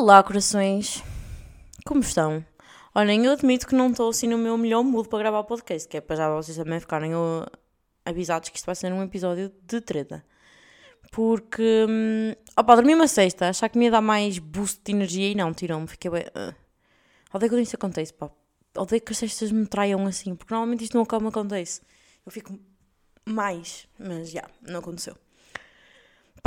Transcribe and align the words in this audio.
Olá, 0.00 0.22
corações! 0.22 1.02
Como 1.84 1.98
estão? 1.98 2.46
Olhem, 2.94 3.24
eu 3.24 3.32
admito 3.32 3.66
que 3.66 3.74
não 3.74 3.90
estou 3.90 4.10
assim 4.10 4.28
no 4.28 4.38
meu 4.38 4.56
melhor 4.56 4.84
mood 4.84 5.08
para 5.08 5.18
gravar 5.18 5.40
o 5.40 5.44
podcast, 5.44 5.88
que 5.88 5.96
é 5.96 6.00
para 6.00 6.14
já 6.14 6.30
vocês 6.32 6.56
também 6.56 6.78
ficarem 6.78 7.10
avisados 8.04 8.48
que 8.48 8.56
isto 8.56 8.66
vai 8.66 8.76
ser 8.76 8.92
um 8.92 9.02
episódio 9.02 9.52
de 9.60 9.80
treta. 9.80 10.24
Porque, 11.10 11.84
hum, 11.90 12.32
opa, 12.56 12.76
dormi 12.76 12.94
uma 12.94 13.08
sexta, 13.08 13.48
achar 13.48 13.68
que 13.68 13.76
me 13.76 13.86
ia 13.86 13.90
dar 13.90 14.00
mais 14.00 14.38
boost 14.38 14.80
de 14.84 14.92
energia 14.92 15.32
e 15.32 15.34
não, 15.34 15.52
tirou-me, 15.52 15.88
fiquei 15.88 16.12
bem. 16.12 16.26
Uh. 16.26 16.54
Odeio 17.34 17.50
quando 17.50 17.62
isso 17.62 17.74
acontece, 17.74 18.14
pá. 18.14 18.30
Odeio 18.76 19.02
que 19.02 19.10
as 19.10 19.18
sextas 19.18 19.50
me 19.50 19.66
traiam 19.66 20.06
assim, 20.06 20.36
porque 20.36 20.54
normalmente 20.54 20.84
isto 20.84 20.96
nunca 20.96 21.18
me 21.18 21.26
acontece. 21.26 21.82
Eu 22.24 22.30
fico 22.30 22.56
mais, 23.24 23.88
mas 23.98 24.30
já, 24.30 24.48
não 24.62 24.78
aconteceu. 24.78 25.16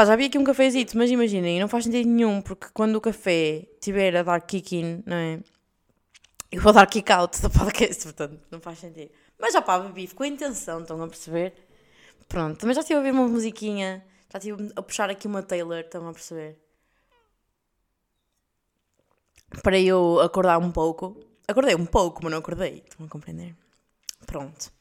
Pá, 0.01 0.05
já 0.05 0.15
vi 0.15 0.25
aqui 0.25 0.37
um 0.39 0.43
cafezito, 0.43 0.97
mas 0.97 1.11
imaginem, 1.11 1.59
não 1.59 1.67
faz 1.67 1.83
sentido 1.83 2.09
nenhum, 2.09 2.41
porque 2.41 2.65
quando 2.73 2.95
o 2.95 2.99
café 3.01 3.67
estiver 3.73 4.15
a 4.15 4.23
dar 4.23 4.41
kick-in, 4.41 5.03
não 5.05 5.15
é? 5.15 5.39
Eu 6.51 6.59
vou 6.59 6.73
dar 6.73 6.87
kick-out 6.87 7.39
do 7.39 7.51
podcast, 7.51 8.05
portanto, 8.05 8.41
não 8.49 8.59
faz 8.59 8.79
sentido. 8.79 9.11
Mas 9.39 9.53
já 9.53 9.61
pá, 9.61 9.77
bebi, 9.77 10.07
ficou 10.07 10.23
a 10.23 10.27
intenção, 10.27 10.81
estão 10.81 10.99
a 11.03 11.07
perceber? 11.07 11.53
Pronto, 12.27 12.57
também 12.57 12.73
já 12.73 12.81
estive 12.81 12.95
a 12.95 12.97
ouvir 12.97 13.11
uma 13.11 13.27
musiquinha, 13.27 14.03
já 14.33 14.39
estive 14.39 14.73
a 14.75 14.81
puxar 14.81 15.07
aqui 15.07 15.27
uma 15.27 15.43
Taylor, 15.43 15.81
estão 15.81 16.07
a 16.09 16.13
perceber? 16.13 16.57
Para 19.61 19.79
eu 19.79 20.20
acordar 20.20 20.57
um 20.57 20.71
pouco. 20.71 21.23
Acordei 21.48 21.76
um 21.76 21.85
pouco, 21.85 22.21
mas 22.23 22.31
não 22.31 22.39
acordei, 22.39 22.83
estão 22.89 23.05
a 23.05 23.07
compreender? 23.07 23.55
Pronto. 24.26 24.73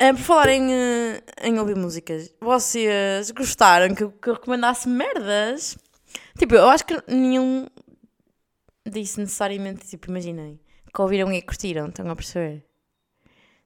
Uh, 0.00 0.14
por 0.14 0.22
falar 0.22 0.48
em, 0.50 0.68
uh, 0.68 1.22
em 1.42 1.58
ouvir 1.58 1.74
músicas, 1.74 2.32
vocês 2.40 3.32
gostaram 3.32 3.94
que, 3.96 4.08
que 4.08 4.28
eu 4.28 4.34
recomendasse 4.34 4.88
merdas? 4.88 5.76
Tipo, 6.38 6.54
eu 6.54 6.68
acho 6.68 6.86
que 6.86 7.02
nenhum 7.08 7.66
disse 8.86 9.18
necessariamente, 9.18 9.88
tipo, 9.88 10.08
imaginei, 10.08 10.60
que 10.94 11.02
ouviram 11.02 11.32
e 11.32 11.42
curtiram, 11.42 11.88
estão 11.88 12.08
a 12.08 12.14
perceber? 12.14 12.64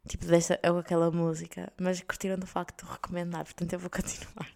Tipo, 0.09 0.25
dessa, 0.25 0.59
ou 0.69 0.79
aquela 0.79 1.11
música, 1.11 1.71
mas 1.79 2.01
curtiram 2.01 2.39
do 2.39 2.47
facto 2.47 2.85
de 2.85 2.91
recomendar, 2.91 3.45
portanto 3.45 3.75
eu 3.75 3.79
vou 3.79 3.91
continuar. 3.91 4.49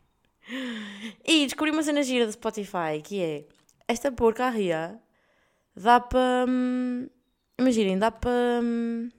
E 1.25 1.45
descobri 1.45 1.71
uma 1.73 1.83
cena 1.83 2.03
gira 2.03 2.25
do 2.25 2.33
Spotify, 2.33 3.03
que 3.05 3.23
é, 3.23 3.45
esta 3.87 4.11
porcaria 4.11 4.99
dá 5.75 6.01
para... 6.01 6.47
hum, 6.49 7.07
imaginem, 7.59 7.99
dá 7.99 8.11
para... 8.11 8.61
hum, 8.63 9.11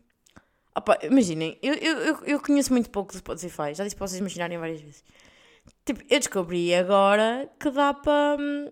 Opa, 0.78 0.96
imaginem, 1.02 1.58
eu, 1.64 1.74
eu, 1.74 2.18
eu, 2.24 2.40
conheço 2.40 2.72
muito 2.72 2.92
pouco 2.92 3.12
do 3.12 3.18
Spotify, 3.18 3.74
já 3.74 3.84
disse 3.84 3.96
para 3.96 4.08
vocês 4.08 4.20
imaginarem 4.20 4.60
várias 4.60 4.80
vezes. 4.80 5.04
Tipo, 5.84 6.02
eu 6.08 6.20
descobri 6.20 6.72
agora 6.76 7.50
que 7.60 7.72
dá 7.72 7.96
para. 7.96 8.38
hum, 8.40 8.72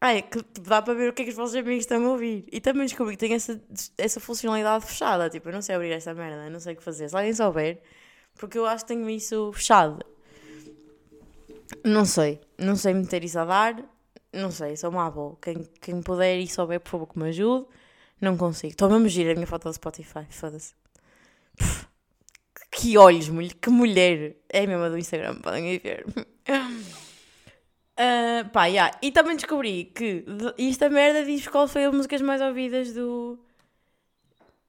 Ai, 0.00 0.22
que 0.22 0.42
tipo, 0.42 0.68
dá 0.68 0.82
para 0.82 0.94
ver 0.94 1.10
o 1.10 1.12
que 1.12 1.22
é 1.22 1.24
que 1.26 1.30
os 1.30 1.36
vossos 1.36 1.54
amigos 1.54 1.84
estão 1.84 2.04
a 2.04 2.10
ouvir. 2.10 2.44
E 2.52 2.60
também 2.60 2.86
descobri 2.86 3.16
que 3.16 3.20
tem 3.20 3.34
essa, 3.34 3.62
essa 3.96 4.18
funcionalidade 4.18 4.84
fechada. 4.84 5.30
Tipo, 5.30 5.48
eu 5.48 5.52
não 5.52 5.62
sei 5.62 5.76
abrir 5.76 5.92
esta 5.92 6.12
merda, 6.12 6.50
não 6.50 6.58
sei 6.58 6.74
o 6.74 6.76
que 6.76 6.82
fazer. 6.82 7.08
Se 7.08 7.16
alguém 7.16 7.32
souber, 7.32 7.80
porque 8.34 8.58
eu 8.58 8.66
acho 8.66 8.84
que 8.84 8.88
tenho 8.88 9.08
isso 9.08 9.52
fechado. 9.52 10.04
Não 11.84 12.04
sei, 12.04 12.40
não 12.58 12.74
sei 12.76 12.94
meter 12.94 13.22
isso 13.24 13.38
a 13.38 13.44
dar. 13.44 13.76
Não 14.32 14.50
sei, 14.50 14.76
sou 14.76 14.90
uma 14.90 15.06
avó. 15.06 15.36
Quem, 15.40 15.62
quem 15.80 16.02
puder 16.02 16.36
e 16.38 16.48
souber, 16.48 16.80
por 16.80 16.90
favor, 16.90 17.06
que 17.06 17.18
me 17.18 17.28
ajude. 17.28 17.66
Não 18.20 18.36
consigo. 18.36 18.72
Estou 18.72 18.90
mesmo 18.90 19.08
gira 19.08 19.30
a 19.32 19.34
minha 19.34 19.46
foto 19.46 19.68
do 19.68 19.72
Spotify, 19.72 20.26
foda-se. 20.28 20.74
Pff, 21.56 21.86
Que 22.70 22.98
olhos, 22.98 23.28
mulher, 23.28 23.54
que 23.54 23.70
mulher. 23.70 24.36
É 24.48 24.64
a 24.64 24.66
mesma 24.66 24.90
do 24.90 24.98
Instagram, 24.98 25.36
podem 25.36 25.78
ver. 25.78 26.04
Ah, 27.96 28.44
pá, 28.52 28.66
yeah. 28.66 28.96
E 29.00 29.12
também 29.12 29.36
descobri 29.36 29.84
que 29.84 30.24
esta 30.58 30.88
merda 30.88 31.24
diz 31.24 31.46
qual 31.46 31.68
foi 31.68 31.84
as 31.84 31.94
músicas 31.94 32.20
mais 32.20 32.40
ouvidas 32.40 32.92
do. 32.92 33.38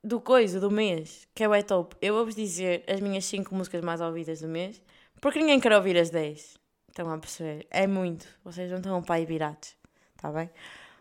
do 0.04 0.22
coisa, 0.22 0.60
do 0.60 0.70
mês, 0.70 1.28
que 1.34 1.44
é 1.44 1.50
o 1.50 1.64
top. 1.64 1.96
Eu 2.02 2.14
vou-vos 2.14 2.36
dizer 2.36 2.84
as 2.88 3.00
minhas 3.00 3.26
5 3.26 3.54
músicas 3.56 3.82
mais 3.82 4.00
ouvidas 4.00 4.42
do 4.42 4.48
mês, 4.48 4.80
porque 5.20 5.40
ninguém 5.40 5.60
quer 5.60 5.74
ouvir 5.74 5.98
as 5.98 6.12
10. 6.12 6.60
Estão 6.90 7.12
a 7.12 7.18
perceber? 7.18 7.66
É 7.72 7.88
muito. 7.88 8.28
Vocês 8.44 8.70
não 8.70 8.78
estão 8.78 9.02
para 9.02 9.16
aí 9.16 9.26
virados. 9.26 9.76
Está 10.16 10.32
bem? 10.32 10.50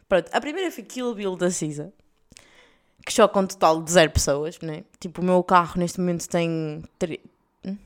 Pronto, 0.08 0.30
a 0.32 0.40
primeira 0.40 0.70
foi 0.70 0.82
Kill 0.82 1.14
Bill 1.14 1.36
da 1.36 1.50
Cisa 1.50 1.92
que 3.04 3.12
choca 3.12 3.38
um 3.38 3.46
total 3.46 3.82
de 3.82 3.92
zero 3.92 4.10
pessoas, 4.10 4.58
né? 4.60 4.84
Tipo, 4.98 5.20
o 5.20 5.24
meu 5.24 5.42
carro 5.44 5.78
neste 5.78 6.00
momento 6.00 6.28
tem. 6.28 6.82
Tre... 6.98 7.20
Hum? 7.64 7.76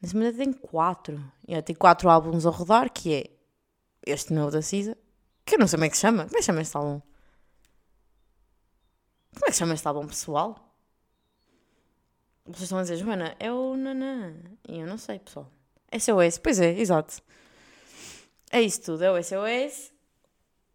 Neste 0.00 0.16
momento 0.16 0.38
tem 0.38 0.52
quatro. 0.52 1.22
Yeah, 1.46 1.64
tem 1.64 1.76
quatro 1.76 2.08
álbuns 2.08 2.46
a 2.46 2.50
rodar, 2.50 2.90
que 2.90 3.14
é 3.14 3.24
este 4.06 4.32
novo 4.32 4.50
da 4.50 4.62
Cisa, 4.62 4.96
que 5.44 5.54
eu 5.54 5.58
não 5.58 5.66
sei 5.66 5.76
como 5.76 5.84
é 5.84 5.90
que 5.90 5.96
se 5.96 6.00
chama. 6.00 6.24
Como 6.24 6.36
é 6.36 6.38
que 6.38 6.42
se 6.42 6.46
chama 6.46 6.62
este 6.62 6.76
álbum? 6.76 7.02
Como 9.34 9.46
é 9.46 9.48
que 9.48 9.52
se 9.52 9.58
chama 9.58 9.74
este 9.74 9.88
álbum, 9.88 10.06
pessoal? 10.06 10.72
Vocês 12.44 12.62
estão 12.62 12.78
a 12.78 12.82
dizer, 12.82 12.96
Joana, 12.96 13.36
é 13.38 13.52
o 13.52 13.76
Nanã. 13.76 14.34
E 14.68 14.80
eu 14.80 14.86
não 14.86 14.98
sei, 14.98 15.18
pessoal. 15.18 15.50
SOS, 15.96 16.38
pois 16.38 16.58
é, 16.58 16.78
exato. 16.78 17.22
É 18.50 18.60
isso 18.60 18.82
tudo, 18.82 19.04
é 19.04 19.10
o 19.10 19.22
SOS, 19.22 19.92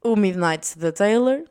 o 0.04 0.16
Midnight 0.16 0.78
da 0.80 0.92
Taylor, 0.92 1.44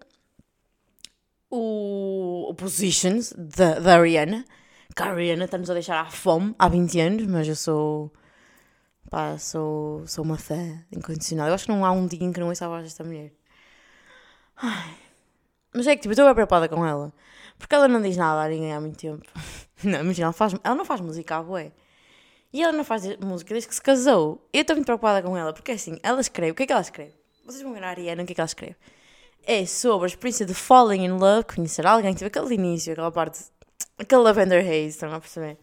o, 1.57 2.51
o 2.51 2.55
Positions 2.55 3.33
da, 3.37 3.79
da 3.79 3.99
Ariana. 3.99 4.45
Que 4.95 5.03
a 5.03 5.07
Ariana 5.07 5.45
está-nos 5.45 5.71
a 5.71 5.75
deixar 5.75 6.01
à 6.01 6.07
fome 6.07 6.55
há 6.59 6.69
20 6.69 7.01
anos, 7.01 7.27
mas 7.27 7.49
eu 7.49 7.57
sou. 7.57 8.13
pá, 9.11 9.37
sou, 9.39 10.07
sou 10.07 10.25
uma 10.25 10.39
fã 10.39 10.85
incondicional. 10.93 11.49
Eu 11.49 11.55
acho 11.55 11.65
que 11.67 11.73
não 11.73 11.85
há 11.85 11.91
um 11.91 12.07
dia 12.07 12.25
em 12.25 12.33
que 12.33 12.41
não 12.41 12.49
ouça 12.49 12.67
a 12.67 12.69
voz 12.69 12.85
desta 12.85 13.05
mulher. 13.05 13.33
Ai. 14.57 14.97
Mas 15.75 15.87
é 15.87 15.95
que 15.95 16.03
tipo, 16.03 16.11
eu 16.11 16.13
estou 16.13 16.27
bem 16.27 16.35
preocupada 16.35 16.69
com 16.69 16.85
ela. 16.87 17.13
Porque 17.59 17.75
ela 17.75 17.89
não 17.89 18.01
diz 18.01 18.17
nada 18.17 18.43
a 18.43 18.49
ninguém 18.49 18.73
há 18.73 18.81
muito 18.81 18.99
tempo. 18.99 19.27
Não, 19.85 20.01
imagina, 20.01 20.27
ela, 20.27 20.33
faz, 20.33 20.55
ela 20.65 20.75
não 20.75 20.87
faz 20.87 21.03
música 21.03 21.37
à 21.37 21.43
bué. 21.43 21.71
E 22.51 22.63
ela 22.63 22.73
não 22.73 22.83
faz 22.83 23.05
música 23.19 23.53
desde 23.53 23.69
que 23.69 23.75
se 23.75 23.83
casou. 23.83 24.49
Eu 24.51 24.63
estou 24.63 24.75
muito 24.75 24.87
preocupada 24.87 25.23
com 25.23 25.37
ela, 25.37 25.53
porque 25.53 25.73
assim, 25.73 25.99
ela 26.03 26.19
escreve. 26.19 26.53
O 26.53 26.55
que 26.55 26.63
é 26.63 26.67
que 26.67 26.73
ela 26.73 26.81
escreve? 26.81 27.13
Vocês 27.45 27.63
vão 27.63 27.75
ver 27.75 27.85
a 27.85 27.91
Ariana, 27.91 28.23
o 28.23 28.27
que 28.27 28.33
é 28.33 28.35
que 28.35 28.41
ela 28.41 28.47
escreve? 28.47 28.77
É 29.47 29.65
sobre 29.65 30.07
a 30.07 30.09
experiência 30.09 30.45
de 30.45 30.53
falling 30.53 31.05
in 31.05 31.13
love, 31.13 31.45
conhecer 31.45 31.87
alguém, 31.87 32.13
tipo 32.13 32.27
aquele 32.27 32.55
início, 32.55 32.93
aquela 32.93 33.13
parte, 33.13 33.45
aquele 33.97 34.23
Lavender 34.23 34.61
Haze, 34.61 34.89
estão 34.89 35.15
a 35.15 35.21
perceber? 35.21 35.57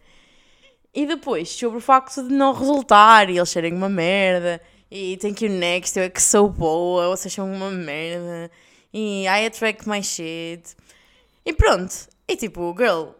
E 0.94 1.06
depois 1.06 1.50
sobre 1.50 1.78
o 1.78 1.80
facto 1.80 2.22
de 2.26 2.32
não 2.32 2.54
resultar 2.54 3.28
e 3.28 3.36
eles 3.36 3.50
serem 3.50 3.74
uma 3.74 3.88
merda, 3.88 4.60
e 4.90 5.16
thank 5.18 5.44
you 5.44 5.50
next, 5.50 5.98
eu 5.98 6.04
é 6.06 6.08
que 6.08 6.22
sou 6.22 6.48
boa, 6.48 7.08
vocês 7.08 7.32
são 7.34 7.52
uma 7.52 7.70
merda, 7.70 8.50
e 8.92 9.24
I 9.24 9.46
attract 9.46 9.88
my 9.88 10.02
shit. 10.02 10.74
E 11.44 11.52
pronto, 11.52 11.92
e 12.26 12.36
tipo, 12.36 12.74
girl, 12.78 13.10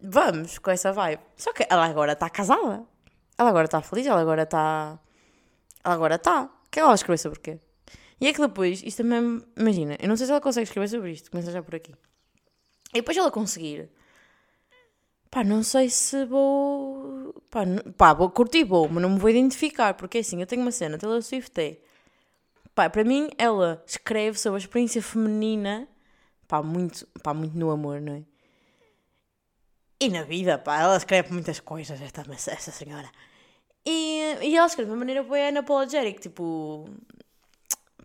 vamos 0.00 0.58
com 0.58 0.70
essa 0.70 0.92
vibe. 0.92 1.20
Só 1.36 1.52
que 1.52 1.66
ela 1.68 1.84
agora 1.86 2.12
está 2.12 2.30
casada, 2.30 2.84
ela 3.36 3.48
agora 3.50 3.64
está 3.64 3.82
feliz, 3.82 4.06
ela 4.06 4.20
agora 4.20 4.44
está. 4.44 4.98
Ela 5.84 5.94
agora 5.94 6.14
está. 6.14 6.44
O 6.44 6.70
que 6.70 6.78
é 6.78 6.82
que 6.82 6.86
ela 6.86 6.94
escreveu 6.94 7.18
sobre 7.18 7.38
o 7.38 7.42
quê? 7.42 7.58
E 8.20 8.26
é 8.26 8.32
que 8.32 8.40
depois, 8.40 8.82
isto 8.82 9.02
também, 9.02 9.42
imagina, 9.56 9.96
eu 10.00 10.08
não 10.08 10.16
sei 10.16 10.26
se 10.26 10.32
ela 10.32 10.40
consegue 10.40 10.64
escrever 10.64 10.88
sobre 10.88 11.12
isto, 11.12 11.30
começa 11.30 11.50
já 11.50 11.62
por 11.62 11.74
aqui. 11.74 11.94
E 12.92 13.00
depois 13.00 13.16
ela 13.16 13.30
conseguir, 13.30 13.90
pá, 15.30 15.44
não 15.44 15.62
sei 15.62 15.90
se 15.90 16.24
vou, 16.24 17.34
pá, 17.50 17.64
pá 17.96 18.14
vou 18.14 18.30
curtir, 18.30 18.64
vou, 18.64 18.88
mas 18.88 19.02
não 19.02 19.10
me 19.10 19.18
vou 19.18 19.28
identificar, 19.28 19.94
porque 19.94 20.18
assim, 20.18 20.40
eu 20.40 20.46
tenho 20.46 20.62
uma 20.62 20.72
cena, 20.72 20.96
Taylor 20.96 21.22
Swift 21.22 21.60
é, 21.60 21.78
pá, 22.74 22.88
para 22.88 23.04
mim, 23.04 23.28
ela 23.36 23.82
escreve 23.86 24.38
sobre 24.38 24.56
a 24.56 24.60
experiência 24.60 25.02
feminina, 25.02 25.86
pá, 26.48 26.62
muito, 26.62 27.06
pá, 27.22 27.34
muito 27.34 27.56
no 27.58 27.70
amor, 27.70 28.00
não 28.00 28.14
é? 28.14 28.22
E 30.00 30.08
na 30.08 30.22
vida, 30.22 30.58
pá, 30.58 30.80
ela 30.80 30.96
escreve 30.96 31.32
muitas 31.32 31.60
coisas, 31.60 32.00
esta, 32.00 32.22
essa 32.50 32.70
senhora. 32.70 33.10
E, 33.84 34.38
e 34.42 34.56
ela 34.56 34.66
escreve 34.66 34.88
de 34.88 34.92
uma 34.92 34.98
maneira 34.98 35.22
bem 35.22 35.50
unapologetic, 35.50 36.20
tipo, 36.20 36.88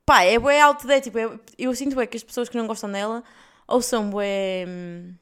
pá, 0.05 0.23
é 0.23 0.37
bué 0.39 0.61
out 0.61 0.85
tipo, 1.01 1.17
é- 1.17 1.39
eu 1.57 1.73
sinto 1.75 1.95
bué 1.95 2.07
que 2.07 2.17
as 2.17 2.23
pessoas 2.23 2.49
que 2.49 2.57
não 2.57 2.67
gostam 2.67 2.91
dela 2.91 3.23
ou 3.67 3.81
são 3.81 4.09
bué, 4.09 4.65
hum, 4.67 5.13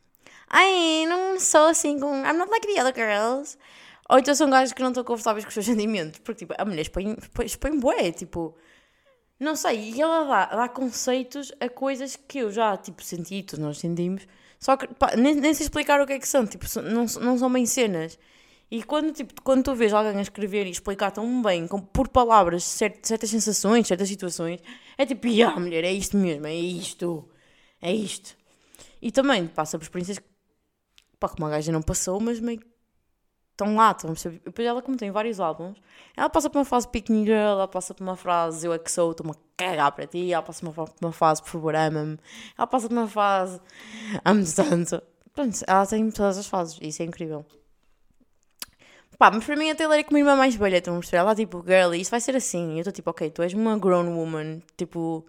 ai, 0.49 1.05
não 1.07 1.39
sou 1.39 1.67
assim 1.67 1.99
com, 1.99 2.07
I'm 2.25 2.37
not 2.37 2.49
like 2.51 2.67
the 2.67 2.81
other 2.81 2.93
girls, 2.95 3.57
ou 4.09 4.17
então 4.19 4.33
são 4.35 4.49
gajos 4.49 4.73
que 4.73 4.81
não 4.81 4.89
estão 4.89 5.03
confortáveis 5.03 5.45
com 5.45 5.49
os 5.49 5.53
seus 5.53 5.65
sentimentos, 5.65 6.19
porque, 6.19 6.45
tipo, 6.45 6.53
a 6.57 6.65
mulher 6.65 6.81
expõe, 6.81 7.15
expõe, 7.45 7.79
bué, 7.79 8.11
tipo, 8.11 8.55
não 9.39 9.55
sei, 9.55 9.91
e 9.91 10.01
ela 10.01 10.25
dá, 10.25 10.45
dá 10.55 10.69
conceitos 10.69 11.51
a 11.59 11.69
coisas 11.69 12.15
que 12.15 12.39
eu 12.39 12.51
já, 12.51 12.75
tipo, 12.77 13.03
senti, 13.03 13.43
todos 13.43 13.63
nós 13.63 13.77
sentimos, 13.79 14.27
só 14.59 14.75
que, 14.75 14.87
pá, 14.95 15.15
nem, 15.15 15.35
nem 15.35 15.53
sei 15.53 15.65
explicar 15.65 16.01
o 16.01 16.07
que 16.07 16.13
é 16.13 16.19
que 16.19 16.27
são, 16.27 16.45
tipo, 16.45 16.65
não, 16.81 17.05
não 17.21 17.37
são 17.37 17.51
bem 17.51 17.65
cenas. 17.65 18.17
E 18.71 18.83
quando, 18.83 19.11
tipo, 19.13 19.41
quando 19.41 19.63
tu 19.63 19.73
vês 19.73 19.91
alguém 19.93 20.17
a 20.17 20.21
escrever 20.21 20.67
e 20.67 20.69
explicar 20.69 21.11
tão 21.11 21.41
bem, 21.41 21.67
com, 21.67 21.79
por 21.81 22.07
palavras, 22.07 22.63
cert- 22.63 23.03
certas 23.03 23.29
sensações, 23.29 23.87
certas 23.87 24.07
situações, 24.07 24.59
é 24.97 25.05
tipo, 25.05 25.27
ah, 25.43 25.59
mulher, 25.59 25.83
é 25.83 25.91
isto 25.91 26.15
mesmo, 26.17 26.45
é 26.45 26.53
isto, 26.53 27.27
é 27.81 27.91
isto. 27.91 28.37
E 29.01 29.11
também 29.11 29.47
passa 29.47 29.77
por 29.77 29.83
experiências 29.83 30.19
que, 30.19 30.25
pá, 31.19 31.29
que 31.29 31.41
uma 31.41 31.49
gaja 31.49 31.71
não 31.71 31.81
passou, 31.81 32.19
mas 32.19 32.39
meio 32.39 32.61
estão 33.51 33.75
lá, 33.75 33.91
estão? 33.91 34.13
Depois 34.45 34.67
ela, 34.67 34.81
como 34.81 34.97
tem 34.97 35.11
vários 35.11 35.39
álbuns, 35.39 35.77
ela 36.15 36.29
passa 36.29 36.49
por 36.49 36.59
uma 36.59 36.65
fase 36.65 36.87
pick 36.87 37.07
girl, 37.09 37.33
ela 37.33 37.67
passa 37.67 37.93
por 37.93 38.03
uma 38.03 38.15
frase 38.15 38.65
eu 38.65 38.73
é 38.73 38.79
que 38.79 38.91
sou, 38.91 39.11
estou-me 39.11 39.33
a 39.33 39.35
cagar 39.57 39.91
para 39.91 40.07
ti, 40.07 40.31
ela 40.31 40.43
passa 40.43 40.61
por 40.65 40.81
uma, 40.81 40.89
uma 41.01 41.11
fase 41.11 41.41
por 41.41 41.49
favor 41.49 41.75
ama-me, 41.75 42.17
ela 42.57 42.67
passa 42.67 42.87
por 42.87 42.97
uma 42.97 43.07
fase 43.07 43.59
amo-te 44.23 44.55
tanto. 44.55 45.01
Pronto, 45.33 45.57
ela 45.67 45.85
tem 45.85 46.09
todas 46.11 46.37
as 46.37 46.47
fases, 46.47 46.77
isso 46.81 47.01
é 47.01 47.05
incrível. 47.05 47.45
Pá, 49.19 49.29
mas 49.29 49.43
para 49.43 49.57
mim 49.57 49.69
a 49.69 49.75
Taylor 49.75 49.97
é 49.97 50.03
como 50.03 50.15
a 50.15 50.19
irmã 50.21 50.35
mais 50.37 50.55
velha, 50.55 50.77
estão 50.77 50.95
a 50.95 50.99
perceber? 50.99 51.17
Ela 51.17 51.35
tipo, 51.35 51.61
girl, 51.67 51.93
isto 51.93 52.09
vai 52.09 52.21
ser 52.21 52.37
assim. 52.37 52.75
Eu 52.75 52.79
estou 52.79 52.93
tipo, 52.93 53.09
ok, 53.09 53.29
tu 53.29 53.41
és 53.43 53.53
uma 53.53 53.77
grown 53.77 54.15
woman, 54.15 54.61
tipo, 54.77 55.25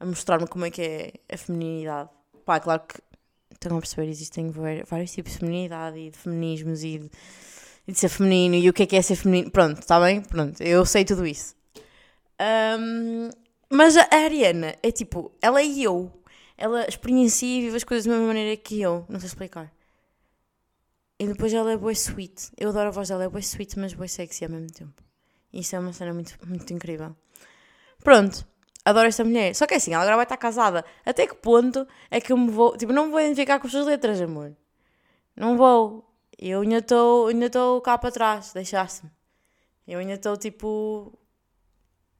a 0.00 0.04
mostrar-me 0.04 0.48
como 0.48 0.64
é 0.66 0.70
que 0.72 0.82
é 0.82 1.12
a 1.32 1.36
feminilidade. 1.36 2.10
Pá, 2.44 2.58
claro 2.58 2.82
que 2.82 3.00
estão 3.54 3.76
a 3.76 3.80
perceber, 3.80 4.08
existem 4.10 4.50
vários 4.50 5.12
tipos 5.12 5.34
de 5.34 5.38
feminilidade 5.38 5.98
e 5.98 6.10
de 6.10 6.18
feminismos 6.18 6.82
e 6.82 6.98
de, 6.98 7.10
e 7.86 7.92
de 7.92 7.98
ser 7.98 8.08
feminino 8.08 8.56
e 8.56 8.68
o 8.68 8.72
que 8.72 8.82
é 8.82 8.86
que 8.86 8.96
é 8.96 9.02
ser 9.02 9.14
feminino. 9.14 9.52
Pronto, 9.52 9.78
está 9.78 10.00
bem? 10.00 10.20
Pronto, 10.22 10.60
eu 10.60 10.84
sei 10.84 11.04
tudo 11.04 11.24
isso. 11.24 11.54
Um, 12.40 13.30
mas 13.70 13.96
a 13.96 14.08
Ariana 14.10 14.74
é 14.82 14.90
tipo, 14.90 15.30
ela 15.40 15.60
é 15.60 15.66
eu. 15.66 16.10
Ela 16.58 16.86
experiencia 16.88 17.58
e 17.58 17.60
vive 17.62 17.76
as 17.76 17.84
coisas 17.84 18.04
da 18.04 18.12
mesma 18.12 18.26
maneira 18.26 18.56
que 18.56 18.80
eu. 18.80 19.06
Não 19.08 19.20
sei 19.20 19.28
explicar. 19.28 19.72
E 21.22 21.26
depois 21.28 21.54
ela 21.54 21.70
é 21.70 21.76
boa 21.76 21.92
sweet. 21.92 22.50
Eu 22.58 22.70
adoro 22.70 22.88
a 22.88 22.90
voz 22.90 23.08
dela, 23.08 23.22
é 23.22 23.28
boa 23.28 23.38
sweet, 23.38 23.78
mas 23.78 23.94
boa 23.94 24.08
sexy 24.08 24.44
ao 24.44 24.50
mesmo 24.50 24.72
tempo. 24.72 25.04
Isso 25.52 25.76
é 25.76 25.78
uma 25.78 25.92
cena 25.92 26.12
muito, 26.12 26.36
muito 26.44 26.72
incrível. 26.72 27.14
Pronto, 28.02 28.44
adoro 28.84 29.06
esta 29.06 29.22
mulher. 29.22 29.54
Só 29.54 29.64
que 29.64 29.74
é 29.74 29.76
assim, 29.76 29.94
ela 29.94 30.02
agora 30.02 30.16
vai 30.16 30.24
estar 30.24 30.36
casada. 30.36 30.84
Até 31.06 31.28
que 31.28 31.36
ponto 31.36 31.86
é 32.10 32.20
que 32.20 32.32
eu 32.32 32.36
me 32.36 32.50
vou. 32.50 32.76
Tipo, 32.76 32.92
não 32.92 33.04
me 33.04 33.12
vou 33.12 33.20
identificar 33.20 33.60
com 33.60 33.68
as 33.68 33.72
suas 33.72 33.86
letras, 33.86 34.20
amor. 34.20 34.56
Não 35.36 35.56
vou. 35.56 36.12
Eu 36.36 36.62
ainda 36.62 36.78
estou 36.78 37.28
ainda 37.28 37.48
cá 37.84 37.96
para 37.96 38.10
trás, 38.10 38.52
deixaste-me. 38.52 39.12
Eu 39.86 40.00
ainda 40.00 40.14
estou 40.14 40.36
tipo. 40.36 41.16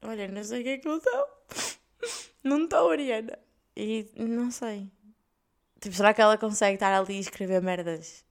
Olha, 0.01 0.29
não 0.29 0.45
sei 0.45 0.61
o 0.61 0.63
que 0.63 0.69
é 0.69 0.77
que 0.77 0.87
eu 0.87 0.95
estou. 0.95 1.27
Não 2.41 2.63
estou, 2.65 2.89
Ariana. 2.89 3.39
E 3.75 4.05
não 4.17 4.51
sei. 4.51 4.91
Tipo, 5.79 5.95
será 5.95 6.13
que 6.13 6.21
ela 6.21 6.37
consegue 6.37 6.73
estar 6.73 6.93
ali 6.93 7.15
e 7.15 7.19
escrever 7.19 7.61
merdas? 7.61 8.25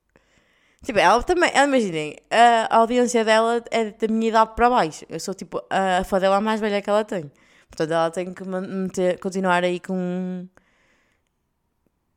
Tipo, 0.82 0.98
ela 0.98 1.22
também, 1.22 1.50
imaginem, 1.54 2.16
a 2.30 2.76
audiência 2.76 3.24
dela 3.24 3.62
é 3.70 3.92
da 3.92 4.08
minha 4.08 4.28
idade 4.30 4.52
para 4.56 4.68
baixo. 4.68 5.04
Eu 5.08 5.20
sou 5.20 5.32
tipo 5.32 5.62
a 5.70 6.02
fã 6.04 6.18
dela 6.18 6.40
mais 6.40 6.60
velha 6.60 6.82
que 6.82 6.90
ela 6.90 7.04
tem. 7.04 7.30
Portanto, 7.68 7.92
ela 7.92 8.10
tem 8.10 8.34
que 8.34 8.44
manter, 8.44 9.18
continuar 9.20 9.64
aí 9.64 9.78
com. 9.80 10.48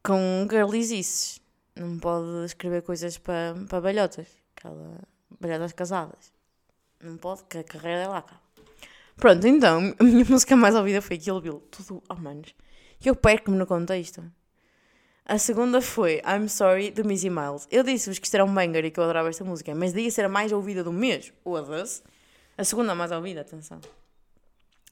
com 0.03 0.47
girlies. 0.49 1.39
Não 1.75 1.99
pode 1.99 2.45
escrever 2.45 2.81
coisas 2.81 3.17
para, 3.17 3.53
para 3.69 3.81
balhotas. 3.81 4.27
Aquela, 4.55 4.99
balhotas 5.39 5.73
casadas. 5.73 6.33
Não 7.03 7.17
pode, 7.17 7.43
que 7.45 7.59
a 7.59 7.63
carreira 7.63 8.03
dela 8.03 8.17
acaba. 8.17 8.41
Pronto, 9.17 9.47
então, 9.47 9.93
a 9.99 10.03
minha 10.03 10.25
música 10.29 10.55
mais 10.55 10.75
ouvida 10.75 11.01
foi 11.01 11.17
Kill 11.17 11.39
Bill. 11.39 11.63
Tudo, 11.71 12.01
manos. 12.17 12.55
E 13.03 13.07
eu 13.07 13.15
perco-me 13.15 13.57
no 13.57 13.67
contexto. 13.67 14.23
A 15.27 15.39
segunda 15.39 15.81
foi 15.81 16.21
I'm 16.23 16.47
Sorry, 16.47 16.91
do 16.91 17.03
Missy 17.03 17.31
Miles. 17.31 17.67
Eu 17.71 17.81
disse-vos 17.81 18.19
que 18.19 18.27
isto 18.27 18.35
era 18.35 18.45
um 18.45 18.53
banger 18.53 18.85
e 18.85 18.91
que 18.91 18.99
eu 18.99 19.03
adorava 19.03 19.27
esta 19.27 19.43
música, 19.43 19.73
mas 19.73 19.91
daí 19.91 20.11
ser 20.11 20.25
a 20.25 20.29
mais 20.29 20.51
ouvida 20.51 20.83
do 20.83 20.93
mês, 20.93 21.33
o 21.43 21.57
se 21.83 22.03
A 22.55 22.63
segunda 22.63 22.93
mais 22.93 23.11
ouvida, 23.11 23.41
atenção. 23.41 23.81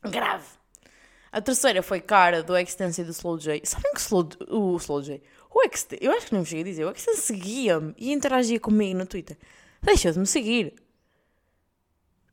Grave. 0.01 0.47
A 1.31 1.39
terceira 1.39 1.83
foi 1.83 2.01
Cara, 2.01 2.41
do 2.41 2.57
Extense 2.57 3.01
e 3.01 3.03
do 3.03 3.11
Slow 3.11 3.37
J. 3.37 3.61
Sabem 3.63 3.93
que 3.93 4.01
Slow, 4.01 4.27
o 4.49 4.75
Slow 4.77 5.03
J, 5.03 5.21
o 5.51 5.61
Extense, 5.61 6.03
eu 6.03 6.11
acho 6.11 6.25
que 6.25 6.33
não 6.33 6.39
me 6.39 6.47
cheguei 6.47 6.63
a 6.63 6.65
dizer, 6.65 6.85
o 6.85 6.91
Extense 6.91 7.21
seguia-me 7.21 7.93
e 7.95 8.11
interagia 8.11 8.59
comigo 8.59 8.97
no 8.97 9.05
Twitter. 9.05 9.37
Deixa 9.83 10.11
de 10.11 10.17
me 10.17 10.25
seguir. 10.25 10.73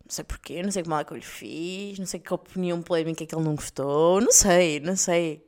Não 0.03 0.11
sei 0.11 0.25
porquê, 0.25 0.63
não 0.63 0.71
sei 0.71 0.83
como 0.83 0.95
é 0.95 1.05
que 1.05 1.13
eu 1.13 1.19
lhe 1.19 1.23
fiz, 1.23 1.99
não 1.99 2.07
sei 2.07 2.19
que 2.19 2.33
opinião 2.33 2.81
polémica 2.81 3.25
é 3.25 3.27
que 3.27 3.35
ele 3.35 3.45
não 3.45 3.55
gostou, 3.55 4.23
não 4.23 4.33
sei, 4.33 4.81
não 4.81 4.97
sei. 4.97 5.45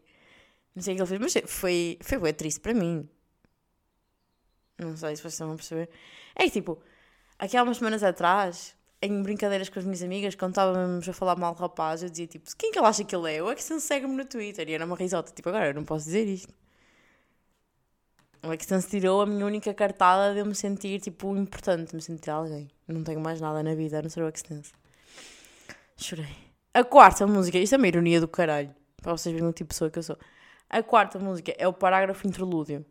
Não 0.74 0.82
sei 0.82 0.94
o 0.94 0.96
que 0.96 1.02
ele 1.02 1.08
fez, 1.08 1.20
mas 1.20 1.50
foi, 1.50 1.98
foi 2.00 2.18
bem 2.18 2.34
triste 2.34 2.60
para 2.60 2.72
mim. 2.74 3.08
Não 4.78 4.96
sei 4.96 5.16
se 5.16 5.22
vocês 5.22 5.34
estão 5.34 5.52
a 5.52 5.54
perceber. 5.54 5.88
É 6.34 6.48
tipo, 6.48 6.80
aqui 7.38 7.56
há 7.56 7.62
umas 7.62 7.76
semanas 7.76 8.02
atrás, 8.02 8.74
em 9.00 9.22
brincadeiras 9.22 9.68
com 9.68 9.78
as 9.78 9.84
minhas 9.84 10.02
amigas, 10.02 10.34
quando 10.34 10.52
estávamos 10.52 11.08
a 11.08 11.12
falar 11.12 11.36
mal 11.36 11.54
do 11.54 11.60
rapaz, 11.60 12.02
eu 12.02 12.08
dizia 12.08 12.26
tipo, 12.26 12.48
quem 12.56 12.72
que 12.72 12.78
ele 12.78 12.86
acha 12.86 13.04
que 13.04 13.14
ele 13.14 13.36
é? 13.36 13.42
Ou 13.42 13.50
é 13.50 13.54
que 13.54 13.62
se 13.62 13.78
segue-me 13.80 14.14
no 14.14 14.24
Twitter? 14.24 14.68
E 14.68 14.72
era 14.72 14.84
uma 14.84 14.96
risota. 14.96 15.32
Tipo, 15.32 15.50
agora 15.50 15.68
eu 15.68 15.74
não 15.74 15.84
posso 15.84 16.06
dizer 16.06 16.26
isto. 16.26 16.52
O 18.44 18.52
Extense 18.52 18.88
tirou 18.88 19.22
a 19.22 19.26
minha 19.26 19.46
única 19.46 19.72
cartada 19.72 20.34
de 20.34 20.40
eu 20.40 20.46
me 20.46 20.54
sentir, 20.54 21.00
tipo, 21.00 21.36
importante, 21.36 21.90
de 21.90 21.94
me 21.94 22.02
sentir 22.02 22.28
alguém. 22.30 22.68
Não 22.88 23.04
tenho 23.04 23.20
mais 23.20 23.40
nada 23.40 23.62
na 23.62 23.72
vida 23.74 24.00
a 24.00 24.02
não 24.02 24.10
ser 24.10 24.22
o 24.22 24.28
Extense. 24.28 24.72
Chorei. 25.96 26.34
A 26.74 26.82
quarta 26.82 27.24
música, 27.24 27.56
isto 27.58 27.74
é 27.74 27.78
uma 27.78 27.86
ironia 27.86 28.20
do 28.20 28.26
caralho, 28.26 28.74
para 29.00 29.12
vocês 29.12 29.32
verem 29.32 29.48
o 29.48 29.52
tipo 29.52 29.68
de 29.68 29.74
pessoa 29.74 29.90
que 29.90 29.98
eu 29.98 30.02
sou. 30.02 30.18
A 30.72 30.82
quarta 30.82 31.18
música 31.18 31.54
é 31.58 31.68
o 31.68 31.72
parágrafo 31.72 32.26
interlúdio. 32.26 32.82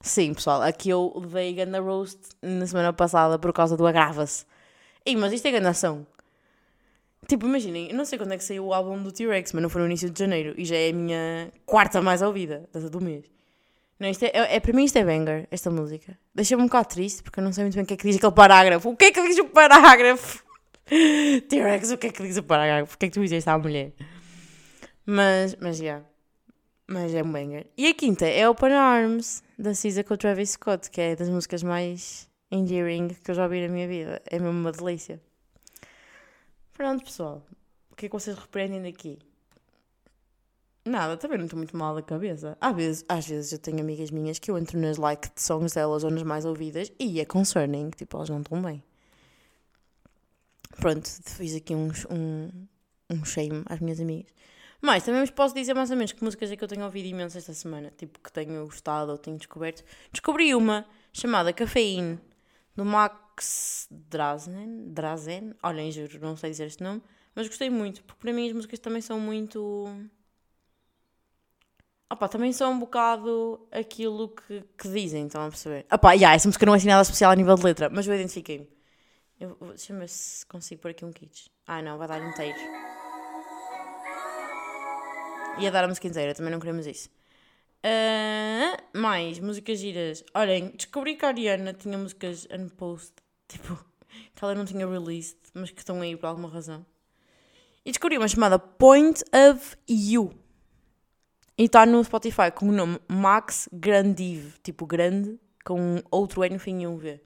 Sim, 0.00 0.34
pessoal, 0.34 0.62
aqui 0.62 0.88
eu 0.88 1.20
dei 1.32 1.52
Ganda 1.52 1.80
Roast 1.80 2.20
na 2.40 2.64
semana 2.64 2.92
passada 2.92 3.36
por 3.40 3.52
causa 3.52 3.76
do 3.76 3.84
Agrava-se. 3.84 4.46
Ei, 5.04 5.16
mas 5.16 5.32
isto 5.32 5.46
é 5.46 5.50
gandação. 5.50 6.06
Tipo, 7.26 7.46
imaginem, 7.46 7.90
eu 7.90 7.96
não 7.96 8.04
sei 8.04 8.18
quando 8.18 8.34
é 8.34 8.38
que 8.38 8.44
saiu 8.44 8.66
o 8.66 8.72
álbum 8.72 9.02
do 9.02 9.10
T-Rex, 9.10 9.52
mas 9.52 9.60
não 9.60 9.68
foi 9.68 9.80
no 9.80 9.88
início 9.88 10.08
de 10.08 10.16
janeiro 10.16 10.54
e 10.56 10.64
já 10.64 10.76
é 10.76 10.90
a 10.90 10.92
minha 10.92 11.52
quarta 11.66 12.00
mais 12.00 12.22
ouvida 12.22 12.68
do 12.72 13.00
mês. 13.00 13.24
Não, 13.98 14.08
isto 14.08 14.22
é, 14.22 14.28
é, 14.28 14.56
é, 14.56 14.60
para 14.60 14.72
mim 14.72 14.84
isto 14.84 14.96
é 14.96 15.04
banger, 15.04 15.48
esta 15.50 15.72
música. 15.72 16.16
Deixa-me 16.32 16.62
um 16.62 16.66
bocado 16.66 16.88
triste 16.88 17.24
porque 17.24 17.40
eu 17.40 17.44
não 17.44 17.52
sei 17.52 17.64
muito 17.64 17.74
bem 17.74 17.82
o 17.82 17.86
que 17.86 17.94
é 17.94 17.96
que 17.96 18.06
diz 18.06 18.16
aquele 18.16 18.32
parágrafo. 18.32 18.90
O 18.90 18.96
que 18.96 19.06
é 19.06 19.12
que 19.12 19.22
diz 19.26 19.38
o 19.40 19.46
parágrafo? 19.46 20.44
T-Rex, 20.86 21.90
o 21.90 21.98
que 21.98 22.06
é 22.06 22.10
que 22.10 22.22
diz 22.22 22.36
o 22.36 22.44
parágrafo? 22.44 22.94
O 22.94 22.98
que 22.98 23.06
é 23.06 23.08
que 23.08 23.14
tu 23.14 23.20
dizes 23.20 23.48
à 23.48 23.58
mulher? 23.58 23.92
Mas, 25.04 25.56
mas 25.60 25.78
já. 25.78 25.84
Yeah. 25.84 26.07
Mas 26.90 27.12
é 27.12 27.22
um 27.22 27.30
banger. 27.30 27.66
E 27.76 27.86
a 27.86 27.94
quinta 27.94 28.26
é 28.26 28.48
Open 28.48 28.72
Arms, 28.72 29.42
da 29.58 29.74
Cisa 29.74 30.02
com 30.02 30.14
o 30.14 30.16
Travis 30.16 30.52
Scott, 30.52 30.90
que 30.90 30.98
é 30.98 31.14
das 31.14 31.28
músicas 31.28 31.62
mais 31.62 32.26
endearing 32.50 33.08
que 33.08 33.30
eu 33.30 33.34
já 33.34 33.44
ouvi 33.44 33.60
na 33.60 33.68
minha 33.72 33.86
vida. 33.86 34.22
É 34.24 34.38
mesmo 34.38 34.58
uma 34.58 34.72
delícia. 34.72 35.20
Pronto, 36.72 37.04
pessoal. 37.04 37.44
O 37.90 37.94
que 37.94 38.06
é 38.06 38.08
que 38.08 38.14
vocês 38.14 38.38
repreendem 38.38 38.82
daqui? 38.82 39.18
Nada, 40.82 41.18
também 41.18 41.36
não 41.36 41.44
estou 41.44 41.58
muito 41.58 41.76
mal 41.76 41.94
da 41.94 42.00
cabeça. 42.00 42.56
Às 42.58 42.74
vezes, 42.74 43.04
às 43.06 43.28
vezes 43.28 43.52
eu 43.52 43.58
tenho 43.58 43.80
amigas 43.80 44.10
minhas 44.10 44.38
que 44.38 44.50
eu 44.50 44.56
entro 44.56 44.78
nas 44.78 44.96
like 44.96 45.28
songs 45.36 45.74
delas 45.74 46.04
ou 46.04 46.10
nas 46.10 46.22
mais 46.22 46.46
ouvidas 46.46 46.90
e 46.98 47.20
é 47.20 47.26
concerning, 47.26 47.90
tipo, 47.90 48.16
elas 48.16 48.30
não 48.30 48.40
estão 48.40 48.62
bem. 48.62 48.82
Pronto, 50.80 51.06
fiz 51.06 51.54
aqui 51.54 51.74
um, 51.74 51.90
um, 52.10 52.50
um 53.10 53.24
shame 53.26 53.62
às 53.66 53.80
minhas 53.80 54.00
amigas. 54.00 54.32
Mas 54.80 55.04
também 55.04 55.20
vos 55.20 55.30
posso 55.30 55.54
dizer 55.54 55.74
mais 55.74 55.90
ou 55.90 55.96
menos 55.96 56.12
que 56.12 56.22
músicas 56.22 56.50
é 56.52 56.56
que 56.56 56.62
eu 56.62 56.68
tenho 56.68 56.84
ouvido 56.84 57.06
imenso 57.06 57.36
esta 57.36 57.52
semana, 57.52 57.92
tipo 57.96 58.20
que 58.20 58.32
tenho 58.32 58.64
gostado 58.64 59.10
ou 59.10 59.18
tenho 59.18 59.36
descoberto. 59.36 59.82
Descobri 60.12 60.54
uma 60.54 60.86
chamada 61.12 61.52
Cafeína, 61.52 62.20
do 62.76 62.84
Max 62.84 63.88
Drazen. 63.90 64.92
Drazen? 64.92 65.54
Olhem, 65.62 65.90
juro, 65.90 66.20
não 66.20 66.36
sei 66.36 66.50
dizer 66.50 66.66
este 66.66 66.82
nome, 66.82 67.02
mas 67.34 67.48
gostei 67.48 67.70
muito, 67.70 68.04
porque 68.04 68.20
para 68.20 68.32
mim 68.32 68.46
as 68.46 68.52
músicas 68.52 68.78
também 68.78 69.00
são 69.00 69.18
muito 69.18 70.08
Opa, 72.10 72.26
também 72.26 72.52
são 72.52 72.72
um 72.72 72.78
bocado 72.78 73.68
aquilo 73.70 74.30
que, 74.30 74.64
que 74.78 74.88
dizem, 74.88 75.26
estão 75.26 75.44
a 75.44 75.48
perceber? 75.48 75.84
Opa, 75.92 76.12
yeah, 76.12 76.34
essa 76.34 76.48
música 76.48 76.64
não 76.64 76.72
é 76.72 76.78
assim 76.78 76.86
nada 76.86 77.02
especial 77.02 77.32
a 77.32 77.36
nível 77.36 77.54
de 77.54 77.64
letra, 77.64 77.90
mas 77.90 78.06
eu 78.06 78.14
identifiquei-me. 78.14 78.66
Deixa-me 79.38 80.00
ver 80.00 80.08
se 80.08 80.46
consigo 80.46 80.80
pôr 80.80 80.92
aqui 80.92 81.04
um 81.04 81.12
kit. 81.12 81.50
Ah, 81.66 81.82
não, 81.82 81.98
vai 81.98 82.08
dar 82.08 82.26
inteiro. 82.26 82.58
Ia 85.60 85.70
dar 85.70 85.84
a 85.84 85.88
música 85.88 86.06
inteira, 86.06 86.34
também 86.34 86.52
não 86.52 86.60
queremos 86.60 86.86
isso. 86.86 87.08
Uh, 87.78 88.98
mais 88.98 89.38
músicas 89.38 89.78
giras. 89.78 90.24
Olhem, 90.34 90.72
descobri 90.76 91.16
que 91.16 91.24
a 91.24 91.28
Ariana 91.28 91.72
tinha 91.72 91.96
músicas 91.96 92.46
unpost, 92.50 93.14
tipo, 93.48 93.76
que 94.34 94.44
ela 94.44 94.54
não 94.54 94.64
tinha 94.64 94.86
released, 94.86 95.38
mas 95.54 95.70
que 95.70 95.80
estão 95.80 96.00
aí 96.00 96.16
por 96.16 96.26
alguma 96.26 96.48
razão. 96.48 96.84
E 97.84 97.90
descobri 97.90 98.18
uma 98.18 98.28
chamada 98.28 98.58
Point 98.58 99.22
of 99.32 99.76
You. 99.88 100.32
E 101.56 101.64
está 101.64 101.84
no 101.86 102.02
Spotify 102.04 102.50
com 102.54 102.68
o 102.68 102.72
nome 102.72 103.00
Max 103.08 103.68
Grandive, 103.72 104.54
tipo 104.62 104.86
grande, 104.86 105.38
com 105.64 106.00
outro 106.10 106.44
N 106.44 106.54
no 106.54 106.60
fim 106.60 106.82
e 106.82 106.86
um 106.86 106.96
V. 106.96 107.20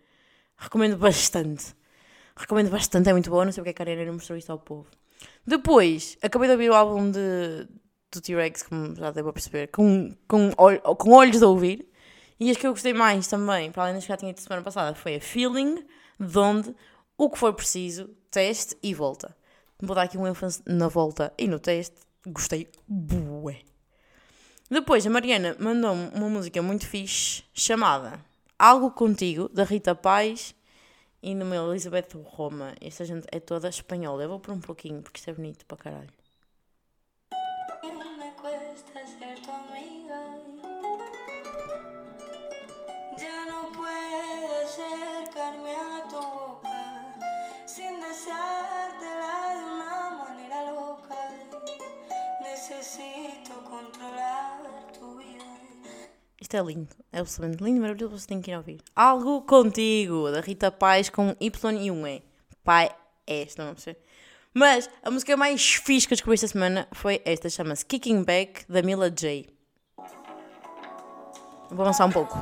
Recomendo 0.56 0.96
bastante. 0.96 1.74
Recomendo 2.36 2.70
bastante, 2.70 3.08
é 3.08 3.12
muito 3.12 3.28
boa. 3.28 3.44
Não 3.44 3.52
sei 3.52 3.62
porque 3.62 3.82
é 3.82 3.84
a 3.84 3.90
Ariana 3.90 4.06
não 4.06 4.14
mostrou 4.14 4.38
isto 4.38 4.50
ao 4.50 4.58
povo. 4.58 4.88
Depois, 5.46 6.16
acabei 6.22 6.48
de 6.48 6.52
ouvir 6.52 6.70
o 6.70 6.74
álbum 6.74 7.10
de, 7.10 7.68
do 8.12 8.20
T-Rex, 8.20 8.62
como 8.62 8.94
já 8.94 9.10
devo 9.10 9.32
perceber, 9.32 9.68
com, 9.68 10.14
com, 10.28 10.50
com 10.52 11.10
olhos 11.12 11.38
de 11.38 11.44
ouvir. 11.44 11.88
E 12.38 12.50
as 12.50 12.56
que 12.56 12.66
eu 12.66 12.72
gostei 12.72 12.92
mais 12.92 13.26
também, 13.26 13.70
para 13.70 13.84
além 13.84 13.94
das 13.94 14.04
que 14.04 14.08
já 14.08 14.16
tinha 14.16 14.32
dito 14.32 14.42
semana 14.42 14.62
passada, 14.62 14.94
foi 14.94 15.16
a 15.16 15.20
Feeling, 15.20 15.84
de 16.18 16.38
onde 16.38 16.74
o 17.16 17.30
que 17.30 17.38
for 17.38 17.52
preciso, 17.54 18.10
teste 18.30 18.76
e 18.82 18.92
volta. 18.94 19.36
Vou 19.80 19.94
dar 19.94 20.02
aqui 20.02 20.18
um 20.18 20.26
ênfase 20.26 20.62
na 20.66 20.88
volta 20.88 21.32
e 21.38 21.46
no 21.46 21.58
teste. 21.58 21.96
Gostei 22.26 22.68
bué. 22.86 23.60
Depois 24.70 25.06
a 25.06 25.10
Mariana 25.10 25.56
mandou-me 25.58 26.08
uma 26.14 26.28
música 26.28 26.62
muito 26.62 26.86
fixe 26.86 27.44
chamada 27.52 28.24
Algo 28.58 28.90
Contigo, 28.90 29.48
da 29.48 29.64
Rita 29.64 29.94
Paz 29.94 30.54
e 31.22 31.34
numa 31.34 31.56
Elizabeth 31.56 32.08
Roma. 32.24 32.74
Esta 32.80 33.04
gente 33.04 33.26
é 33.30 33.38
toda 33.38 33.68
espanhola. 33.68 34.22
Eu 34.22 34.28
vou 34.30 34.40
por 34.40 34.54
um 34.54 34.60
pouquinho 34.60 35.02
porque 35.02 35.18
isto 35.18 35.30
é 35.30 35.34
bonito 35.34 35.66
para 35.66 35.76
caralho. 35.76 36.21
Isto 56.52 56.58
é 56.58 56.62
lindo, 56.62 56.88
é 57.10 57.20
absolutamente 57.20 57.64
lindo, 57.64 57.80
maravilhoso, 57.80 58.18
você 58.18 58.26
tem 58.26 58.42
que 58.42 58.50
ir 58.50 58.56
ouvir. 58.56 58.78
Algo 58.94 59.40
contigo, 59.40 60.30
da 60.30 60.42
Rita 60.42 60.70
Paz 60.70 61.08
com 61.08 61.34
Y 61.40 61.78
e 61.80 61.90
um 61.90 62.06
E. 62.06 62.22
Pai 62.62 62.94
é, 63.26 63.44
estão 63.44 63.70
a 63.70 63.72
perceber? 63.72 63.98
Mas 64.52 64.90
a 65.02 65.10
música 65.10 65.34
mais 65.34 65.76
fixe 65.76 66.06
que 66.06 66.12
eu 66.12 66.16
descobri 66.16 66.34
esta 66.34 66.48
semana 66.48 66.86
foi 66.92 67.22
esta, 67.24 67.48
chama-se 67.48 67.86
Kicking 67.86 68.22
Back, 68.22 68.70
da 68.70 68.82
Mila 68.82 69.10
J. 69.10 69.48
Vou 71.70 71.80
avançar 71.80 72.04
um 72.04 72.12
pouco. 72.12 72.36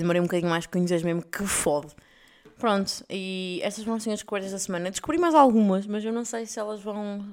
Demorei 0.00 0.20
um 0.20 0.24
bocadinho 0.24 0.50
mais 0.50 0.66
porque 0.66 0.78
conheces 0.78 1.02
mesmo 1.02 1.22
que 1.22 1.44
fode. 1.46 1.94
Pronto, 2.58 3.04
e 3.08 3.60
estas 3.62 3.84
foram 3.84 3.96
assim 3.96 4.10
as 4.12 4.18
descobertas 4.18 4.52
da 4.52 4.58
semana. 4.58 4.90
Descobri 4.90 5.18
mais 5.18 5.34
algumas, 5.34 5.86
mas 5.86 6.04
eu 6.04 6.12
não 6.12 6.24
sei 6.24 6.44
se 6.44 6.58
elas 6.58 6.80
vão. 6.80 7.24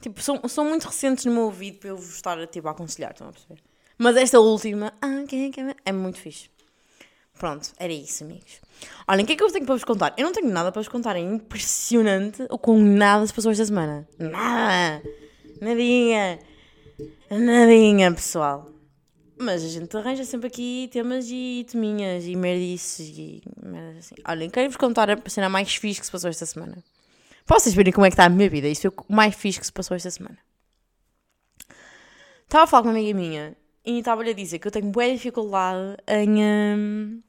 Tipo, 0.00 0.20
são, 0.20 0.40
são 0.48 0.64
muito 0.64 0.84
recentes 0.84 1.24
no 1.24 1.32
meu 1.32 1.44
ouvido 1.44 1.78
para 1.78 1.88
eu 1.90 1.96
vos 1.96 2.14
estar 2.16 2.46
tipo, 2.48 2.68
a 2.68 2.72
aconselhar, 2.72 3.12
estão 3.12 3.28
a 3.28 3.32
perceber? 3.32 3.62
Mas 3.96 4.16
esta 4.16 4.40
última 4.40 4.92
ah, 5.00 5.22
que- 5.28 5.50
que- 5.50 5.76
é 5.84 5.92
muito 5.92 6.18
fixe. 6.18 6.50
Pronto, 7.38 7.70
era 7.78 7.92
isso, 7.92 8.24
amigos. 8.24 8.60
Olhem, 9.08 9.24
o 9.24 9.26
que 9.26 9.32
é 9.32 9.36
que 9.36 9.42
eu 9.42 9.50
tenho 9.50 9.64
para 9.64 9.74
vos 9.74 9.84
contar? 9.84 10.12
Eu 10.18 10.24
não 10.24 10.32
tenho 10.32 10.50
nada 10.50 10.70
para 10.70 10.82
vos 10.82 10.88
contar. 10.88 11.16
É 11.16 11.20
impressionante 11.20 12.46
o 12.50 12.58
com 12.58 12.78
nada 12.78 13.26
se 13.26 13.32
passou 13.32 13.50
esta 13.52 13.64
semana. 13.64 14.06
Nada! 14.18 15.02
Nadinha! 15.60 16.38
Nadinha, 17.30 18.12
pessoal. 18.12 18.68
Mas 19.42 19.64
a 19.64 19.68
gente 19.68 19.96
arranja 19.96 20.24
sempre 20.24 20.46
aqui 20.46 20.88
temas 20.92 21.26
e 21.28 21.66
teminhas 21.68 22.24
e 22.24 22.36
merdices 22.36 23.08
e 23.08 23.42
merdas 23.60 23.98
assim. 23.98 24.14
Olhem, 24.26 24.48
quero-vos 24.48 24.76
contar 24.76 25.10
a 25.10 25.18
cena 25.28 25.48
mais 25.48 25.74
fixe 25.74 25.98
que 25.98 26.06
se 26.06 26.12
passou 26.12 26.30
esta 26.30 26.46
semana. 26.46 26.82
Para 27.44 27.58
vocês 27.58 27.74
verem 27.74 27.92
como 27.92 28.06
é 28.06 28.08
que 28.08 28.14
está 28.14 28.24
a 28.24 28.28
minha 28.28 28.48
vida. 28.48 28.68
Isto 28.68 28.92
foi 28.92 29.04
o 29.08 29.12
mais 29.12 29.34
fixe 29.34 29.58
que 29.58 29.66
se 29.66 29.72
passou 29.72 29.96
esta 29.96 30.10
semana. 30.10 30.38
Estava 32.44 32.64
a 32.64 32.66
falar 32.68 32.82
com 32.84 32.90
uma 32.90 32.98
amiga 32.98 33.18
minha 33.18 33.56
e 33.84 33.98
estava-lhe 33.98 34.30
a 34.30 34.34
dizer 34.34 34.60
que 34.60 34.68
eu 34.68 34.70
tenho 34.70 34.86
boa 34.90 35.10
dificuldade 35.10 35.96
em. 36.06 36.38
hum, 36.38 37.22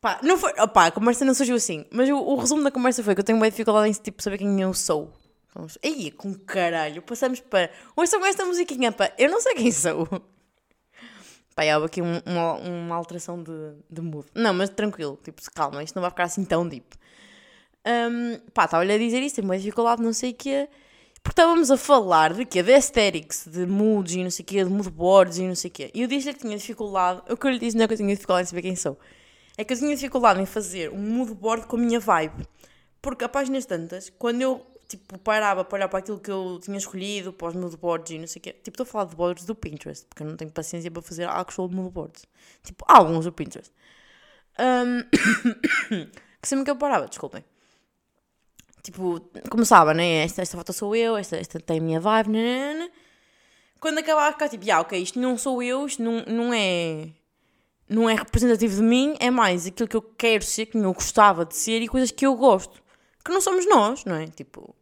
Pá, 0.00 0.20
não 0.22 0.36
foi. 0.36 0.52
Opá, 0.60 0.86
a 0.86 0.90
conversa 0.90 1.24
não 1.24 1.34
surgiu 1.34 1.56
assim. 1.56 1.86
Mas 1.90 2.08
o, 2.10 2.16
o 2.16 2.36
resumo 2.36 2.62
da 2.62 2.70
conversa 2.70 3.02
foi 3.02 3.14
que 3.14 3.20
eu 3.20 3.24
tenho 3.24 3.38
boa 3.38 3.50
dificuldade 3.50 3.88
em 3.88 3.92
tipo, 3.92 4.22
saber 4.22 4.38
quem 4.38 4.60
eu 4.60 4.72
sou. 4.74 5.10
Aí, 5.82 6.10
com 6.10 6.34
caralho. 6.34 7.00
Passamos 7.02 7.40
para. 7.40 7.70
Ouçam 7.96 8.20
com 8.20 8.26
esta 8.26 8.44
musiquinha, 8.44 8.92
pá. 8.92 9.10
Eu 9.16 9.30
não 9.30 9.40
sei 9.40 9.54
quem 9.54 9.72
sou. 9.72 10.06
Pá, 11.54 11.62
houve 11.74 11.86
aqui 11.86 12.02
um- 12.02 12.20
uma, 12.26 12.52
uma 12.54 12.96
alteração 12.96 13.42
de, 13.42 13.52
de 13.88 14.00
mood. 14.00 14.26
Não, 14.34 14.52
mas 14.52 14.70
tranquilo, 14.70 15.18
tipo, 15.22 15.40
calma, 15.54 15.82
isto 15.82 15.94
não 15.94 16.02
vai 16.02 16.10
ficar 16.10 16.24
assim 16.24 16.44
tão 16.44 16.66
deep. 16.66 16.86
Um, 17.86 18.38
pá, 18.52 18.64
estava-lhe 18.64 18.92
a 18.92 18.98
dizer 18.98 19.22
isso, 19.22 19.36
tem 19.36 19.44
uma 19.44 19.56
dificuldade, 19.58 20.02
não 20.02 20.12
sei 20.12 20.30
o 20.30 20.34
quê. 20.34 20.68
Porque 21.22 21.40
estávamos 21.40 21.70
a 21.70 21.76
falar 21.76 22.34
de 22.34 22.44
quê? 22.44 22.62
De 22.62 22.72
aesthetics, 22.72 23.46
de 23.50 23.66
moods 23.66 24.14
e 24.14 24.22
não 24.22 24.30
sei 24.30 24.42
o 24.42 24.46
quê, 24.46 24.64
de 24.64 24.70
mood 24.70 24.90
boards 24.90 25.38
e 25.38 25.42
não 25.46 25.54
sei 25.54 25.70
o 25.70 25.72
quê. 25.72 25.90
E 25.94 26.02
eu 26.02 26.08
disse-lhe 26.08 26.34
que 26.34 26.40
tinha 26.40 26.56
dificuldade, 26.56 27.22
o 27.30 27.36
que 27.36 27.46
eu 27.46 27.50
lhe 27.50 27.58
disse 27.58 27.76
não 27.76 27.84
é 27.84 27.86
que 27.88 27.94
eu 27.94 27.98
tinha 27.98 28.14
dificuldade 28.14 28.46
em 28.46 28.50
saber 28.50 28.62
quem 28.62 28.76
sou. 28.76 28.98
É 29.56 29.64
que 29.64 29.72
eu 29.72 29.78
tinha 29.78 29.94
dificuldade 29.94 30.40
em 30.40 30.46
fazer 30.46 30.90
um 30.90 30.98
mood 30.98 31.32
board 31.34 31.66
com 31.66 31.76
a 31.76 31.78
minha 31.78 32.00
vibe. 32.00 32.46
Porque 33.00 33.24
a 33.24 33.28
páginas 33.28 33.64
tantas, 33.64 34.10
quando 34.18 34.42
eu 34.42 34.66
tipo, 34.96 35.18
parava 35.18 35.64
para 35.64 35.76
olhar 35.76 35.88
para 35.88 35.98
aquilo 35.98 36.18
que 36.18 36.30
eu 36.30 36.58
tinha 36.62 36.78
escolhido, 36.78 37.32
para 37.32 37.48
os 37.48 37.54
mood 37.54 37.76
boards 37.76 38.10
e 38.12 38.18
não 38.18 38.26
sei 38.26 38.40
o 38.40 38.42
quê. 38.42 38.52
Tipo, 38.52 38.70
estou 38.70 38.84
a 38.84 38.86
falar 38.86 39.04
de 39.06 39.16
boards 39.16 39.44
do 39.44 39.54
Pinterest, 39.54 40.06
porque 40.06 40.22
eu 40.22 40.26
não 40.26 40.36
tenho 40.36 40.50
paciência 40.50 40.90
para 40.90 41.02
fazer 41.02 41.28
actual 41.28 41.68
mood 41.68 41.90
boards. 41.90 42.24
Tipo, 42.62 42.84
alguns 42.88 43.24
do 43.24 43.32
Pinterest. 43.32 43.72
Um, 44.58 45.02
que 46.40 46.48
sempre 46.48 46.64
que 46.64 46.70
eu 46.70 46.76
parava, 46.76 47.06
desculpem. 47.06 47.44
Tipo, 48.82 49.20
começava, 49.50 49.94
né? 49.94 50.24
Esta, 50.24 50.42
esta 50.42 50.56
foto 50.56 50.72
sou 50.72 50.94
eu, 50.94 51.16
esta, 51.16 51.36
esta 51.36 51.58
tem 51.58 51.78
a 51.78 51.82
minha 51.82 52.00
vibe, 52.00 52.30
nanana. 52.30 52.90
Quando 53.80 53.98
acabava, 53.98 54.32
ficava 54.32 54.50
tipo, 54.50 54.70
ah, 54.70 54.80
ok, 54.80 55.00
isto 55.00 55.18
não 55.18 55.36
sou 55.36 55.62
eu, 55.62 55.86
isto 55.86 56.02
não, 56.02 56.22
não 56.26 56.54
é 56.54 57.08
não 57.88 58.08
é 58.08 58.14
representativo 58.14 58.76
de 58.76 58.82
mim, 58.82 59.14
é 59.20 59.30
mais 59.30 59.66
aquilo 59.66 59.88
que 59.88 59.96
eu 59.96 60.02
quero 60.02 60.44
ser, 60.44 60.66
que 60.66 60.78
eu 60.78 60.92
gostava 60.92 61.44
de 61.44 61.56
ser 61.56 61.82
e 61.82 61.88
coisas 61.88 62.10
que 62.10 62.26
eu 62.26 62.34
gosto. 62.34 62.82
Que 63.24 63.32
não 63.32 63.40
somos 63.40 63.66
nós, 63.66 64.04
não 64.04 64.16
é? 64.16 64.26
Tipo, 64.26 64.74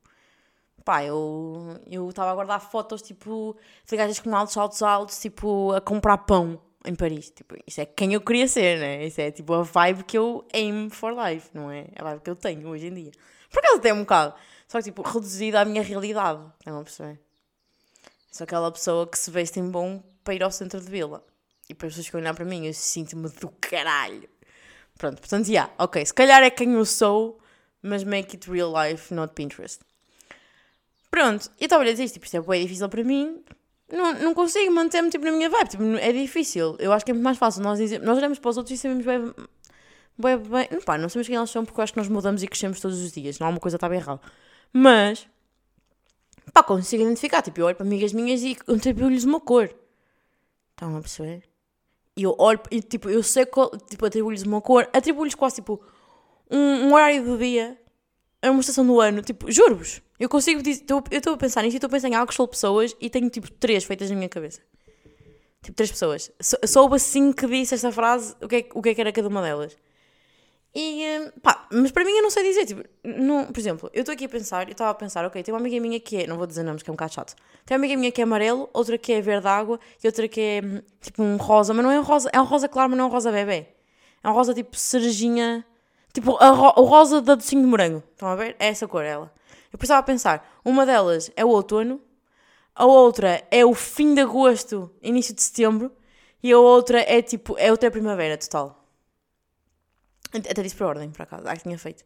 pá, 0.85 1.05
eu 1.05 1.79
estava 2.09 2.31
a 2.31 2.35
guardar 2.35 2.61
fotos, 2.61 3.03
tipo, 3.03 3.57
de 3.89 3.97
gajas 3.97 4.19
com 4.21 4.35
altos, 4.35 4.57
altos, 4.57 4.83
altos, 4.83 5.21
tipo, 5.21 5.73
a 5.73 5.81
comprar 5.81 6.19
pão 6.19 6.61
em 6.85 6.95
Paris. 6.95 7.31
Tipo, 7.31 7.57
isso 7.67 7.81
é 7.81 7.87
quem 7.87 8.13
eu 8.15 8.21
queria 8.21 8.49
ser, 8.49 8.79
né? 8.79 9.07
Isso 9.07 9.21
é, 9.21 9.31
tipo, 9.31 9.53
a 9.55 9.63
vibe 9.63 10.05
que 10.05 10.19
eu 10.19 10.47
aim 10.53 10.89
for 10.91 11.15
life, 11.15 11.49
não 11.55 11.71
é? 11.71 11.87
A 11.97 12.05
vibe 12.05 12.21
que 12.23 12.31
eu 12.31 12.37
tenho 12.37 12.69
hoje 12.69 12.87
em 12.87 12.95
dia. 12.95 13.13
Por 13.51 13.59
acaso 13.61 13.77
até 13.77 13.93
um 13.93 14.01
bocado. 14.01 14.35
Só 14.67 14.79
que, 14.79 14.85
tipo, 14.85 15.03
reduzida 15.03 15.61
à 15.61 15.65
minha 15.65 15.83
realidade. 15.83 16.43
Estão 16.59 16.81
a 16.81 16.83
perceber? 16.83 17.21
Sou 18.31 18.45
aquela 18.45 18.71
pessoa 18.73 19.07
que 19.07 19.19
se 19.19 19.31
veste 19.31 19.61
em 19.61 19.71
bom 19.71 20.03
para 20.25 20.35
ir 20.35 20.43
ao 20.43 20.51
centro 20.51 20.81
de 20.81 20.91
vila. 20.91 21.25
E 21.69 21.75
para 21.75 21.87
as 21.87 21.93
pessoas 21.93 22.11
que 22.11 22.17
olhar 22.17 22.35
para 22.35 22.45
mim, 22.45 22.67
eu 22.67 22.75
sinto-me 22.75 23.29
do 23.29 23.49
caralho. 23.61 24.29
Pronto, 24.99 25.21
portanto, 25.21 25.47
já, 25.47 25.53
yeah, 25.53 25.75
ok. 25.79 26.05
Se 26.05 26.15
calhar 26.15 26.43
é 26.43 26.51
quem 26.51 26.73
eu 26.73 26.85
sou, 26.85 27.39
mas 27.83 28.05
make 28.05 28.37
it 28.37 28.51
real 28.51 28.73
life, 28.73 29.13
not 29.13 29.35
Pinterest. 29.35 29.81
Pronto, 31.13 31.51
eu 31.61 31.67
estava 31.67 31.83
a 31.83 31.87
dizer 31.87 32.05
isto, 32.05 32.15
tipo, 32.15 32.25
isto 32.25 32.39
é 32.39 32.41
bem 32.41 32.63
difícil 32.63 32.89
para 32.89 33.05
mim. 33.05 33.45
Não, 33.93 34.15
não 34.15 34.35
consigo 34.35 34.73
manter-me 34.73 35.11
tipo, 35.11 35.23
na 35.27 35.33
minha 35.33 35.51
vibe, 35.51 35.69
tipo, 35.69 35.83
é 35.83 36.11
difícil. 36.11 36.75
Eu 36.79 36.91
acho 36.91 37.05
que 37.05 37.11
é 37.11 37.15
muito 37.15 37.23
mais 37.25 37.37
fácil 37.37 37.63
nós 37.63 37.79
dizer, 37.79 38.01
nós 38.01 38.17
olhamos 38.17 38.39
para 38.39 38.49
os 38.49 38.57
outros 38.57 38.75
e 38.75 38.81
sabemos 38.81 39.05
bem, 39.05 39.35
bem, 40.17 40.39
bem 40.39 40.69
não, 40.71 40.81
pá, 40.81 40.97
não 40.97 41.11
sabemos 41.11 41.27
quem 41.29 41.37
eles 41.37 41.51
são 41.51 41.67
porque 41.67 41.79
eu 41.79 41.83
acho 41.85 41.93
que 41.93 41.99
nós 41.99 42.09
mudamos 42.09 42.43
e 42.43 42.49
crescemos 42.49 42.81
todos 42.81 42.99
os 42.99 43.13
dias, 43.13 43.39
não 43.39 43.47
há 43.47 43.51
uma 43.51 43.61
coisa 43.61 43.77
que 43.77 43.85
está 43.85 43.91
bem 43.91 43.99
errada. 43.99 44.23
Mas, 44.73 45.29
pá, 46.51 46.63
consigo 46.63 47.03
identificar, 47.03 47.43
tipo, 47.43 47.61
eu 47.61 47.67
olho 47.67 47.77
para 47.77 47.85
amigas 47.85 48.15
minhas 48.15 48.43
e 48.43 48.57
atribuo-lhes 48.67 49.25
uma 49.25 49.39
cor. 49.39 49.71
Estão 50.71 50.97
a 50.97 51.01
perceber? 51.01 51.43
E 52.17 52.23
eu 52.23 52.35
olho, 52.39 52.61
e, 52.71 52.81
tipo, 52.81 53.11
eu 53.11 53.23
sei 53.23 53.45
qual, 53.45 53.71
tipo, 53.71 54.07
atribuo-lhes 54.07 54.45
uma 54.45 54.63
cor, 54.63 54.89
atribuo-lhes 54.95 55.35
quase, 55.35 55.57
tipo, 55.57 55.79
um, 56.51 56.87
um 56.87 56.95
horário 56.95 57.23
do 57.23 57.37
dia, 57.37 57.79
a 58.43 58.51
uma 58.51 58.61
estação 58.61 58.85
do 58.87 59.01
ano, 59.01 59.23
tipo, 59.23 59.51
juro-vos. 59.51 60.03
Eu 60.19 60.29
consigo 60.29 60.63
dizer, 60.63 60.85
eu 60.89 61.03
estou 61.11 61.35
a 61.35 61.37
pensar 61.37 61.63
nisto 61.63 61.75
e 61.75 61.77
estou 61.79 61.89
a 61.89 61.91
pensar 61.91 62.09
em 62.09 62.15
algo 62.15 62.31
que 62.33 62.47
pessoas 62.49 62.95
e 63.01 63.09
tenho, 63.09 63.31
tipo, 63.31 63.51
três 63.53 63.85
feitas 63.85 64.11
na 64.11 64.17
minha 64.17 64.29
cabeça. 64.29 64.61
Tipo, 65.63 65.77
três 65.77 65.91
pessoas. 65.91 66.31
Sou- 66.41 66.59
Soube 66.67 66.97
assim 66.97 67.33
que 67.33 67.47
disse 67.47 67.75
esta 67.75 67.93
frase, 67.93 68.35
o 68.43 68.49
que, 68.49 68.57
é, 68.57 68.69
o 68.75 68.83
que 68.83 68.89
é 68.91 68.95
que 68.95 69.01
era 69.01 69.13
cada 69.13 69.29
uma 69.29 69.41
delas. 69.41 69.77
E, 70.75 71.05
hum, 71.21 71.31
pá, 71.43 71.69
mas 71.71 71.91
para 71.93 72.03
mim 72.05 72.13
eu 72.13 72.23
não 72.23 72.31
sei 72.31 72.43
dizer, 72.45 72.65
tipo, 72.65 72.83
não, 73.05 73.45
por 73.47 73.59
exemplo, 73.61 73.91
eu 73.93 74.01
estou 74.01 74.13
aqui 74.15 74.25
a 74.25 74.29
pensar, 74.29 74.67
eu 74.67 74.73
estava 74.73 74.91
a 74.91 74.95
pensar, 74.95 75.25
ok, 75.27 75.43
tem 75.43 75.53
uma 75.53 75.61
amiga 75.61 75.79
minha 75.79 76.01
que 76.01 76.17
é, 76.23 76.27
não 76.27 76.39
vou 76.39 76.47
dizer 76.47 76.63
nomes 76.63 76.83
que 76.83 76.89
é 76.89 76.93
um 76.93 76.97
bocado 76.97 77.13
chato, 77.13 77.35
tem 77.67 77.77
uma 77.77 77.81
amiga 77.85 77.95
minha 77.99 78.11
que 78.11 78.23
é 78.23 78.25
amarelo, 78.25 78.71
outra 78.73 78.97
que 78.97 79.13
é 79.13 79.21
verde 79.21 79.47
água 79.47 79.79
e 80.03 80.07
outra 80.07 80.27
que 80.27 80.41
é 80.41 80.61
hum, 80.65 80.81
tipo 81.01 81.23
um 81.23 81.37
rosa, 81.37 81.75
mas 81.75 81.85
não 81.85 81.93
é 81.93 82.01
um 82.01 82.03
rosa, 82.03 82.31
é 82.33 82.41
um 82.41 82.45
rosa 82.45 82.69
claro, 82.69 82.89
mas 82.89 82.97
não 82.99 83.05
é 83.05 83.09
um 83.09 83.11
rosa 83.11 83.31
bebê. 83.31 83.67
É 84.25 84.29
um 84.31 84.33
rosa 84.33 84.55
tipo 84.55 84.75
cerejinha, 84.75 85.63
tipo 86.13 86.33
ro- 86.33 86.75
o 86.77 86.85
rosa 86.85 87.21
da 87.21 87.35
docinho 87.35 87.63
de 87.63 87.69
morango, 87.69 88.03
estão 88.13 88.29
a 88.29 88.37
ver? 88.37 88.57
É 88.59 88.69
essa 88.69 88.87
cor, 88.89 89.05
ela. 89.05 89.33
Eu 89.73 89.79
pensava 89.79 90.01
a 90.01 90.03
pensar, 90.03 90.61
uma 90.65 90.85
delas 90.85 91.31
é 91.35 91.45
o 91.45 91.49
outono, 91.49 92.01
a 92.75 92.85
outra 92.85 93.43
é 93.51 93.65
o 93.65 93.75
fim 93.75 94.15
de 94.15 94.21
agosto, 94.21 94.91
início 95.03 95.35
de 95.35 95.43
setembro, 95.43 95.91
e 96.43 96.53
a 96.53 96.59
outra 96.59 97.01
é 97.01 97.23
tipo, 97.23 97.57
é 97.59 97.71
outra 97.71 97.91
primavera 97.91 98.37
total. 98.37 98.79
Até 100.35 100.63
disse 100.63 100.75
para 100.77 100.87
ordem, 100.87 101.11
por 101.11 101.23
acaso, 101.23 101.45
ah, 101.47 101.55
que 101.57 101.63
tinha 101.63 101.79
feito. 101.79 102.05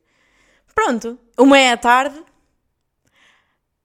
Pronto, 0.74 1.18
uma 1.38 1.58
é 1.58 1.72
à 1.72 1.76
tarde, 1.76 2.20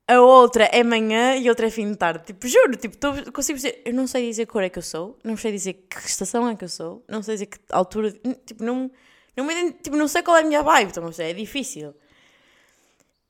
a 0.08 0.20
outra 0.20 0.66
é 0.66 0.84
manhã 0.84 1.36
e 1.38 1.48
outra 1.50 1.68
é 1.68 1.70
fim 1.70 1.90
de 1.90 1.96
tarde. 1.98 2.26
Tipo, 2.26 2.48
juro, 2.48 2.76
tipo, 2.76 2.98
tô, 2.98 3.14
consigo 3.32 3.56
dizer, 3.58 3.82
eu 3.86 3.94
não 3.94 4.08
sei 4.08 4.28
dizer 4.28 4.46
que 4.46 4.52
cor 4.52 4.64
é 4.64 4.70
que 4.70 4.78
eu 4.80 4.84
sou, 4.84 5.18
não 5.24 5.38
sei 5.38 5.52
dizer 5.54 5.74
que 5.74 5.98
estação 6.00 6.48
é 6.50 6.56
que 6.56 6.66
eu 6.66 6.70
sou, 6.70 7.04
não 7.08 7.24
sei 7.24 7.36
dizer 7.36 7.46
que 7.46 7.60
altura, 7.72 8.12
tipo, 8.46 8.64
não, 8.64 8.92
não, 9.36 9.46
me, 9.46 9.72
tipo, 9.74 9.96
não 9.96 10.08
sei 10.08 10.22
qual 10.24 10.38
é 10.38 10.42
a 10.42 10.44
minha 10.44 10.62
vibe, 10.62 10.90
então, 10.90 11.04
não 11.04 11.12
é 11.18 11.34
difícil. 11.34 11.94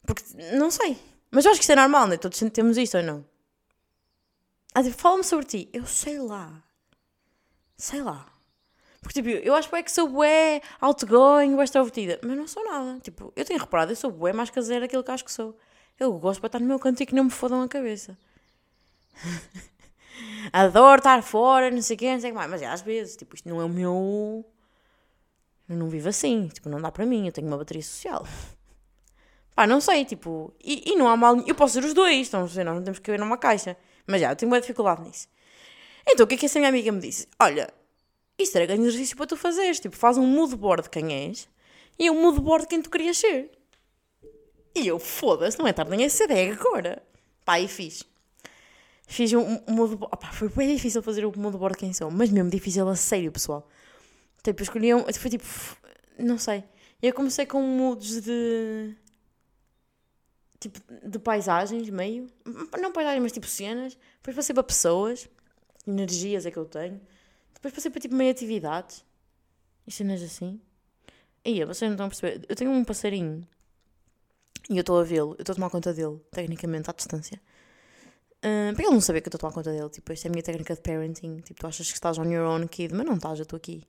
Porque, 0.06 0.24
não 0.54 0.72
sei. 0.72 0.98
Mas 1.30 1.46
eu 1.46 1.52
acho 1.52 1.60
que 1.60 1.64
isso 1.64 1.72
é 1.72 1.76
normal, 1.76 2.08
né? 2.08 2.18
Todos 2.18 2.40
temos 2.52 2.78
isto 2.78 2.98
ou 2.98 3.04
não? 3.04 3.26
Ah, 4.74 4.84
tipo, 4.84 4.98
fala-me 4.98 5.24
sobre 5.24 5.46
ti. 5.46 5.70
Eu 5.74 5.86
sei 5.86 6.20
lá. 6.20 6.64
Sei 7.78 8.02
lá. 8.02 8.28
Porque, 9.02 9.22
tipo, 9.22 9.30
eu 9.30 9.56
acho 9.56 9.70
que 9.70 9.92
sou 9.92 10.08
bué 10.08 10.62
outgoing, 10.80 11.56
bué 11.56 11.64
extrovertida. 11.64 12.20
Mas 12.24 12.38
não 12.38 12.48
sou 12.48 12.64
nada. 12.64 13.00
Tipo, 13.00 13.34
eu 13.36 13.46
tenho 13.46 13.60
reparado, 13.60 13.92
eu 13.92 13.96
sou 13.96 14.12
bué 14.12 14.34
mais 14.34 14.50
caseira 14.50 14.82
daquilo 14.82 15.04
que 15.04 15.12
acho 15.12 15.26
que 15.26 15.32
sou. 15.32 15.58
Eu 16.00 16.14
gosto 16.14 16.42
de 16.42 16.48
estar 16.48 16.60
no 16.60 16.66
meu 16.66 16.80
canto 16.80 17.02
e 17.02 17.06
que 17.06 17.16
não 17.16 17.26
me 17.26 17.30
fodam 17.30 17.62
a 17.62 17.68
cabeça. 17.68 18.18
Adoro 20.54 21.00
estar 21.00 21.22
fora, 21.24 21.72
não 21.72 21.82
sei 21.82 21.96
o 21.96 22.00
quê, 22.00 22.14
não 22.14 22.20
sei 22.20 22.32
o 22.32 22.34
que 22.34 22.38
mais. 22.38 22.50
Mas 22.50 22.62
é 22.62 22.68
às 22.68 22.82
vezes, 22.82 23.16
tipo, 23.16 23.36
isto 23.36 23.48
não 23.48 23.62
é 23.62 23.66
o 23.66 23.70
meu... 23.70 24.46
Eu 25.72 25.78
não 25.78 25.90
vivo 25.90 26.10
assim. 26.10 26.48
Tipo, 26.50 26.70
não 26.70 26.82
dá 26.82 26.92
para 26.92 27.06
mim. 27.06 27.26
Eu 27.26 27.32
tenho 27.32 27.48
uma 27.48 27.58
bateria 27.58 27.82
social. 27.82 28.28
Pá, 29.56 29.66
não 29.66 29.80
sei, 29.82 30.06
tipo... 30.06 30.54
E, 30.64 30.92
e 30.92 30.96
não 30.96 31.08
há 31.08 31.16
mal... 31.16 31.38
Eu 31.48 31.56
posso 31.56 31.74
ser 31.74 31.84
os 31.84 31.94
dois, 31.94 32.28
então, 32.28 32.42
nós 32.42 32.56
não 32.56 32.84
temos 32.84 33.00
que 33.00 33.12
ver 33.12 33.20
numa 33.20 33.38
caixa. 33.38 33.78
Mas 34.08 34.22
já, 34.22 34.32
eu 34.32 34.36
tenho 34.36 34.50
muita 34.50 34.62
dificuldade 34.62 35.02
nisso. 35.02 35.28
Então, 36.08 36.26
o 36.26 36.28
que 36.28 36.36
é 36.36 36.38
que 36.38 36.46
essa 36.46 36.60
minha 36.60 36.70
amiga 36.70 36.92
me 36.92 37.00
disse? 37.00 37.28
Olha, 37.40 37.72
isto 38.38 38.56
era 38.56 38.66
grande 38.66 38.84
exercício 38.84 39.16
para 39.16 39.28
tu 39.28 39.38
fazeres. 39.38 39.80
Tipo, 39.80 39.96
faz 39.96 40.18
um 40.18 40.26
mood 40.26 40.56
board 40.56 40.84
de 40.84 40.90
quem 40.90 41.14
és 41.14 41.48
e 42.00 42.10
um 42.10 42.22
mood 42.22 42.40
board 42.40 42.64
de 42.64 42.70
quem 42.70 42.82
tu 42.82 42.90
querias 42.90 43.18
ser. 43.18 43.52
E 44.76 44.88
eu, 44.88 44.98
foda-se, 45.00 45.60
não 45.60 45.68
é 45.68 45.74
tarde 45.74 45.92
nem 45.92 46.06
é 46.06 46.10
cedo, 46.10 46.32
é 46.32 46.50
agora. 46.50 47.04
Pá, 47.46 47.60
e 47.60 47.68
fiz. 47.68 48.04
Fiz 49.06 49.34
um, 49.34 49.60
um 49.68 49.74
mood 49.74 49.96
board. 49.96 50.16
Opá, 50.16 50.32
foi 50.32 50.50
bem 50.50 50.74
difícil 50.74 51.04
fazer 51.04 51.26
o 51.26 51.38
mood 51.38 51.58
board 51.58 51.76
de 51.76 51.80
quem 51.80 51.94
sou, 51.94 52.10
mas 52.10 52.30
mesmo 52.30 52.50
difícil 52.50 52.88
a 52.88 52.96
sério, 52.96 53.32
pessoal. 53.32 53.68
Tipo, 54.44 54.62
eu 54.62 54.64
escolhi 54.64 54.94
um. 54.94 55.04
Foi 55.14 55.30
tipo. 55.30 55.46
Não 56.18 56.38
sei. 56.38 56.64
Eu 57.02 57.14
comecei 57.14 57.46
com 57.46 57.62
moods 57.62 58.22
de. 58.22 58.96
Tipo, 60.60 60.80
de 61.08 61.20
paisagens, 61.20 61.90
meio. 61.90 62.28
Não 62.80 62.92
paisagens, 62.92 63.22
mas 63.24 63.32
tipo 63.32 63.48
cenas. 63.48 63.98
Depois 64.18 64.36
passei 64.36 64.54
para 64.54 64.64
pessoas. 64.64 65.28
Energias 65.88 66.46
é 66.46 66.52
que 66.52 66.58
eu 66.58 66.66
tenho. 66.66 67.02
Depois 67.54 67.74
passei 67.74 67.90
para 67.92 68.02
tipo 68.02 68.16
meio 68.16 68.32
atividades. 68.32 69.04
E 69.86 69.92
cenas 69.92 70.22
assim. 70.22 70.60
E 71.44 71.64
vocês 71.66 71.90
não 71.90 71.94
estão 71.94 72.06
a 72.06 72.10
perceber. 72.10 72.46
Eu 72.48 72.56
tenho 72.56 72.72
um 72.72 72.84
passarinho. 72.84 73.48
E 74.70 74.78
eu 74.78 74.82
estou 74.82 75.00
a 75.00 75.04
vê-lo. 75.04 75.32
Eu 75.32 75.42
estou 75.42 75.54
a 75.54 75.56
tomar 75.56 75.70
conta 75.70 75.94
dele, 75.94 76.20
tecnicamente, 76.32 76.90
à 76.90 76.94
distância. 76.94 77.42
Uh, 78.38 78.74
para 78.74 78.84
ele 78.84 78.94
não 78.94 79.02
saber 79.02 79.22
que 79.22 79.28
eu 79.28 79.30
estou 79.30 79.38
a 79.38 79.42
tomar 79.42 79.54
conta 79.54 79.72
dele. 79.72 79.90
Tipo, 79.90 80.14
esta 80.14 80.28
é 80.28 80.30
a 80.30 80.32
minha 80.32 80.44
técnica 80.44 80.76
de 80.76 80.82
parenting. 80.82 81.40
Tipo, 81.42 81.62
tu 81.62 81.68
achas 81.68 81.88
que 81.88 81.94
estás 81.94 82.18
on 82.20 82.26
your 82.26 82.46
own 82.46 82.68
kid, 82.68 82.94
mas 82.94 83.06
não 83.06 83.16
estás, 83.16 83.40
eu 83.40 83.44
estou 83.44 83.58
aqui. 83.58 83.84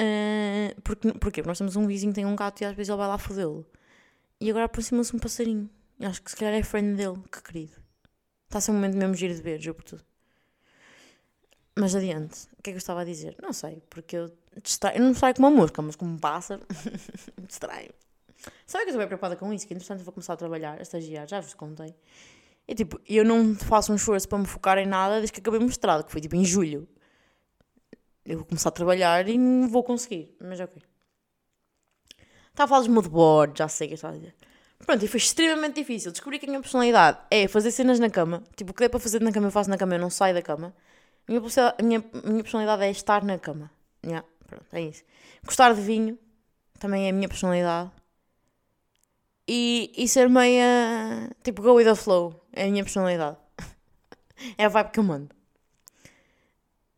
Uh, 0.00 0.80
porque? 0.82 1.12
Porque 1.14 1.42
nós 1.42 1.58
temos 1.58 1.76
um 1.76 1.86
vizinho 1.86 2.12
que 2.12 2.16
tem 2.16 2.26
um 2.26 2.36
gato 2.36 2.60
e 2.60 2.64
às 2.64 2.74
vezes 2.74 2.88
ele 2.88 2.98
vai 2.98 3.08
lá 3.08 3.18
fodê-lo. 3.18 3.66
E 4.40 4.48
agora 4.50 4.66
aproxima-se 4.66 5.14
um 5.14 5.18
passarinho. 5.18 5.68
E 5.98 6.06
acho 6.06 6.22
que 6.22 6.30
se 6.30 6.36
calhar 6.36 6.54
é 6.54 6.62
friend 6.62 6.96
dele. 6.96 7.18
Que 7.32 7.42
querido. 7.42 7.72
Está 8.46 8.58
a 8.58 8.60
ser 8.60 8.70
um 8.70 8.74
momento 8.74 8.96
mesmo 8.96 9.14
giro 9.14 9.34
de 9.34 9.42
ver, 9.42 9.60
juro 9.60 9.74
por 9.74 9.84
tudo. 9.84 10.04
Mas 11.76 11.94
adiante, 11.94 12.48
o 12.58 12.62
que 12.62 12.70
é 12.70 12.72
que 12.72 12.76
eu 12.76 12.78
estava 12.78 13.02
a 13.02 13.04
dizer? 13.04 13.36
Não 13.40 13.52
sei, 13.52 13.80
porque 13.88 14.16
eu 14.16 14.32
distraio, 14.62 14.98
eu 14.98 15.04
não 15.04 15.14
saio 15.14 15.34
com 15.34 15.42
uma 15.42 15.50
música, 15.50 15.80
mas 15.80 15.94
como 15.94 16.18
passa, 16.18 16.60
distraio. 17.46 17.92
Sabe 18.66 18.84
que 18.84 18.90
eu 18.90 18.94
estou 18.94 18.98
bem 18.98 19.06
preocupada 19.06 19.36
com 19.36 19.52
isso? 19.52 19.66
Que 19.66 19.74
entretanto 19.74 20.02
vou 20.02 20.12
começar 20.12 20.32
a 20.32 20.36
trabalhar, 20.36 20.78
a 20.78 20.82
estagiar, 20.82 21.28
já 21.28 21.40
vos 21.40 21.54
contei. 21.54 21.94
E 22.66 22.74
tipo, 22.74 23.00
eu 23.06 23.24
não 23.24 23.54
faço 23.54 23.92
um 23.92 23.96
esforço 23.96 24.28
para 24.28 24.38
me 24.38 24.46
focar 24.46 24.76
em 24.78 24.86
nada 24.86 25.16
desde 25.16 25.32
que 25.32 25.40
acabei 25.40 25.60
o 25.60 25.62
mestrado, 25.62 26.04
que 26.04 26.10
foi 26.10 26.20
tipo 26.20 26.34
em 26.34 26.44
julho. 26.44 26.88
Eu 28.28 28.36
vou 28.36 28.46
começar 28.46 28.68
a 28.68 28.72
trabalhar 28.72 29.26
e 29.26 29.38
não 29.38 29.68
vou 29.68 29.82
conseguir, 29.82 30.36
mas 30.38 30.60
ok. 30.60 30.82
Estava 32.50 32.64
a 32.64 32.68
falar 32.68 32.80
dos 32.80 32.88
moodboards, 32.88 33.56
já 33.56 33.68
sei 33.68 33.86
o 33.86 33.88
que 33.88 33.94
estava 33.94 34.14
a 34.14 34.18
dizer. 34.18 34.34
Pronto, 34.84 35.02
e 35.02 35.08
foi 35.08 35.16
extremamente 35.16 35.76
difícil. 35.76 36.12
Descobri 36.12 36.38
que 36.38 36.44
a 36.44 36.48
minha 36.48 36.60
personalidade 36.60 37.18
é 37.30 37.48
fazer 37.48 37.70
cenas 37.70 37.98
na 37.98 38.10
cama. 38.10 38.44
Tipo, 38.54 38.72
o 38.72 38.74
que 38.74 38.80
der 38.80 38.90
para 38.90 39.00
fazer 39.00 39.22
na 39.22 39.32
cama 39.32 39.46
eu 39.46 39.50
faço 39.50 39.70
na 39.70 39.78
cama, 39.78 39.94
eu 39.94 39.98
não 39.98 40.10
saio 40.10 40.34
da 40.34 40.42
cama. 40.42 40.74
A 41.26 41.32
minha, 41.32 41.42
a 41.78 41.82
minha, 41.82 42.04
minha 42.24 42.42
personalidade 42.42 42.82
é 42.82 42.90
estar 42.90 43.24
na 43.24 43.38
cama. 43.38 43.70
Yeah, 44.04 44.26
pronto, 44.46 44.66
é 44.72 44.82
isso. 44.82 45.04
Gostar 45.42 45.74
de 45.74 45.80
vinho 45.80 46.18
também 46.78 47.06
é 47.06 47.10
a 47.10 47.12
minha 47.14 47.28
personalidade. 47.28 47.90
E, 49.46 49.90
e 49.96 50.06
ser 50.06 50.28
meia. 50.28 51.30
Tipo, 51.42 51.62
go 51.62 51.74
with 51.74 51.84
the 51.84 51.94
flow 51.94 52.44
é 52.52 52.64
a 52.64 52.70
minha 52.70 52.84
personalidade. 52.84 53.38
é 54.58 54.66
a 54.66 54.68
vibe 54.68 54.90
que 54.90 54.98
eu 55.00 55.04
mando. 55.04 55.37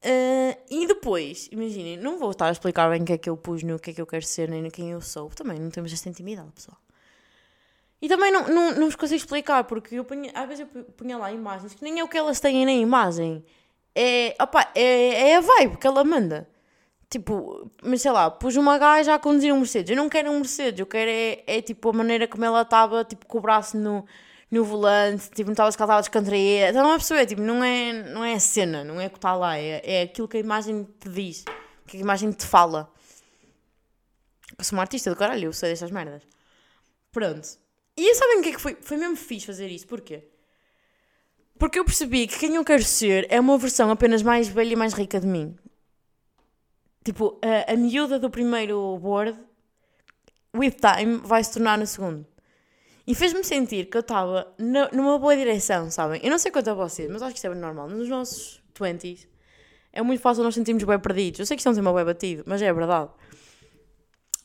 Uh, 0.03 0.57
e 0.71 0.87
depois, 0.87 1.49
imaginem, 1.53 1.97
não 1.97 2.19
vou 2.19 2.31
estar 2.31 2.47
a 2.47 2.53
explicar 2.53 2.89
bem 2.89 3.03
o 3.03 3.05
que 3.05 3.13
é 3.13 3.19
que 3.19 3.29
eu 3.29 3.37
pus 3.37 3.63
no 3.63 3.79
que 3.79 3.91
é 3.91 3.93
que 3.93 4.01
eu 4.01 4.07
quero 4.07 4.25
ser, 4.25 4.49
nem 4.49 4.71
quem 4.71 4.91
eu 4.91 5.01
sou. 5.01 5.29
Também 5.29 5.59
não 5.59 5.71
temos 5.71 5.93
esta 5.93 6.09
intimidade, 6.09 6.51
pessoal. 6.53 6.79
E 8.01 8.09
também 8.09 8.33
não, 8.33 8.49
não, 8.49 8.75
não 8.75 8.87
vos 8.87 8.97
consigo 8.97 9.19
explicar, 9.19 9.65
porque 9.65 9.97
eu 9.97 10.05
punha, 10.05 10.31
às 10.35 10.49
vezes 10.49 10.67
eu 10.75 10.85
punha 10.85 11.19
lá 11.19 11.31
imagens 11.31 11.75
que 11.75 11.85
nem 11.85 12.01
é 12.01 12.05
o 12.05 12.09
que 12.09 12.17
elas 12.17 12.41
têm 12.41 12.65
na 12.65 12.73
imagem 12.73 13.45
é, 13.95 14.35
opa, 14.41 14.71
é, 14.75 15.31
é 15.31 15.37
a 15.37 15.41
vibe 15.41 15.77
que 15.77 15.87
ela 15.87 16.05
manda. 16.05 16.49
Tipo, 17.09 17.71
mas 17.83 18.03
sei 18.03 18.13
lá, 18.13 18.31
pus 18.31 18.57
uma 18.57 18.79
gaja 18.79 19.15
a 19.15 19.19
conduzir 19.19 19.53
um 19.53 19.59
Mercedes. 19.59 19.91
Eu 19.91 19.97
não 19.97 20.09
quero 20.09 20.31
um 20.31 20.37
Mercedes, 20.37 20.81
eu 20.81 20.87
quero 20.87 21.11
é, 21.11 21.43
é 21.47 21.63
tipo 21.63 21.91
a 21.91 21.93
maneira 21.93 22.29
como 22.29 22.45
ela 22.45 22.63
estava, 22.63 23.05
tipo, 23.05 23.27
com 23.27 23.39
o 23.39 23.41
braço 23.41 23.77
no, 23.77 24.07
no 24.51 24.65
volante, 24.65 25.31
tipo, 25.31 25.45
não 25.45 25.53
estava 25.53 25.71
se 25.71 25.79
ela 25.79 25.85
estava 25.85 26.01
descontraída. 26.01 26.71
Então 26.71 26.83
não 26.83 26.93
é 26.93 26.97
perceber, 26.97 27.27
tipo, 27.27 27.41
não 27.41 27.63
é, 27.63 27.93
não 28.11 28.25
é 28.25 28.35
a 28.35 28.41
cena, 28.41 28.83
não 28.83 29.01
é 29.01 29.07
o 29.07 29.11
que 29.11 29.19
está 29.19 29.35
lá, 29.35 29.57
é, 29.57 29.81
é 29.85 30.03
aquilo 30.03 30.27
que 30.27 30.37
a 30.37 30.41
imagem 30.41 30.85
te 30.99 31.09
diz, 31.09 31.45
que 31.87 31.97
a 31.97 32.01
imagem 32.01 32.33
te 32.33 32.45
fala. 32.45 32.93
Eu 34.59 34.65
sou 34.65 34.77
uma 34.77 34.83
artista 34.83 35.09
do 35.09 35.17
caralho, 35.17 35.47
eu 35.47 35.53
sei 35.53 35.71
destas 35.71 35.91
merdas. 35.91 36.23
Pronto. 37.13 37.49
E 37.97 38.15
sabem 38.15 38.41
o 38.41 38.43
que 38.43 38.49
é 38.49 38.53
que 38.53 38.61
foi? 38.61 38.77
Foi 38.81 38.97
mesmo 38.97 39.17
fixe 39.17 39.47
fazer 39.47 39.69
isso, 39.69 39.87
porquê? 39.87 40.25
Porque 41.59 41.79
eu 41.79 41.85
percebi 41.85 42.27
que 42.27 42.39
quem 42.39 42.55
eu 42.55 42.65
quero 42.65 42.83
ser 42.83 43.27
é 43.31 43.39
uma 43.39 43.59
versão 43.59 43.91
apenas 43.91 44.23
mais 44.23 44.49
velha 44.49 44.73
e 44.73 44.77
mais 44.77 44.95
rica 44.95 45.21
de 45.21 45.27
mim. 45.27 45.57
Tipo, 47.05 47.39
a, 47.43 47.73
a 47.73 47.77
miúda 47.77 48.19
do 48.19 48.31
primeiro 48.31 48.99
board, 48.99 49.39
with 50.55 50.73
time, 50.73 51.19
vai 51.19 51.45
se 51.45 51.53
tornar 51.53 51.79
no 51.79 51.87
segundo. 51.87 52.27
E 53.11 53.15
fez-me 53.17 53.43
sentir 53.43 53.87
que 53.87 53.97
eu 53.97 54.03
estava 54.03 54.55
numa 54.93 55.19
boa 55.19 55.37
direção, 55.37 55.91
sabem? 55.91 56.21
Eu 56.23 56.31
não 56.31 56.39
sei 56.39 56.53
quanto 56.53 56.71
a 56.71 56.75
vocês, 56.75 57.11
mas 57.11 57.21
acho 57.21 57.33
que 57.33 57.39
isso 57.39 57.47
é 57.49 57.55
normal. 57.57 57.89
Nos 57.89 58.09
nossos 58.09 58.63
20s 58.73 59.27
é 59.93 60.01
muito 60.01 60.21
fácil 60.21 60.45
nós 60.45 60.55
sentirmos 60.55 60.85
bem 60.85 60.97
perdidos. 60.97 61.41
Eu 61.41 61.47
sei 61.47 61.57
que 61.57 61.61
isto 61.61 61.69
é 61.69 61.73
um 61.73 61.75
tema 61.75 61.93
bem 61.93 62.05
batido, 62.05 62.45
mas 62.47 62.63
é 62.63 62.73
verdade. 62.73 63.11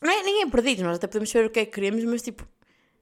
Não 0.02 0.10
é, 0.10 0.20
ninguém 0.24 0.42
é 0.42 0.50
perdido, 0.50 0.82
nós 0.82 0.96
até 0.96 1.06
podemos 1.06 1.30
saber 1.30 1.46
o 1.46 1.50
que 1.50 1.60
é 1.60 1.64
que 1.64 1.70
queremos, 1.70 2.02
mas 2.02 2.22
tipo, 2.22 2.44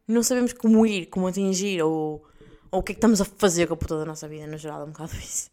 não 0.06 0.22
sabemos 0.22 0.52
como 0.52 0.84
ir, 0.84 1.06
como 1.06 1.26
atingir 1.28 1.80
ou 1.82 2.22
ou 2.70 2.80
o 2.80 2.82
que 2.82 2.92
é 2.92 2.94
que 2.94 2.98
estamos 2.98 3.22
a 3.22 3.24
fazer 3.24 3.66
com 3.66 3.72
a 3.72 3.76
puta 3.78 3.96
da 3.96 4.04
nossa 4.04 4.28
vida, 4.28 4.46
no 4.46 4.58
geral, 4.58 4.82
é 4.82 4.84
um 4.84 4.90
bocado 4.90 5.16
isso. 5.16 5.48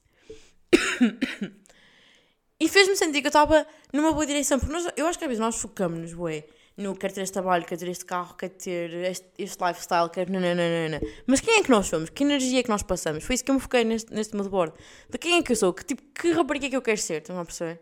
e 2.60 2.68
fez-me 2.68 2.98
sentir 2.98 3.22
que 3.22 3.28
eu 3.28 3.30
estava 3.30 3.66
numa 3.94 4.12
boa 4.12 4.26
direção, 4.26 4.60
porque 4.60 4.74
nós, 4.74 4.92
eu 4.98 5.08
acho 5.08 5.18
que 5.18 5.24
às 5.24 5.30
vezes 5.30 5.40
nós 5.40 5.56
focamos-nos, 5.56 6.14
bué, 6.14 6.48
no 6.78 6.96
quero 6.96 7.14
ter 7.14 7.22
este 7.22 7.34
trabalho, 7.34 7.66
quero 7.66 7.80
ter 7.80 7.90
este 7.90 8.06
carro, 8.06 8.36
quero 8.36 8.54
ter 8.54 8.94
este, 8.94 9.28
este 9.38 9.64
lifestyle, 9.64 10.10
quero 10.10 10.32
nananana. 10.32 11.02
Mas 11.28 11.40
quem 11.40 11.60
é 11.60 11.64
que 11.64 11.70
nós 11.70 11.88
somos? 11.88 12.10
Que 12.10 12.24
energia 12.24 12.60
é 12.60 12.64
que 12.64 12.70
nós 12.70 12.82
passamos? 12.82 13.24
Foi 13.24 13.36
isso 13.36 13.44
que 13.44 13.52
eu 13.52 13.56
me 13.56 13.62
foquei 13.62 13.84
neste, 13.84 14.14
neste 14.14 14.36
moodboard. 14.36 14.74
De 15.10 15.18
quem 15.18 15.38
é 15.38 15.44
que 15.44 15.52
eu 15.52 15.56
sou? 15.56 15.74
Que 15.74 15.86
tipo, 15.86 16.02
que 16.14 16.32
rapariga 16.32 16.68
é 16.68 16.70
que 16.70 16.76
eu 16.76 16.82
quero 16.82 17.00
ser? 17.00 17.22
Estão 17.22 17.40
a 17.40 17.46
perceber? 17.46 17.82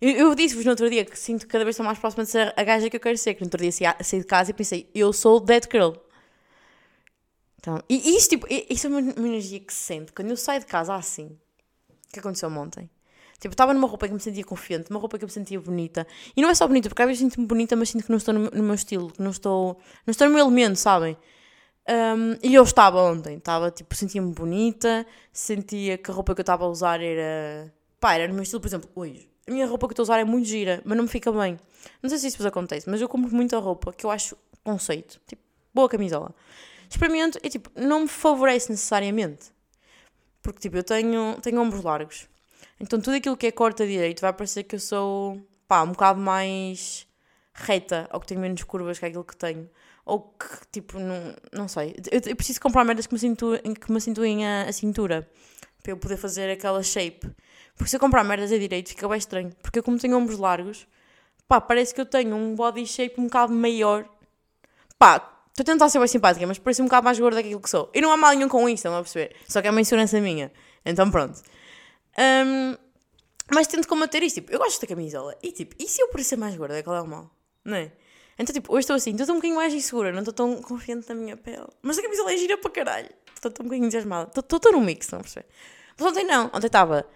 Eu, 0.00 0.10
eu 0.10 0.34
disse-vos 0.34 0.64
no 0.64 0.70
outro 0.72 0.90
dia 0.90 1.04
que 1.04 1.18
sinto 1.18 1.46
que 1.46 1.52
cada 1.52 1.64
vez 1.64 1.74
estou 1.74 1.86
mais 1.86 1.98
próxima 1.98 2.24
de 2.24 2.30
ser 2.30 2.52
a 2.56 2.64
gaja 2.64 2.90
que 2.90 2.96
eu 2.96 3.00
quero 3.00 3.16
ser. 3.16 3.34
Que 3.34 3.40
no 3.40 3.46
outro 3.46 3.60
dia 3.60 3.72
saí 3.72 4.20
de 4.20 4.26
casa 4.26 4.50
e 4.50 4.54
pensei, 4.54 4.90
eu 4.94 5.12
sou 5.12 5.40
that 5.40 5.66
girl. 5.70 5.92
Então, 7.58 7.82
e 7.88 8.16
isso, 8.16 8.28
tipo, 8.28 8.46
isso 8.48 8.86
é 8.86 8.90
uma, 8.90 9.00
uma 9.00 9.26
energia 9.26 9.58
que 9.58 9.72
se 9.72 9.82
sente. 9.82 10.12
Quando 10.12 10.30
eu 10.30 10.36
saio 10.36 10.60
de 10.60 10.66
casa 10.66 10.94
assim, 10.94 11.36
o 12.08 12.12
que 12.12 12.20
aconteceu 12.20 12.48
ontem? 12.50 12.88
Tipo, 13.38 13.52
estava 13.52 13.74
numa 13.74 13.86
roupa 13.86 14.08
que 14.08 14.14
me 14.14 14.20
sentia 14.20 14.44
confiante, 14.44 14.90
numa 14.90 15.00
roupa 15.00 15.18
que 15.18 15.24
eu 15.24 15.28
me 15.28 15.32
sentia 15.32 15.60
bonita. 15.60 16.06
E 16.36 16.42
não 16.42 16.48
é 16.48 16.54
só 16.54 16.66
bonita, 16.66 16.88
porque 16.88 17.02
às 17.02 17.08
vezes 17.08 17.22
sinto-me 17.22 17.46
bonita, 17.46 17.76
mas 17.76 17.90
sinto 17.90 18.04
que 18.04 18.10
não 18.10 18.18
estou 18.18 18.34
no, 18.34 18.62
meu 18.62 18.74
estilo, 18.74 19.10
que 19.10 19.22
não 19.22 19.30
estou, 19.30 19.78
não 20.06 20.10
estou 20.10 20.26
no 20.26 20.34
meu 20.34 20.44
elemento, 20.44 20.76
sabem? 20.76 21.16
Um, 21.88 22.36
e 22.42 22.54
eu 22.54 22.62
estava 22.62 23.00
ontem, 23.02 23.36
estava, 23.36 23.70
tipo, 23.70 23.94
sentia-me 23.94 24.32
bonita, 24.32 25.06
sentia 25.32 25.98
que 25.98 26.10
a 26.10 26.14
roupa 26.14 26.34
que 26.34 26.40
eu 26.40 26.42
estava 26.42 26.64
a 26.64 26.68
usar 26.68 27.00
era, 27.00 27.72
pá, 28.00 28.14
era 28.14 28.26
no 28.28 28.34
meu 28.34 28.42
estilo, 28.42 28.60
por 28.60 28.68
exemplo, 28.68 28.90
hoje. 28.94 29.28
A 29.46 29.52
minha 29.52 29.66
roupa 29.66 29.86
que 29.86 29.92
estou 29.92 30.02
a 30.02 30.06
usar 30.06 30.18
é 30.18 30.24
muito 30.24 30.48
gira, 30.48 30.82
mas 30.84 30.96
não 30.96 31.04
me 31.04 31.10
fica 31.10 31.30
bem. 31.30 31.58
Não 32.02 32.10
sei 32.10 32.18
se 32.18 32.26
isso 32.28 32.38
vos 32.38 32.46
acontece, 32.46 32.90
mas 32.90 33.00
eu 33.00 33.08
compro 33.08 33.34
muita 33.34 33.58
roupa 33.58 33.92
que 33.92 34.04
eu 34.04 34.10
acho 34.10 34.36
conceito. 34.64 35.20
Tipo, 35.26 35.42
boa 35.72 35.88
camisola 35.88 36.34
experimento 36.88 37.38
e 37.42 37.50
tipo, 37.50 37.70
não 37.74 38.00
me 38.00 38.08
favorece 38.08 38.70
necessariamente. 38.70 39.52
Porque 40.42 40.60
tipo, 40.60 40.76
eu 40.76 40.84
tenho, 40.84 41.36
tenho 41.42 41.60
ombros 41.60 41.82
largos. 41.82 42.28
Então 42.80 43.00
tudo 43.00 43.16
aquilo 43.16 43.36
que 43.36 43.46
é 43.46 43.50
corta 43.50 43.86
direito 43.86 44.20
vai 44.20 44.32
parecer 44.32 44.64
que 44.64 44.76
eu 44.76 44.80
sou 44.80 45.40
pá, 45.66 45.82
um 45.82 45.92
bocado 45.92 46.20
mais 46.20 47.06
reta, 47.54 48.08
ou 48.12 48.20
que 48.20 48.26
tenho 48.26 48.40
menos 48.40 48.62
curvas 48.64 48.98
que 48.98 49.06
aquilo 49.06 49.24
que 49.24 49.36
tenho. 49.36 49.68
Ou 50.04 50.20
que 50.20 50.46
tipo, 50.72 50.98
não, 50.98 51.34
não 51.52 51.68
sei. 51.68 51.96
Eu, 52.10 52.20
eu 52.26 52.36
preciso 52.36 52.60
comprar 52.60 52.84
merdas 52.84 53.06
que 53.06 53.14
me, 53.14 53.18
cintu, 53.18 53.52
que 53.80 53.90
me 53.90 53.96
acintuem 53.98 54.46
a, 54.46 54.64
a 54.64 54.72
cintura 54.72 55.28
para 55.82 55.92
eu 55.92 55.96
poder 55.96 56.16
fazer 56.16 56.50
aquela 56.50 56.82
shape. 56.82 57.30
Porque 57.76 57.90
se 57.90 57.96
eu 57.96 58.00
comprar 58.00 58.24
merdas 58.24 58.52
a 58.52 58.58
direito 58.58 58.88
fica 58.90 59.08
bem 59.08 59.18
estranho. 59.18 59.52
Porque 59.62 59.78
eu, 59.78 59.82
como 59.82 59.98
tenho 59.98 60.16
ombros 60.16 60.38
largos, 60.38 60.86
pá, 61.48 61.60
parece 61.60 61.94
que 61.94 62.00
eu 62.00 62.06
tenho 62.06 62.36
um 62.36 62.54
body 62.54 62.86
shape 62.86 63.20
um 63.20 63.24
bocado 63.24 63.52
maior. 63.52 64.08
Pá, 64.98 65.36
Estou 65.58 65.72
a 65.72 65.72
tentar 65.72 65.88
ser 65.88 65.98
bem 65.98 66.06
simpática, 66.06 66.46
mas 66.46 66.58
parece 66.58 66.82
um 66.82 66.84
bocado 66.84 67.04
mais 67.06 67.18
gorda 67.18 67.36
daquilo 67.36 67.58
que 67.58 67.70
sou. 67.70 67.90
E 67.94 68.00
não 68.02 68.12
há 68.12 68.16
mal 68.18 68.34
nenhum 68.34 68.46
com 68.46 68.68
isso, 68.68 68.80
estão 68.80 68.94
a 68.94 69.00
perceber? 69.00 69.34
Só 69.48 69.62
que 69.62 69.68
é 69.68 69.70
uma 69.70 69.80
insegurança 69.80 70.20
minha. 70.20 70.52
Então 70.84 71.10
pronto. 71.10 71.40
Um, 72.18 72.76
Mas 73.52 73.66
tento 73.66 73.86
combater 73.86 74.22
isto. 74.22 74.36
Tipo, 74.36 74.52
eu 74.52 74.58
gosto 74.58 74.80
da 74.80 74.86
camisola. 74.86 75.36
E 75.42 75.52
tipo, 75.52 75.74
e 75.78 75.86
se 75.86 76.02
eu 76.02 76.08
parecer 76.08 76.36
mais 76.36 76.56
gorda? 76.56 76.82
Qual 76.82 76.96
é 76.96 77.02
o 77.02 77.06
mal? 77.06 77.30
Não 77.64 77.76
é? 77.76 77.92
Então, 78.38 78.52
tipo, 78.52 78.72
hoje 78.72 78.80
estou 78.80 78.96
assim, 78.96 79.12
estou 79.12 79.34
um 79.34 79.38
bocadinho 79.38 79.56
mais 79.56 79.72
insegura, 79.72 80.12
não 80.12 80.18
estou 80.18 80.34
tão 80.34 80.60
confiante 80.60 81.08
na 81.08 81.14
minha 81.14 81.36
pele. 81.36 81.66
Mas 81.80 81.98
a 81.98 82.02
camisola 82.02 82.32
é 82.32 82.36
gira 82.36 82.58
para 82.58 82.70
caralho. 82.70 83.08
Estou 83.34 83.50
um 83.60 83.64
bocadinho 83.64 83.86
entusiasmada. 83.86 84.30
Estou 84.38 84.60
tão 84.60 84.72
num 84.72 84.80
mix, 84.80 85.10
não 85.10 85.20
percebe? 85.20 85.46
Mas 85.98 86.08
ontem 86.08 86.24
não. 86.24 86.46
Ontem 86.46 86.66
estava. 86.66 87.06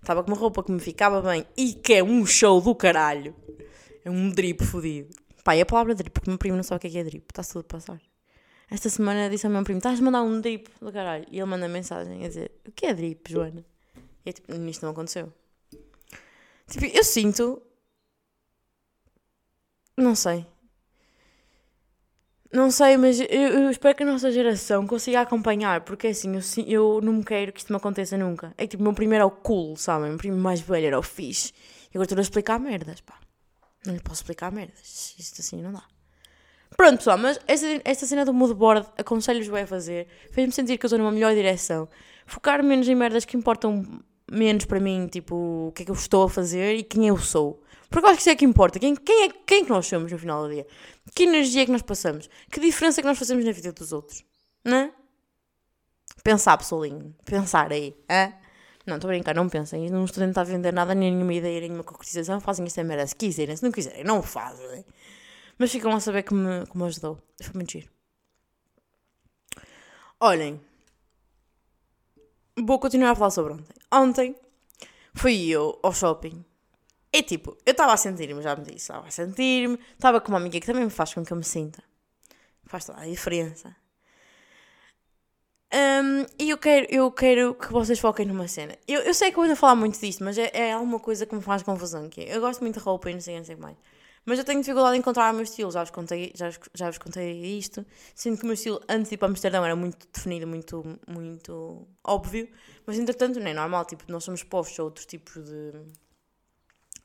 Estava 0.00 0.22
com 0.22 0.30
uma 0.30 0.36
roupa 0.36 0.62
que 0.62 0.72
me 0.72 0.80
ficava 0.80 1.20
bem 1.22 1.46
e 1.56 1.72
que 1.74 1.94
é 1.94 2.02
um 2.02 2.24
show 2.24 2.60
do 2.60 2.74
caralho. 2.74 3.34
É 4.04 4.10
um 4.10 4.30
drip 4.30 4.64
fodido. 4.64 5.14
É 5.48 5.60
a 5.60 5.66
palavra 5.66 5.94
drip, 5.94 6.10
porque 6.10 6.28
o 6.28 6.32
meu 6.32 6.38
primo 6.38 6.56
não 6.56 6.62
sabe 6.64 6.78
o 6.78 6.80
que 6.80 6.86
é, 6.88 6.90
que 6.90 6.98
é 6.98 7.04
drip. 7.04 7.26
Está-se 7.30 7.52
tudo 7.52 7.62
a 7.62 7.68
passar. 7.68 8.00
Esta 8.68 8.88
semana 8.88 9.30
disse 9.30 9.46
ao 9.46 9.52
meu 9.52 9.62
primo: 9.62 9.78
estás 9.78 10.00
a 10.00 10.02
mandar 10.02 10.22
um 10.22 10.40
drip 10.40 10.68
do 10.80 10.92
caralho. 10.92 11.24
E 11.30 11.38
ele 11.38 11.46
manda 11.46 11.68
mensagem 11.68 12.24
a 12.24 12.28
dizer: 12.28 12.50
O 12.66 12.72
que 12.72 12.86
é 12.86 12.94
drip, 12.94 13.30
Joana? 13.30 13.64
E 14.26 14.30
é 14.30 14.32
tipo: 14.32 14.52
Isto 14.52 14.84
não 14.84 14.92
aconteceu. 14.92 15.32
Tipo, 16.68 16.84
eu 16.84 17.04
sinto. 17.04 17.62
Não 19.96 20.14
sei. 20.14 20.44
Não 22.52 22.70
sei, 22.70 22.96
mas 22.96 23.20
eu, 23.20 23.28
eu 23.28 23.70
espero 23.70 23.94
que 23.94 24.02
a 24.02 24.06
nossa 24.06 24.30
geração 24.30 24.86
consiga 24.86 25.20
acompanhar, 25.20 25.82
porque 25.82 26.08
assim, 26.08 26.32
eu, 26.36 26.40
eu 26.68 27.00
não 27.02 27.22
quero 27.22 27.52
que 27.52 27.60
isto 27.60 27.72
me 27.72 27.76
aconteça 27.76 28.16
nunca. 28.16 28.54
É 28.56 28.62
que 28.62 28.68
tipo, 28.68 28.82
o 28.82 28.84
meu 28.84 28.94
primo 28.94 29.14
era 29.14 29.26
o 29.26 29.30
cool, 29.30 29.76
sabem? 29.76 30.06
O 30.06 30.10
meu 30.10 30.18
primo 30.18 30.38
mais 30.38 30.60
velho 30.60 30.86
era 30.86 30.98
o 30.98 31.02
fixe. 31.02 31.52
E 31.92 31.96
agora 31.96 32.04
estou 32.04 32.18
a 32.18 32.22
explicar 32.22 32.58
merdas, 32.58 33.00
pá. 33.00 33.14
Não 33.84 33.94
lhe 33.94 34.00
posso 34.00 34.22
explicar 34.22 34.50
merdas. 34.52 35.14
Isto 35.18 35.40
assim 35.40 35.60
não 35.60 35.72
dá. 35.72 35.82
Pronto, 36.76 36.98
pessoal, 36.98 37.18
mas 37.18 37.38
esta, 37.46 37.66
esta 37.84 38.06
cena 38.06 38.24
do 38.24 38.34
moodboard, 38.34 38.86
aconselho-vos 38.98 39.52
a 39.52 39.66
fazer. 39.66 40.06
Fez-me 40.30 40.52
sentir 40.52 40.78
que 40.78 40.84
eu 40.84 40.88
estou 40.88 40.98
numa 40.98 41.12
melhor 41.12 41.34
direção. 41.34 41.88
Focar 42.26 42.62
menos 42.62 42.88
em 42.88 42.94
merdas 42.94 43.24
que 43.24 43.36
importam 43.36 44.02
menos 44.30 44.64
para 44.64 44.80
mim, 44.80 45.06
tipo, 45.06 45.68
o 45.68 45.72
que 45.72 45.82
é 45.82 45.84
que 45.84 45.90
eu 45.90 45.94
estou 45.94 46.24
a 46.24 46.28
fazer 46.28 46.76
e 46.76 46.82
quem 46.82 47.08
eu 47.08 47.18
sou. 47.18 47.62
Porque 47.88 48.04
eu 48.04 48.10
acho 48.10 48.16
que 48.16 48.22
isso 48.22 48.30
é 48.30 48.36
que 48.36 48.44
importa. 48.44 48.78
Quem, 48.78 48.94
quem, 48.96 49.24
é, 49.24 49.28
quem 49.46 49.62
é 49.62 49.64
que 49.64 49.70
nós 49.70 49.86
somos 49.86 50.10
no 50.10 50.18
final 50.18 50.46
do 50.46 50.52
dia? 50.52 50.66
Que 51.14 51.22
energia 51.22 51.62
é 51.62 51.66
que 51.66 51.72
nós 51.72 51.82
passamos? 51.82 52.28
Que 52.50 52.60
diferença 52.60 53.00
é 53.00 53.02
que 53.02 53.08
nós 53.08 53.18
fazemos 53.18 53.44
na 53.44 53.52
vida 53.52 53.72
dos 53.72 53.92
outros? 53.92 54.24
Não 54.64 54.76
é? 54.76 54.92
Pensar, 56.22 56.58
pessoalinho. 56.58 57.14
Pensar 57.24 57.70
aí. 57.72 57.96
É? 58.08 58.32
Não, 58.84 58.96
estou 58.96 59.08
a 59.08 59.12
brincar, 59.12 59.34
não 59.34 59.48
pensem. 59.48 59.88
Não 59.88 60.04
estou 60.04 60.22
a 60.22 60.26
tentar 60.26 60.44
vender 60.44 60.72
nada, 60.72 60.94
nem 60.94 61.12
nenhuma 61.12 61.34
ideia, 61.34 61.60
nenhuma 61.60 61.84
concretização. 61.84 62.40
Fazem 62.40 62.66
esta 62.66 62.82
merda 62.82 63.06
se 63.06 63.14
quiserem. 63.14 63.56
Se 63.56 63.62
não 63.62 63.70
quiserem, 63.70 64.04
não 64.04 64.22
fazem. 64.22 64.84
Mas 65.58 65.70
ficam 65.70 65.92
a 65.92 66.00
saber 66.00 66.22
que 66.24 66.34
me, 66.34 66.66
que 66.66 66.76
me 66.76 66.84
ajudou. 66.84 67.22
Foi 67.40 67.54
muito 67.54 67.72
giro. 67.72 67.90
Olhem. 70.20 70.60
Vou 72.58 72.78
continuar 72.78 73.10
a 73.10 73.14
falar 73.14 73.30
sobre 73.30 73.52
ontem. 73.52 73.74
Ontem 73.92 74.36
fui 75.14 75.46
eu 75.48 75.78
ao 75.82 75.92
shopping. 75.92 76.44
E 77.12 77.22
tipo, 77.22 77.56
eu 77.66 77.72
estava 77.72 77.92
a 77.92 77.96
sentir-me, 77.96 78.42
já 78.42 78.56
me 78.56 78.62
disse, 78.64 78.76
estava 78.76 79.06
a 79.06 79.10
sentir-me. 79.10 79.78
Estava 79.92 80.20
com 80.20 80.28
uma 80.28 80.38
amiga 80.38 80.58
que 80.58 80.66
também 80.66 80.84
me 80.84 80.90
faz 80.90 81.12
com 81.12 81.24
que 81.24 81.32
eu 81.32 81.36
me 81.36 81.44
sinta. 81.44 81.82
Faz 82.64 82.84
toda 82.86 83.00
a 83.00 83.06
diferença. 83.06 83.76
Hum, 85.72 86.24
e 86.38 86.50
eu 86.50 86.58
quero, 86.58 86.86
eu 86.88 87.10
quero 87.10 87.54
que 87.54 87.70
vocês 87.72 87.98
foquem 87.98 88.24
numa 88.24 88.48
cena. 88.48 88.76
Eu, 88.88 89.00
eu 89.02 89.12
sei 89.12 89.30
que 89.30 89.38
eu 89.38 89.42
ando 89.42 89.52
a 89.52 89.56
falar 89.56 89.74
muito 89.74 89.98
disto, 90.00 90.24
mas 90.24 90.38
é, 90.38 90.50
é 90.54 90.72
alguma 90.72 90.98
coisa 90.98 91.26
que 91.26 91.34
me 91.34 91.42
faz 91.42 91.62
confusão. 91.62 92.08
Que 92.08 92.22
é, 92.22 92.36
eu 92.36 92.40
gosto 92.40 92.60
muito 92.60 92.78
de 92.78 92.84
roupa 92.84 93.10
e 93.10 93.14
não 93.14 93.20
sei, 93.20 93.36
não 93.36 93.44
sei 93.44 93.56
mais. 93.56 93.76
Mas 94.26 94.40
eu 94.40 94.44
tenho 94.44 94.60
dificuldade 94.60 94.96
em 94.96 94.98
encontrar 94.98 95.32
o 95.32 95.34
meu 95.34 95.44
estilo. 95.44 95.70
Já 95.70 95.84
vos 95.84 95.90
contei, 95.92 96.32
já, 96.34 96.50
já 96.74 96.90
vos 96.90 96.98
contei 96.98 97.32
isto. 97.56 97.86
Sinto 98.12 98.38
que 98.38 98.42
o 98.42 98.46
meu 98.46 98.54
estilo 98.54 98.80
antes 98.88 99.08
de 99.08 99.14
ir 99.14 99.18
para 99.18 99.28
Amsterdão 99.28 99.64
era 99.64 99.76
muito 99.76 100.08
definido, 100.12 100.48
muito, 100.48 100.98
muito 101.06 101.86
óbvio. 102.02 102.48
Mas 102.84 102.98
entretanto 102.98 103.38
não 103.38 103.46
é 103.46 103.54
normal. 103.54 103.84
Tipo, 103.84 104.04
nós 104.08 104.24
somos 104.24 104.42
postos 104.42 104.80
a 104.80 104.82
outros 104.82 105.06
tipos 105.06 105.44
de. 105.44 105.72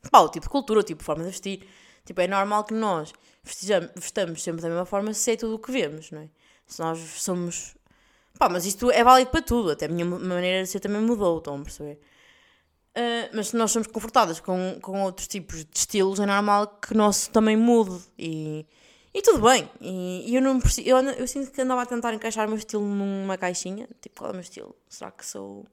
Pá, 0.10 0.20
o 0.22 0.30
tipo 0.30 0.48
de 0.48 0.50
cultura, 0.50 0.80
o 0.80 0.84
tipo 0.84 1.00
de 1.00 1.06
forma 1.06 1.24
de 1.24 1.30
vestir. 1.30 1.68
Tipo, 2.04 2.22
é 2.22 2.28
normal 2.28 2.64
que 2.64 2.74
nós 2.74 3.14
vestamos 3.44 4.42
sempre 4.42 4.64
da 4.64 4.70
mesma 4.70 4.86
forma 4.86 5.14
se 5.14 5.32
é 5.32 5.38
tudo 5.38 5.56
o 5.56 5.60
que 5.60 5.72
vemos, 5.72 6.10
não 6.10 6.22
é? 6.22 6.30
Se 6.66 6.80
nós 6.80 6.98
somos. 7.22 7.76
Pá, 8.40 8.50
mas 8.50 8.66
isto 8.66 8.90
é 8.90 9.04
válido 9.04 9.30
para 9.30 9.44
tudo. 9.44 9.70
Até 9.70 9.86
a 9.86 9.90
minha 9.90 10.06
maneira 10.06 10.64
de 10.64 10.68
ser 10.70 10.80
também 10.80 11.00
mudou, 11.02 11.38
estão 11.38 11.56
a 11.56 11.62
perceber? 11.62 12.00
Uh, 12.98 13.30
mas 13.34 13.48
se 13.50 13.56
nós 13.56 13.72
somos 13.72 13.88
confortadas 13.88 14.42
com, 14.42 14.78
com 14.82 15.04
outros 15.04 15.28
tipos 15.28 15.64
de 15.64 15.78
estilos, 15.78 16.20
é 16.20 16.26
normal 16.26 16.68
que 16.68 16.94
o 16.94 16.98
nosso 16.98 17.30
também 17.32 17.56
mude. 17.56 17.98
E, 18.18 18.66
e 19.14 19.22
tudo 19.22 19.42
bem. 19.42 19.70
E, 19.80 20.30
e 20.30 20.36
eu 20.36 20.42
não. 20.42 20.60
Eu, 20.84 20.98
eu 20.98 21.28
sinto 21.28 21.52
que 21.52 21.62
andava 21.62 21.84
a 21.84 21.86
tentar 21.86 22.14
encaixar 22.14 22.46
o 22.48 22.50
meu 22.50 22.58
estilo 22.58 22.84
numa 22.84 23.38
caixinha. 23.38 23.88
Tipo, 24.02 24.20
qual 24.20 24.30
é 24.30 24.32
o 24.32 24.36
meu 24.36 24.42
estilo? 24.42 24.76
Será 24.90 25.10
que 25.10 25.26
sou. 25.26 25.66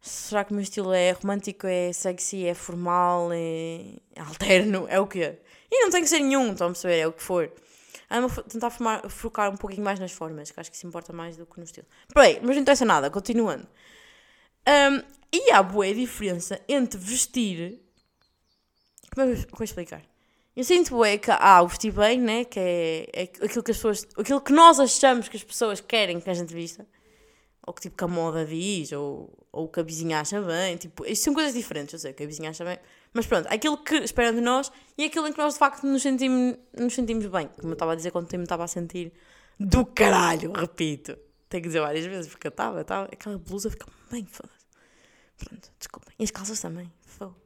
Será 0.00 0.44
que 0.44 0.52
o 0.52 0.54
meu 0.54 0.62
estilo 0.62 0.92
é 0.92 1.12
romântico, 1.12 1.66
é 1.66 1.92
sexy, 1.92 2.44
é 2.46 2.54
formal, 2.54 3.30
é 3.32 3.98
alterno? 4.16 4.86
É 4.88 4.98
o 4.98 5.06
quê? 5.06 5.38
E 5.70 5.80
não 5.82 5.90
tem 5.90 6.02
que 6.02 6.08
ser 6.08 6.18
nenhum, 6.18 6.52
estão 6.52 6.66
a 6.68 6.70
perceber? 6.70 6.98
É 6.98 7.06
o 7.06 7.12
que 7.12 7.22
for. 7.22 7.52
A 8.10 8.28
tentar 8.42 8.70
formar, 8.70 9.08
focar 9.08 9.50
um 9.50 9.56
pouquinho 9.56 9.84
mais 9.84 10.00
nas 10.00 10.12
formas, 10.12 10.50
que 10.50 10.58
acho 10.58 10.70
que 10.70 10.76
isso 10.76 10.86
importa 10.86 11.12
mais 11.12 11.36
do 11.36 11.46
que 11.46 11.56
no 11.56 11.64
estilo. 11.64 11.86
Peraí, 12.12 12.40
mas 12.42 12.56
não 12.56 12.62
interessa 12.62 12.84
nada, 12.84 13.10
continuando. 13.10 13.66
Um, 14.68 15.21
e 15.32 15.50
há 15.50 15.62
boa 15.62 15.92
diferença 15.94 16.60
entre 16.68 16.98
vestir. 16.98 17.80
Como 19.12 19.30
é 19.30 19.34
que 19.34 19.42
eu 19.42 19.48
vou 19.52 19.64
explicar? 19.64 20.02
Eu 20.54 20.64
sinto 20.64 20.94
bué 20.94 21.16
que 21.16 21.30
há 21.30 21.62
o 21.62 21.68
vestir 21.68 21.92
bem, 21.92 22.20
né? 22.20 22.44
Que 22.44 22.60
é, 22.60 23.08
é 23.12 23.22
aquilo 23.22 23.62
que 23.62 23.70
as 23.70 23.76
pessoas. 23.78 24.06
aquilo 24.18 24.40
que 24.40 24.52
nós 24.52 24.78
achamos 24.78 25.28
que 25.28 25.36
as 25.36 25.42
pessoas 25.42 25.80
querem 25.80 26.20
que 26.20 26.28
a 26.28 26.34
gente 26.34 26.52
vista. 26.52 26.86
Ou 27.66 27.72
que 27.72 27.80
tipo 27.80 27.96
que 27.96 28.04
a 28.04 28.08
moda 28.08 28.44
diz, 28.44 28.92
ou, 28.92 29.32
ou 29.50 29.68
que 29.68 29.80
a 29.80 29.82
vizinha 29.82 30.20
acha 30.20 30.42
bem. 30.42 30.76
Tipo, 30.76 31.06
isto 31.06 31.24
são 31.24 31.32
coisas 31.32 31.54
diferentes, 31.54 31.94
eu 31.94 31.98
sei 31.98 32.12
que 32.12 32.22
a 32.22 32.26
vizinha 32.26 32.50
acha 32.50 32.64
bem. 32.64 32.78
Mas 33.14 33.26
pronto, 33.26 33.46
aquilo 33.48 33.78
que 33.78 33.94
esperam 33.98 34.34
de 34.34 34.40
nós 34.40 34.70
e 34.98 35.04
aquilo 35.04 35.26
em 35.28 35.32
que 35.32 35.38
nós 35.38 35.54
de 35.54 35.58
facto 35.58 35.86
nos 35.86 36.02
sentimos, 36.02 36.56
nos 36.76 36.92
sentimos 36.92 37.24
bem. 37.26 37.48
Como 37.48 37.68
eu 37.68 37.74
estava 37.74 37.92
a 37.92 37.94
dizer 37.94 38.10
quando 38.10 38.32
eu 38.32 38.38
me 38.38 38.44
estava 38.44 38.64
a 38.64 38.68
sentir 38.68 39.12
do 39.58 39.86
caralho, 39.86 40.52
repito. 40.52 41.16
Tenho 41.48 41.62
que 41.62 41.68
dizer 41.68 41.80
várias 41.80 42.04
vezes, 42.04 42.30
porque 42.30 42.46
eu 42.46 42.50
estava, 42.50 42.80
estava. 42.82 43.04
Aquela 43.12 43.38
blusa 43.38 43.70
fica 43.70 43.86
bem, 44.10 44.26
foda-se. 44.26 44.61
Pronto, 45.44 45.70
desculpem. 45.78 46.14
E 46.18 46.24
as 46.24 46.30
calças 46.30 46.60
também. 46.60 46.92
Fogo. 47.04 47.36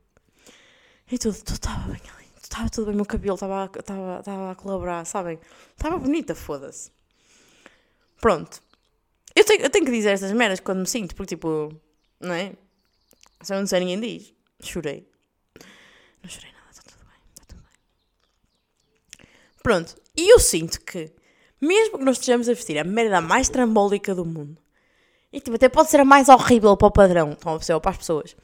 E 1.10 1.18
tudo, 1.18 1.36
tudo 1.36 1.54
estava 1.54 1.88
bem 1.88 2.00
ali. 2.14 2.26
Estava 2.42 2.70
tudo 2.70 2.86
bem, 2.86 2.96
meu 2.96 3.04
cabelo 3.04 3.34
estava 3.34 3.70
estava 3.78 4.18
estava 4.20 4.50
a 4.50 4.54
colaborar, 4.54 5.04
sabem? 5.04 5.38
Estava 5.76 5.98
bonita, 5.98 6.34
foda-se. 6.34 6.90
Pronto. 8.20 8.62
Eu 9.34 9.44
tenho, 9.44 9.62
eu 9.62 9.70
tenho 9.70 9.84
que 9.84 9.90
dizer 9.90 10.10
estas 10.10 10.32
merdas 10.32 10.60
quando 10.60 10.80
me 10.80 10.86
sinto, 10.86 11.14
porque 11.14 11.34
tipo, 11.34 11.74
não 12.20 12.32
é? 12.32 12.54
Se 13.42 13.52
eu 13.52 13.56
não 13.56 13.64
disser, 13.64 13.80
ninguém 13.80 14.00
diz. 14.00 14.34
Chorei. 14.60 15.08
Não 16.22 16.30
chorei 16.30 16.50
nada, 16.52 16.70
está 16.70 16.82
tudo 16.82 17.04
bem, 17.04 17.18
está 17.30 17.44
tudo 17.46 17.62
bem. 17.62 19.28
Pronto. 19.62 19.94
E 20.16 20.32
eu 20.32 20.38
sinto 20.38 20.80
que, 20.80 21.12
mesmo 21.60 21.98
que 21.98 22.04
nós 22.04 22.16
estejamos 22.16 22.48
a 22.48 22.54
vestir 22.54 22.78
a 22.78 22.84
merda 22.84 23.20
mais 23.20 23.48
trambólica 23.48 24.14
do 24.14 24.24
mundo, 24.24 24.56
e 25.36 25.40
tipo, 25.40 25.54
até 25.54 25.68
pode 25.68 25.90
ser 25.90 26.00
a 26.00 26.04
mais 26.04 26.30
horrível 26.30 26.74
para 26.78 26.88
o 26.88 26.90
padrão, 26.90 27.32
estão 27.32 27.52
a 27.52 27.56
perceber, 27.58 27.78
para 27.78 27.90
as 27.90 27.98
pessoas. 27.98 28.34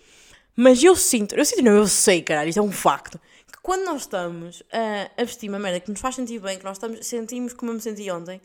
Mas 0.55 0.83
eu 0.83 0.95
sinto, 0.95 1.35
eu 1.35 1.43
sinto, 1.43 1.63
não, 1.63 1.73
eu 1.73 1.87
sei, 1.87 2.21
caralho, 2.21 2.51
isto 2.51 2.59
é 2.59 2.63
um 2.63 2.71
facto. 2.71 3.19
Que 3.51 3.59
quando 3.63 3.87
nós 3.87 4.03
estamos 4.03 4.63
a, 4.71 5.23
a 5.23 5.25
vestir 5.25 5.49
uma 5.49 5.59
merda 5.59 5.81
que 5.81 5.91
nos 5.91 6.03
faz 6.03 6.17
sentir 6.17 6.39
bem, 6.39 6.59
que 6.59 6.65
nós 6.65 6.77
estamos, 6.77 7.07
sentimos 7.07 7.55
como 7.55 7.71
eu 7.71 7.77
me 7.77 7.81
senti 7.81 8.11
ontem, 8.11 8.43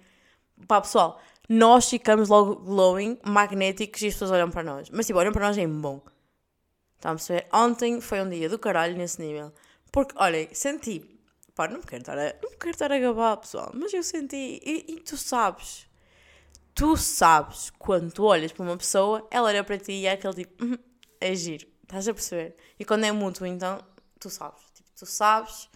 pá, 0.65 0.79
pessoal, 0.79 1.21
nós 1.49 1.89
ficamos 1.89 2.29
logo 2.29 2.55
glowing, 2.55 3.19
magnéticos 3.21 4.01
e 4.03 4.07
as 4.07 4.13
pessoas 4.13 4.31
olham 4.31 4.49
para 4.49 4.63
nós. 4.63 4.89
Mas 4.91 5.05
tipo, 5.05 5.19
olham 5.19 5.33
para 5.33 5.45
nós 5.45 5.57
em 5.57 5.67
bom. 5.67 6.01
Estão 6.95 7.11
a 7.11 7.15
perceber? 7.15 7.47
Ontem 7.51 7.99
foi 7.99 8.21
um 8.21 8.29
dia 8.29 8.47
do 8.47 8.57
caralho 8.57 8.95
nesse 8.95 9.21
nível. 9.21 9.51
Porque, 9.91 10.15
olha, 10.17 10.47
senti. 10.53 11.03
Pá, 11.53 11.67
não 11.67 11.79
me 11.79 11.85
quero 11.85 12.01
estar 12.01 12.17
a, 12.17 12.33
não 12.41 12.51
me 12.51 12.57
quero 12.57 12.71
estar 12.71 12.93
a 12.93 12.97
gabar, 12.97 13.35
pessoal, 13.35 13.71
mas 13.73 13.93
eu 13.93 14.03
senti. 14.03 14.61
E, 14.63 14.85
e 14.87 14.99
tu 15.01 15.17
sabes. 15.17 15.85
Tu 16.77 16.95
sabes 16.95 17.71
quando 17.79 18.11
tu 18.11 18.23
olhas 18.23 18.51
para 18.51 18.61
uma 18.63 18.77
pessoa, 18.77 19.27
ela 19.31 19.47
olha 19.47 19.63
para 19.63 19.79
ti 19.79 19.93
e 19.93 20.05
é 20.05 20.11
aquele 20.11 20.35
tipo. 20.35 20.63
"Uhum, 20.63 20.77
é 21.19 21.33
giro. 21.33 21.65
Estás 21.81 22.07
a 22.07 22.13
perceber? 22.13 22.55
E 22.79 22.85
quando 22.85 23.03
é 23.03 23.11
mútuo, 23.11 23.47
então, 23.47 23.79
tu 24.19 24.29
sabes. 24.29 24.61
Tipo, 24.75 24.89
tu 24.95 25.05
sabes 25.07 25.67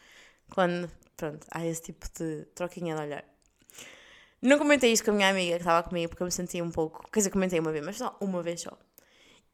quando. 0.54 0.92
Pronto, 1.18 1.48
há 1.50 1.66
esse 1.66 1.82
tipo 1.82 2.06
de 2.20 2.46
troquinha 2.54 2.96
de 2.96 3.02
olhar. 3.02 3.26
Não 4.44 4.60
comentei 4.60 4.92
isto 4.92 5.06
com 5.06 5.10
a 5.12 5.14
minha 5.16 5.30
amiga 5.30 5.54
que 5.56 5.62
estava 5.64 5.82
comigo 5.88 6.10
porque 6.10 6.22
eu 6.22 6.26
me 6.26 6.32
sentia 6.32 6.64
um 6.64 6.70
pouco. 6.70 7.04
Quer 7.12 7.22
dizer, 7.22 7.32
comentei 7.32 7.60
uma 7.60 7.72
vez, 7.72 7.84
mas 7.84 7.98
só 7.98 8.16
uma 8.22 8.44
vez 8.44 8.62
só. 8.62 8.78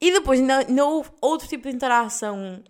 E 0.01 0.11
depois 0.11 0.41
ainda, 0.41 0.85
houve 0.85 1.09
outro 1.21 1.47
tipo 1.47 1.69
de 1.69 1.75
interação 1.75 2.61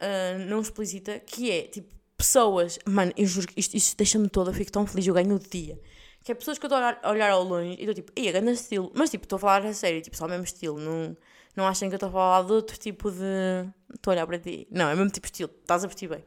ah, 0.00 0.38
não 0.48 0.60
explícita 0.60 1.20
que 1.20 1.52
é 1.52 1.62
tipo 1.62 1.94
pessoas. 2.16 2.78
Mano, 2.84 3.12
eu 3.16 3.26
juro 3.26 3.46
que 3.46 3.58
isto, 3.60 3.76
isto 3.76 3.96
deixa-me 3.96 4.28
toda, 4.28 4.50
eu 4.50 4.54
fico 4.54 4.72
tão 4.72 4.86
feliz, 4.86 5.06
eu 5.06 5.14
ganho 5.14 5.36
o 5.36 5.38
dia. 5.38 5.80
Que 6.24 6.32
é 6.32 6.34
pessoas 6.34 6.58
que 6.58 6.64
eu 6.64 6.68
estou 6.68 6.78
a 6.78 7.10
olhar, 7.10 7.30
ao 7.30 7.44
longe 7.44 7.76
e 7.78 7.80
estou 7.80 7.94
tipo, 7.94 8.10
ia, 8.16 8.32
grande 8.32 8.52
estilo. 8.52 8.90
Mas 8.94 9.10
tipo, 9.10 9.24
estou 9.24 9.36
a 9.36 9.40
falar 9.40 9.66
a 9.66 9.74
sério, 9.74 10.00
tipo, 10.00 10.16
só 10.16 10.24
o 10.24 10.28
mesmo 10.28 10.44
estilo. 10.44 10.80
Não, 10.80 11.16
não 11.54 11.66
achem 11.66 11.88
que 11.88 11.94
eu 11.94 11.96
estou 11.96 12.08
a 12.08 12.12
falar 12.12 12.42
de 12.44 12.52
outro 12.52 12.78
tipo 12.78 13.10
de. 13.10 13.68
Estou 13.94 14.10
a 14.10 14.14
olhar 14.14 14.26
para 14.26 14.38
ti. 14.38 14.66
Não, 14.70 14.88
é 14.88 14.94
o 14.94 14.96
mesmo 14.96 15.10
tipo 15.10 15.26
de 15.26 15.32
estilo, 15.32 15.50
estás 15.60 15.84
a 15.84 15.86
vestir 15.86 16.08
bem. 16.08 16.24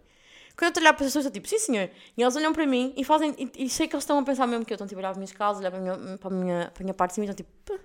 Quando 0.56 0.66
eu 0.66 0.70
estou 0.70 0.82
a 0.82 0.84
olhar 0.84 0.94
para 0.94 1.06
as 1.06 1.10
pessoas, 1.10 1.26
estou 1.26 1.34
tipo, 1.34 1.48
sim 1.48 1.60
senhor. 1.60 1.90
E 2.16 2.22
eles 2.22 2.36
olham 2.36 2.54
para 2.54 2.66
mim 2.66 2.94
e 2.96 3.04
fazem. 3.04 3.36
E, 3.38 3.66
e 3.66 3.70
sei 3.70 3.88
que 3.88 3.96
eles 3.96 4.04
estão 4.04 4.20
a 4.20 4.24
pensar 4.24 4.48
mesmo 4.48 4.64
que 4.66 4.72
eu 4.72 4.76
estou 4.76 4.88
tipo, 4.88 5.00
a 5.00 5.02
olhar 5.02 5.10
para 5.10 5.12
as 5.12 5.18
minhas 5.18 5.32
calças, 5.32 5.60
olhar 5.62 5.72
para 5.72 5.80
a 5.80 5.98
minha, 5.98 6.18
para 6.18 6.28
a 6.28 6.32
minha, 6.32 6.72
para 6.74 6.82
a 6.82 6.84
minha 6.84 6.94
parte 6.94 7.12
de 7.12 7.16
cima 7.16 7.26
e 7.26 7.30
estão 7.30 7.46
tipo, 7.46 7.52
"Pá, 7.66 7.80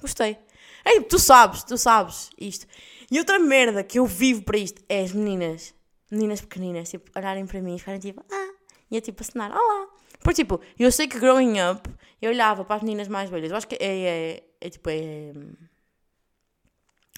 Gostei. 0.00 0.38
É 0.84 0.92
tipo, 0.94 1.08
tu 1.08 1.18
sabes, 1.18 1.64
tu 1.64 1.76
sabes 1.76 2.30
isto. 2.38 2.66
E 3.10 3.18
outra 3.18 3.38
merda 3.38 3.82
que 3.82 3.98
eu 3.98 4.06
vivo 4.06 4.42
para 4.42 4.56
isto 4.56 4.82
é 4.88 5.02
as 5.02 5.12
meninas, 5.12 5.74
meninas 6.10 6.40
pequeninas, 6.40 6.88
tipo, 6.88 7.10
olharem 7.16 7.46
para 7.46 7.60
mim 7.60 7.74
e 7.74 7.78
ficarem 7.78 8.00
tipo, 8.00 8.24
ah, 8.30 8.54
e 8.90 8.96
é 8.96 9.00
tipo 9.00 9.22
assinar, 9.22 9.50
olá. 9.50 9.88
Porque 10.28 10.42
tipo, 10.42 10.60
eu 10.78 10.92
sei 10.92 11.08
que 11.08 11.18
growing 11.18 11.54
up, 11.58 11.88
eu 12.20 12.30
olhava 12.30 12.62
para 12.62 12.76
as 12.76 12.82
meninas 12.82 13.08
mais 13.08 13.30
velhas, 13.30 13.50
eu 13.50 13.56
acho 13.56 13.66
que 13.66 13.76
é, 13.76 13.80
é, 13.80 14.42
é 14.60 14.68
tipo, 14.68 14.90
é. 14.90 15.32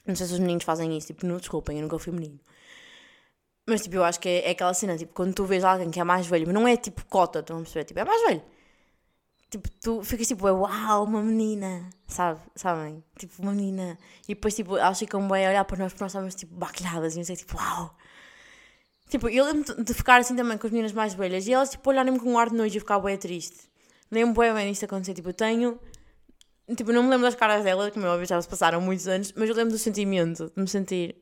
Não 0.07 0.15
sei 0.15 0.29
se 0.29 0.33
os 0.35 0.39
meninos 0.39 0.63
fazem 0.63 0.97
isso, 0.97 1.09
tipo, 1.09 1.27
não 1.27 1.39
desculpem, 1.39 1.79
eu 1.79 1.83
nunca 1.83 1.99
fui 1.99 2.13
menino. 2.13 2.39
Mas 3.67 3.83
tipo, 3.83 3.97
eu 3.97 4.05
acho 4.05 4.21
que 4.21 4.29
é, 4.29 4.47
é 4.47 4.51
aquela 4.53 4.73
cena, 4.75 4.97
tipo, 4.97 5.13
quando 5.13 5.35
tu 5.35 5.45
vês 5.45 5.65
alguém 5.65 5.91
que 5.91 5.99
é 5.99 6.05
mais 6.05 6.29
velho, 6.29 6.47
mas 6.47 6.55
não 6.55 6.69
é 6.69 6.77
tipo 6.77 7.05
cota, 7.07 7.41
estão 7.41 7.57
a 7.59 7.61
perceber? 7.63 7.85
Tipo, 7.85 7.99
é 7.99 8.05
mais 8.05 8.23
velho. 8.29 8.43
Tipo, 9.51 9.69
tu 9.83 10.05
ficas 10.05 10.29
tipo, 10.29 10.47
uau, 10.47 11.05
uma 11.05 11.21
menina, 11.21 11.91
sabe? 12.07 12.39
Sabem? 12.55 13.03
Tipo, 13.19 13.43
uma 13.43 13.51
menina. 13.53 13.99
E 14.29 14.35
depois, 14.37 14.55
tipo, 14.55 14.77
elas 14.77 14.99
ficam 15.01 15.27
bem 15.27 15.47
a 15.47 15.51
olhar 15.51 15.65
para 15.65 15.79
nós, 15.79 15.93
porque 15.93 16.05
nós 16.05 16.13
estávamos, 16.13 16.37
tipo, 16.37 16.55
baquilhadas 16.55 17.15
e 17.15 17.19
não 17.19 17.25
sei, 17.25 17.35
tipo, 17.35 17.57
uau. 17.57 17.93
Tipo, 19.11 19.29
eu 19.29 19.45
lembro 19.45 19.83
de 19.83 19.93
ficar 19.93 20.21
assim 20.21 20.37
também 20.37 20.57
com 20.57 20.69
as 20.69 20.73
meninas 20.73 20.93
mais 20.93 21.15
velhas 21.15 21.45
e 21.49 21.53
elas, 21.53 21.71
tipo, 21.71 21.91
olharem-me 21.91 22.21
com 22.21 22.31
um 22.31 22.39
ar 22.39 22.49
de 22.49 22.55
noite 22.55 22.77
e 22.77 22.81
ficava 22.81 23.05
bem 23.07 23.19
triste. 23.19 23.69
Lembro 24.09 24.41
bem 24.41 24.55
bem 24.55 24.71
isto 24.71 24.85
acontecer. 24.85 25.15
Tipo, 25.15 25.31
eu 25.31 25.35
tenho. 25.35 25.81
Tipo, 26.77 26.93
não 26.93 27.03
me 27.03 27.11
lembro 27.11 27.27
das 27.27 27.35
caras 27.35 27.65
dela, 27.65 27.91
como 27.91 28.07
eu 28.07 28.13
óbvio 28.13 28.27
já 28.27 28.41
se 28.41 28.49
passaram 28.49 28.81
muitos 28.81 29.09
anos, 29.09 29.33
mas 29.37 29.49
eu 29.49 29.57
lembro 29.57 29.73
do 29.73 29.79
sentimento, 29.79 30.53
de 30.55 30.63
me 30.63 30.69
sentir. 30.69 31.17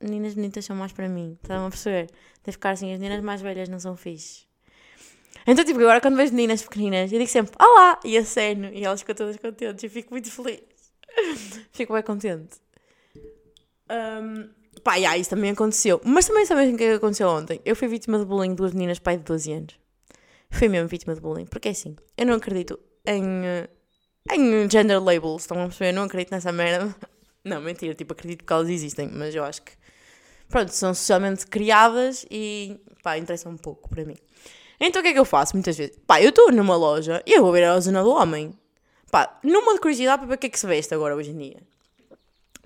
Meninas 0.00 0.34
bonitas 0.34 0.64
são 0.64 0.74
mais 0.74 0.92
para 0.92 1.06
mim, 1.08 1.38
estão 1.42 1.66
a 1.66 1.70
perceber? 1.70 2.10
De 2.42 2.52
ficar 2.52 2.70
assim, 2.70 2.92
as 2.92 2.98
meninas 2.98 3.22
mais 3.22 3.42
velhas 3.42 3.68
não 3.68 3.78
são 3.78 3.94
fixe. 3.96 4.46
Então, 5.46 5.64
tipo, 5.64 5.78
agora 5.80 6.00
quando 6.00 6.16
vejo 6.16 6.32
meninas 6.32 6.62
pequeninas, 6.62 7.12
eu 7.12 7.18
digo 7.18 7.30
sempre 7.30 7.54
Olá! 7.60 8.00
E 8.04 8.16
aceno, 8.16 8.70
e 8.72 8.84
elas 8.84 9.00
ficam 9.00 9.14
todas 9.14 9.36
contentes, 9.36 9.84
e 9.84 9.88
fico 9.90 10.12
muito 10.12 10.30
feliz. 10.30 10.60
fico 11.72 11.92
bem 11.92 12.02
contente. 12.02 12.56
Um, 13.90 14.48
pá, 14.84 14.96
yeah, 14.96 15.18
isso 15.18 15.30
também 15.30 15.50
aconteceu. 15.50 16.00
Mas 16.04 16.26
também 16.26 16.44
sabem 16.44 16.74
o 16.74 16.76
que 16.76 16.84
é 16.84 16.90
que 16.90 16.94
aconteceu 16.94 17.28
ontem? 17.28 17.60
Eu 17.64 17.74
fui 17.74 17.88
vítima 17.88 18.18
de 18.18 18.26
bullying 18.26 18.50
de 18.50 18.56
duas 18.56 18.72
meninas, 18.72 18.98
pai 18.98 19.16
de 19.16 19.24
12 19.24 19.52
anos. 19.52 19.74
Fui 20.50 20.68
mesmo 20.68 20.86
vítima 20.86 21.14
de 21.14 21.20
bullying, 21.20 21.46
porque 21.46 21.68
é 21.68 21.70
assim, 21.72 21.96
eu 22.16 22.26
não 22.26 22.34
acredito 22.34 22.78
em, 23.04 23.44
eh, 23.44 23.68
em 24.30 24.70
gender 24.70 25.02
labels, 25.02 25.42
estão 25.42 25.60
a 25.60 25.66
perceber? 25.66 25.90
Eu 25.90 25.94
não 25.94 26.02
acredito 26.04 26.30
nessa 26.30 26.52
merda. 26.52 26.94
Não, 27.46 27.60
mentira, 27.60 27.94
tipo, 27.94 28.14
acredito 28.14 28.42
que 28.42 28.50
elas 28.50 28.70
existem, 28.70 29.06
mas 29.06 29.34
eu 29.34 29.44
acho 29.44 29.60
que, 29.60 29.72
pronto, 30.48 30.70
são 30.70 30.94
socialmente 30.94 31.46
criadas 31.46 32.24
e, 32.30 32.80
pá, 33.02 33.18
interessam 33.18 33.52
um 33.52 33.58
pouco 33.58 33.86
para 33.86 34.02
mim. 34.02 34.16
Então 34.80 35.00
o 35.00 35.02
que 35.02 35.10
é 35.10 35.12
que 35.12 35.18
eu 35.18 35.26
faço 35.26 35.54
muitas 35.54 35.76
vezes? 35.76 35.94
Pá, 36.06 36.22
eu 36.22 36.30
estou 36.30 36.50
numa 36.50 36.74
loja 36.74 37.22
e 37.26 37.36
eu 37.36 37.42
vou 37.42 37.52
ver 37.52 37.64
a 37.64 37.78
zona 37.78 38.02
do 38.02 38.10
homem. 38.10 38.58
Pá, 39.10 39.38
numa 39.44 39.74
de 39.74 39.80
curiosidade 39.80 40.20
para 40.20 40.28
ver 40.28 40.34
o 40.36 40.38
que 40.38 40.46
é 40.46 40.48
que 40.48 40.58
se 40.58 40.66
veste 40.66 40.94
agora 40.94 41.14
hoje 41.14 41.32
em 41.32 41.36
dia. 41.36 41.62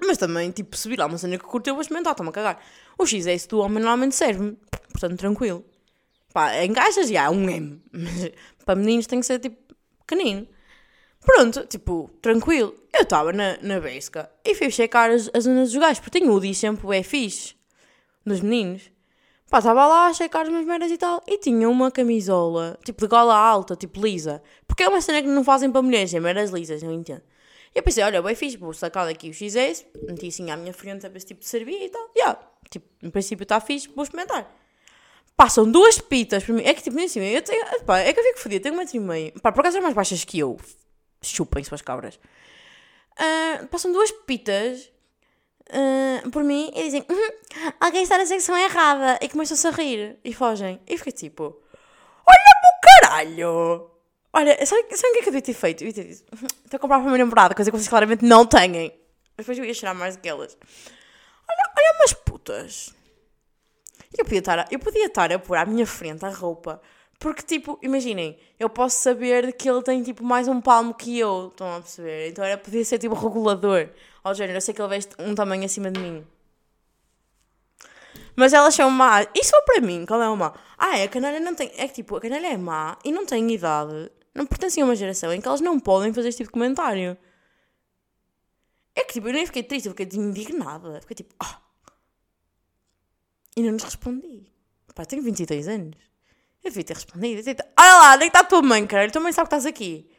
Mas 0.00 0.16
também, 0.16 0.50
tipo, 0.50 0.76
se 0.76 0.88
vir 0.88 0.98
lá 0.98 1.06
uma 1.06 1.18
cena 1.18 1.36
que 1.36 1.44
curto, 1.44 1.68
eu 1.68 1.74
vou 1.74 1.82
experimentar, 1.82 2.12
estou-me 2.12 2.30
a 2.30 2.32
cagar. 2.32 2.60
O 2.96 3.06
X 3.06 3.26
é 3.26 3.36
do 3.48 3.60
homem 3.60 3.78
normalmente 3.78 4.14
serve-me, 4.14 4.56
portanto, 4.92 5.18
tranquilo. 5.18 5.64
Pá, 6.32 6.54
em 6.62 6.72
caixas 6.72 7.08
já, 7.08 7.30
um 7.30 7.48
M. 7.48 7.82
Mas 7.92 8.30
para 8.64 8.76
meninos 8.76 9.06
tem 9.06 9.20
que 9.20 9.26
ser, 9.26 9.38
tipo, 9.38 9.56
pequenino. 10.06 10.46
Pronto, 11.20 11.66
tipo, 11.66 12.10
tranquilo. 12.22 12.74
Eu 12.92 13.02
estava 13.02 13.32
na, 13.32 13.58
na 13.60 13.80
Besca 13.80 14.30
e 14.44 14.54
fui 14.54 14.70
checar 14.70 15.10
as, 15.10 15.30
as 15.34 15.44
zonas 15.44 15.72
dos 15.72 15.80
gajos, 15.80 16.00
porque 16.00 16.18
tenho 16.18 16.32
o 16.32 16.54
sempre 16.54 16.96
é 16.96 17.02
fixe, 17.02 17.54
dos 18.24 18.40
meninos. 18.40 18.90
Pá, 19.50 19.58
estava 19.58 19.86
lá 19.86 20.06
a 20.08 20.12
checar 20.12 20.42
as 20.42 20.48
minhas 20.48 20.66
merdas 20.66 20.90
e 20.90 20.98
tal, 20.98 21.22
e 21.26 21.38
tinha 21.38 21.68
uma 21.68 21.90
camisola, 21.90 22.78
tipo, 22.84 23.00
de 23.00 23.08
gola 23.08 23.34
alta, 23.34 23.74
tipo, 23.74 24.00
lisa. 24.00 24.42
Porque 24.66 24.82
é 24.82 24.88
uma 24.88 25.00
cena 25.00 25.22
que 25.22 25.28
não 25.28 25.42
fazem 25.42 25.70
para 25.70 25.80
mulheres, 25.80 26.12
é 26.12 26.20
merdas 26.20 26.50
lisas, 26.50 26.82
não 26.82 26.92
entendo. 26.92 27.22
E 27.74 27.78
eu 27.78 27.82
pensei, 27.82 28.02
olha, 28.02 28.22
bem 28.22 28.34
fixe, 28.34 28.56
vou 28.56 28.72
sacar 28.72 29.06
daqui 29.06 29.30
o 29.30 29.34
XS, 29.34 29.86
meti 30.02 30.28
assim 30.28 30.50
à 30.50 30.56
minha 30.56 30.72
frente 30.72 31.06
a 31.06 31.08
ver 31.08 31.20
se 31.20 31.26
tipo 31.26 31.44
servia 31.44 31.84
e 31.84 31.88
tal. 31.88 32.10
Yeah, 32.16 32.40
tipo, 32.70 32.86
em 33.02 33.10
princípio 33.10 33.42
está 33.42 33.60
fixe, 33.60 33.88
vou 33.88 34.04
experimentar. 34.04 34.50
Passam 35.36 35.70
duas 35.70 36.00
pitas 36.00 36.42
para 36.42 36.54
mim. 36.54 36.62
É 36.64 36.74
que 36.74 36.82
tipo, 36.82 36.96
nem 36.96 37.06
assim, 37.06 37.20
eu 37.20 37.42
tenho, 37.42 37.84
pá, 37.84 37.98
é 37.98 38.12
que 38.12 38.18
eu 38.18 38.24
fico 38.24 38.40
fodido, 38.40 38.62
tenho 38.62 38.74
um 38.74 38.78
metro 38.78 38.96
e 38.96 39.00
meio. 39.00 39.32
Pá, 39.40 39.52
por 39.52 39.60
acaso 39.60 39.74
são 39.74 39.82
mais 39.82 39.94
baixas 39.94 40.24
que 40.24 40.38
eu. 40.38 40.56
Chupem 41.22 41.62
suas 41.62 41.82
cabras. 41.82 42.18
Uh, 43.18 43.66
passam 43.68 43.92
duas 43.92 44.10
pitas 44.10 44.90
uh, 45.70 46.30
por 46.30 46.44
mim 46.44 46.70
e 46.74 46.84
dizem 46.84 47.04
uhum, 47.08 47.72
alguém 47.80 48.02
está 48.02 48.16
na 48.16 48.26
secção 48.26 48.56
errada 48.56 49.18
e 49.20 49.28
começam-se 49.28 49.66
a 49.66 49.70
rir 49.70 50.18
e 50.24 50.32
fogem. 50.32 50.80
E 50.86 50.96
fiquei 50.96 51.12
tipo, 51.12 51.44
olha 52.26 52.54
para 52.60 52.70
o 52.70 52.80
caralho! 53.00 53.97
Olha, 54.32 54.54
sabe, 54.66 54.94
sabe 54.96 55.08
o 55.08 55.12
que 55.12 55.18
é 55.18 55.22
que 55.22 55.28
eu 55.28 55.32
devia 55.32 55.42
ter 55.42 55.54
feito? 55.54 55.84
Eu 55.84 55.92
devia 55.92 56.04
ter 56.04 56.14
dito, 56.14 56.24
"Uhum, 56.34 56.46
estou 56.64 56.76
a 56.76 56.80
comprar 56.80 56.98
para 56.98 57.06
a 57.06 57.10
minha 57.10 57.24
namorada, 57.24 57.54
coisa 57.54 57.70
que 57.70 57.76
vocês 57.76 57.88
claramente 57.88 58.24
não 58.24 58.44
têm. 58.46 58.92
Mas 59.36 59.46
depois 59.46 59.58
eu 59.58 59.64
ia 59.64 59.74
cheirar 59.74 59.94
mais 59.94 60.16
do 60.16 60.22
que 60.22 60.28
elas. 60.28 60.56
Olha, 61.48 61.72
olha 61.76 61.98
umas 61.98 62.12
putas. 62.12 62.94
Eu 64.16 64.24
podia, 64.24 64.38
estar 64.40 64.58
a, 64.58 64.66
eu 64.70 64.78
podia 64.78 65.06
estar 65.06 65.32
a 65.32 65.38
pôr 65.38 65.56
à 65.56 65.64
minha 65.64 65.86
frente 65.86 66.24
a 66.24 66.30
roupa. 66.30 66.80
Porque, 67.18 67.42
tipo, 67.42 67.78
imaginem, 67.82 68.38
eu 68.58 68.70
posso 68.70 68.98
saber 69.00 69.52
que 69.54 69.68
ele 69.68 69.82
tem, 69.82 70.02
tipo, 70.02 70.22
mais 70.24 70.46
um 70.46 70.60
palmo 70.60 70.94
que 70.94 71.18
eu. 71.18 71.48
Estão 71.48 71.76
a 71.76 71.80
perceber? 71.80 72.28
Então 72.28 72.44
era, 72.44 72.56
podia 72.56 72.84
ser, 72.84 72.98
tipo, 72.98 73.14
regulador. 73.14 73.88
Ao 74.22 74.34
género, 74.34 74.56
eu 74.58 74.60
sei 74.60 74.72
que 74.72 74.80
ele 74.80 74.88
veste 74.88 75.14
um 75.18 75.34
tamanho 75.34 75.64
acima 75.64 75.90
de 75.90 76.00
mim. 76.00 76.24
Mas 78.36 78.52
elas 78.52 78.74
são 78.74 78.90
má. 78.90 79.22
E 79.34 79.44
só 79.44 79.60
para 79.62 79.80
mim, 79.80 80.06
qual 80.06 80.22
é 80.22 80.28
o 80.28 80.36
má? 80.36 80.54
Ah, 80.76 80.96
é, 80.98 81.04
a 81.04 81.08
canalha 81.08 81.40
não 81.40 81.54
tem... 81.54 81.72
É 81.76 81.88
que, 81.88 81.94
tipo, 81.94 82.16
a 82.16 82.20
canalha 82.20 82.46
é 82.52 82.56
má 82.56 82.96
e 83.04 83.10
não 83.10 83.26
tem 83.26 83.50
idade. 83.52 84.10
Não 84.34 84.46
pertencem 84.46 84.82
a 84.82 84.86
uma 84.86 84.96
geração 84.96 85.32
em 85.32 85.40
que 85.40 85.48
elas 85.48 85.60
não 85.60 85.80
podem 85.80 86.12
fazer 86.12 86.28
este 86.28 86.38
tipo 86.38 86.48
de 86.48 86.52
comentário. 86.52 87.16
É 88.94 89.04
que, 89.04 89.14
tipo, 89.14 89.28
eu 89.28 89.32
nem 89.32 89.46
fiquei 89.46 89.62
triste, 89.62 89.86
eu 89.86 89.94
fiquei 89.94 90.08
indignada. 90.18 91.00
Fiquei 91.00 91.16
tipo, 91.16 91.34
ah... 91.40 91.60
E 93.56 93.62
não 93.62 93.72
lhes 93.72 93.82
respondi. 93.82 94.52
Pá, 94.94 95.04
tenho 95.04 95.22
23 95.22 95.68
anos. 95.68 95.96
Eu 96.62 96.70
devia 96.70 96.84
ter 96.84 96.94
respondido. 96.94 97.42
Devia 97.42 97.56
Olha 97.78 97.98
lá, 97.98 98.14
onde 98.14 98.24
é 98.24 98.30
que 98.30 98.36
está 98.36 98.40
a 98.40 98.44
tua 98.44 98.62
mãe, 98.62 98.86
caralho? 98.86 99.12
Tua 99.12 99.22
mãe 99.22 99.32
sabe 99.32 99.48
que 99.48 99.54
estás 99.54 99.66
aqui. 99.66 100.10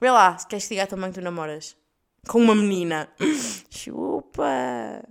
Vê 0.00 0.10
lá, 0.10 0.36
se 0.36 0.46
queres 0.46 0.64
que 0.64 0.74
diga 0.74 0.84
a 0.84 0.86
tua 0.86 0.98
mãe 0.98 1.10
que 1.10 1.18
tu 1.18 1.24
namoras. 1.24 1.76
Com 2.28 2.40
uma 2.40 2.54
menina. 2.54 3.08
Chupa. 3.70 5.02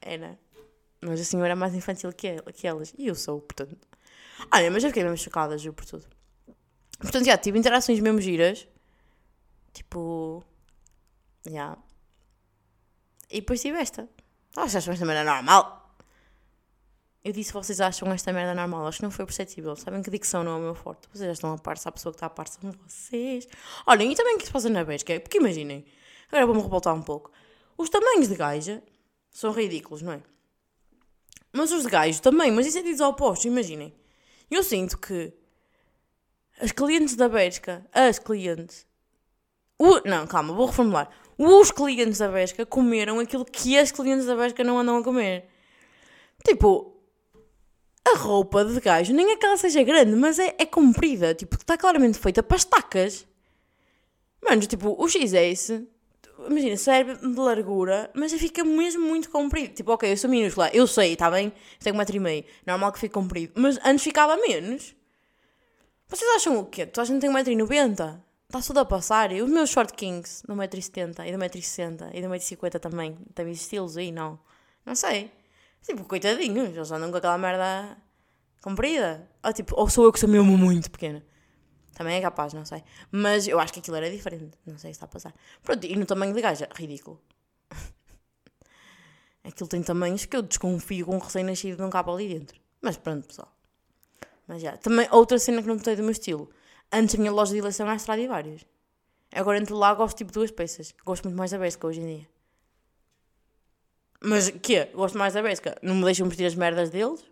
Era. 0.00 0.38
Mas 1.00 1.20
a 1.20 1.24
senhora 1.24 1.52
é 1.52 1.54
mais 1.54 1.74
infantil 1.74 2.12
que 2.12 2.38
elas. 2.64 2.94
E 2.96 3.06
eu 3.06 3.14
sou, 3.14 3.40
portanto. 3.40 3.91
Olha, 4.50 4.70
mas 4.70 4.82
eu 4.82 4.90
fiquei 4.90 5.02
mesmo 5.02 5.18
chocada, 5.18 5.58
juro 5.58 5.74
por 5.74 5.84
tudo. 5.84 6.06
Portanto, 6.98 7.24
já, 7.24 7.36
tive 7.36 7.58
interações 7.58 8.00
mesmo 8.00 8.20
giras. 8.20 8.66
Tipo. 9.72 10.42
Já. 11.48 11.76
E 13.30 13.40
depois 13.40 13.60
tive 13.60 13.78
esta. 13.78 14.08
Vocês 14.54 14.76
acham 14.76 14.92
esta 14.92 15.06
merda 15.06 15.24
normal? 15.24 15.96
Eu 17.24 17.32
disse, 17.32 17.52
vocês 17.52 17.80
acham 17.80 18.12
esta 18.12 18.32
merda 18.32 18.54
normal? 18.54 18.86
Acho 18.86 18.98
que 18.98 19.04
não 19.04 19.10
foi 19.10 19.24
perceptível. 19.24 19.74
Sabem 19.76 20.02
que 20.02 20.10
dicção 20.10 20.42
não 20.42 20.52
é 20.52 20.56
o 20.56 20.60
meu 20.60 20.74
forte. 20.74 21.08
Vocês 21.12 21.26
já 21.26 21.32
estão 21.32 21.52
a 21.52 21.58
par, 21.58 21.78
se 21.78 21.88
a 21.88 21.92
pessoa 21.92 22.12
que 22.12 22.16
está 22.16 22.26
a 22.26 22.30
par 22.30 22.48
são 22.48 22.72
vocês. 22.84 23.48
Olhem, 23.86 24.12
e 24.12 24.16
também 24.16 24.34
o 24.34 24.38
que 24.38 24.46
se 24.46 24.52
passa 24.52 24.68
na 24.68 24.84
Besca? 24.84 25.18
Porque 25.20 25.38
imaginem, 25.38 25.84
agora 26.28 26.46
vou-me 26.46 26.60
revoltar 26.60 26.94
um 26.94 27.02
pouco. 27.02 27.30
Os 27.78 27.88
tamanhos 27.88 28.28
de 28.28 28.34
gaja 28.34 28.82
são 29.30 29.52
ridículos, 29.52 30.02
não 30.02 30.12
é? 30.12 30.22
Mas 31.52 31.70
os 31.70 31.84
de 31.84 31.90
gajo 31.90 32.20
também, 32.20 32.50
mas 32.50 32.66
em 32.66 32.70
sentidos 32.70 33.00
opostos, 33.00 33.44
imaginem. 33.46 33.94
Eu 34.54 34.62
sinto 34.62 34.98
que 34.98 35.32
as 36.60 36.70
clientes 36.72 37.16
da 37.16 37.28
Besca, 37.28 37.86
as 37.92 38.18
clientes, 38.18 38.86
o- 39.78 40.00
não, 40.06 40.26
calma, 40.26 40.52
vou 40.52 40.66
reformular. 40.66 41.08
Os 41.38 41.70
clientes 41.70 42.18
da 42.18 42.28
Besca 42.28 42.66
comeram 42.66 43.18
aquilo 43.18 43.44
que 43.44 43.76
as 43.78 43.90
clientes 43.90 44.26
da 44.26 44.36
Besca 44.36 44.62
não 44.62 44.78
andam 44.78 44.98
a 44.98 45.02
comer. 45.02 45.48
Tipo, 46.44 46.94
a 48.04 48.18
roupa 48.18 48.64
de 48.64 48.78
gajo, 48.80 49.12
nem 49.14 49.30
é 49.30 49.36
que 49.36 49.46
ela 49.46 49.56
seja 49.56 49.82
grande, 49.82 50.14
mas 50.14 50.38
é, 50.38 50.54
é 50.58 50.66
comprida. 50.66 51.34
Tipo, 51.34 51.56
está 51.56 51.78
claramente 51.78 52.18
feita 52.18 52.42
para 52.42 52.56
estacas. 52.58 53.26
Mano, 54.42 54.60
tipo, 54.66 54.94
o 55.02 55.08
XS, 55.08 55.82
imagina, 56.48 56.76
serve 56.76 57.14
de 57.16 57.38
largura, 57.38 58.10
mas 58.14 58.32
fica 58.32 58.64
mesmo 58.64 59.02
muito 59.06 59.30
comprido. 59.30 59.74
Tipo, 59.74 59.92
ok, 59.92 60.10
eu 60.10 60.16
sou 60.16 60.28
minúscula, 60.30 60.70
eu 60.72 60.86
sei, 60.86 61.12
está 61.12 61.30
bem? 61.30 61.52
Tenho 61.80 61.94
um 61.94 61.98
metro 61.98 62.16
e 62.16 62.20
meio, 62.20 62.44
normal 62.66 62.92
que 62.92 62.98
fique 62.98 63.14
comprido. 63.14 63.52
Mas 63.56 63.78
antes 63.84 64.04
ficava 64.04 64.36
menos. 64.36 64.94
Vocês 66.08 66.30
acham 66.36 66.58
o 66.58 66.66
quê? 66.66 66.84
Tu 66.86 67.00
achas 67.00 67.14
que 67.14 67.20
tem 67.20 67.30
1,90m? 67.30 68.20
Está 68.46 68.60
tudo 68.60 68.80
a 68.80 68.84
passar. 68.84 69.32
E 69.32 69.40
os 69.40 69.50
meus 69.50 69.70
short 69.70 69.94
kings, 69.94 70.42
de 70.46 70.52
1,70m, 70.52 71.26
e 71.26 71.30
de 71.30 71.38
1,60m, 71.38 72.10
e 72.12 72.20
de 72.20 72.26
1,50m 72.26 72.78
também. 72.78 73.16
Tem 73.34 73.50
estilos 73.50 73.96
aí, 73.96 74.12
não? 74.12 74.38
Não 74.84 74.94
sei. 74.94 75.30
Tipo, 75.82 76.04
coitadinhos, 76.04 76.68
eles 76.68 76.92
andam 76.92 77.10
com 77.10 77.16
aquela 77.16 77.38
merda 77.38 77.96
comprida. 78.60 79.26
Ou, 79.42 79.52
tipo, 79.52 79.74
ou 79.74 79.88
sou 79.88 80.04
eu 80.04 80.12
que 80.12 80.20
sou 80.20 80.28
mesmo 80.28 80.56
muito 80.58 80.90
pequena. 80.90 81.24
Também 81.94 82.16
é 82.16 82.20
capaz, 82.20 82.52
não 82.52 82.64
sei. 82.64 82.82
Mas 83.10 83.46
eu 83.46 83.60
acho 83.60 83.72
que 83.72 83.80
aquilo 83.80 83.96
era 83.96 84.10
diferente. 84.10 84.58
Não 84.66 84.78
sei 84.78 84.92
se 84.92 84.96
está 84.96 85.06
a 85.06 85.08
passar. 85.08 85.34
Pronto, 85.62 85.84
e 85.84 85.94
no 85.96 86.06
tamanho 86.06 86.34
de 86.34 86.40
gaja, 86.40 86.68
ridículo. 86.74 87.20
Aquilo 89.44 89.68
tem 89.68 89.82
tamanhos 89.82 90.24
que 90.24 90.36
eu 90.36 90.42
desconfio 90.42 91.06
com 91.06 91.16
um 91.16 91.18
recém-nascido 91.18 91.82
não 91.82 91.90
cabe 91.90 92.10
ali 92.10 92.28
dentro. 92.28 92.60
Mas 92.80 92.96
pronto, 92.96 93.26
pessoal. 93.26 93.52
Mas 94.46 94.62
já. 94.62 94.76
Também, 94.76 95.06
outra 95.10 95.38
cena 95.38 95.60
que 95.60 95.68
não 95.68 95.76
notei 95.76 95.96
do 95.96 96.02
meu 96.02 96.12
estilo. 96.12 96.50
Antes 96.90 97.14
a 97.14 97.18
minha 97.18 97.32
loja 97.32 97.52
de 97.52 97.58
eleição 97.58 97.86
era 97.86 97.96
Stradivarius. 97.96 98.64
Agora 99.34 99.58
entre 99.58 99.72
lá 99.72 99.94
gosto 99.94 100.18
tipo 100.18 100.32
duas 100.32 100.50
peças. 100.50 100.94
Gosto 101.04 101.24
muito 101.24 101.36
mais 101.36 101.50
da 101.50 101.58
Berska 101.58 101.86
hoje 101.86 102.00
em 102.00 102.16
dia. 102.16 102.28
Mas 104.22 104.50
que 104.50 104.84
Gosto 104.86 105.18
mais 105.18 105.34
da 105.34 105.42
Berska. 105.42 105.78
Não 105.82 105.94
me 105.94 106.04
deixam 106.04 106.28
vestir 106.28 106.46
as 106.46 106.54
merdas 106.54 106.90
deles. 106.90 107.24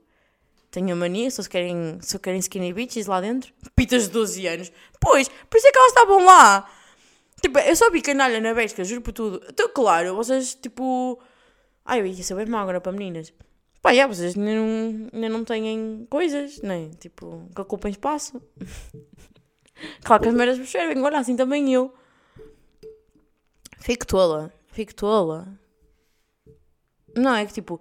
Tenho 0.71 0.93
a 0.93 0.97
mania, 0.97 1.31
só 1.31 1.43
querem, 1.43 1.99
só 2.01 2.19
querem 2.19 2.39
skinny 2.39 2.73
bitches 2.73 3.07
lá 3.07 3.21
dentro. 3.21 3.53
Pitas 3.75 4.05
de 4.05 4.11
12 4.11 4.47
anos. 4.47 4.73
Pois, 5.01 5.29
por 5.29 5.57
isso 5.57 5.67
é 5.67 5.73
que 5.73 5.79
elas 5.79 5.91
estavam 5.91 6.25
lá. 6.25 6.71
Tipo, 7.43 7.59
eu 7.59 7.75
só 7.75 7.91
vi 7.91 8.03
canalha 8.03 8.41
na 8.41 8.55
Berska, 8.55 8.85
juro 8.85 9.01
por 9.01 9.13
tudo. 9.13 9.43
Então, 9.49 9.69
claro, 9.69 10.15
vocês, 10.15 10.55
tipo... 10.55 11.21
Ai, 11.85 12.01
eu 12.01 12.07
ia 12.07 12.23
saber 12.23 12.47
mal 12.47 12.63
agora 12.63 12.81
para 12.81 12.93
meninas. 12.93 13.33
Pá, 13.83 13.95
já, 13.95 14.07
vocês 14.07 14.37
ainda 14.37 14.55
não, 14.55 15.09
ainda 15.13 15.29
não 15.31 15.45
têm 15.45 16.07
coisas, 16.11 16.61
nem, 16.61 16.91
tipo, 16.91 17.49
que 17.55 17.61
ocupem 17.63 17.91
espaço. 17.91 18.41
claro 20.05 20.23
que 20.23 20.29
as 20.29 20.35
merdas 20.35 20.59
me 20.59 20.67
servem, 20.67 21.03
olha, 21.03 21.19
assim 21.19 21.35
também 21.35 21.73
eu. 21.73 21.93
Fico 23.79 24.07
tola, 24.07 24.53
fico 24.67 24.95
tola. 24.95 25.59
Não, 27.17 27.35
é 27.35 27.47
que 27.47 27.55
tipo, 27.55 27.81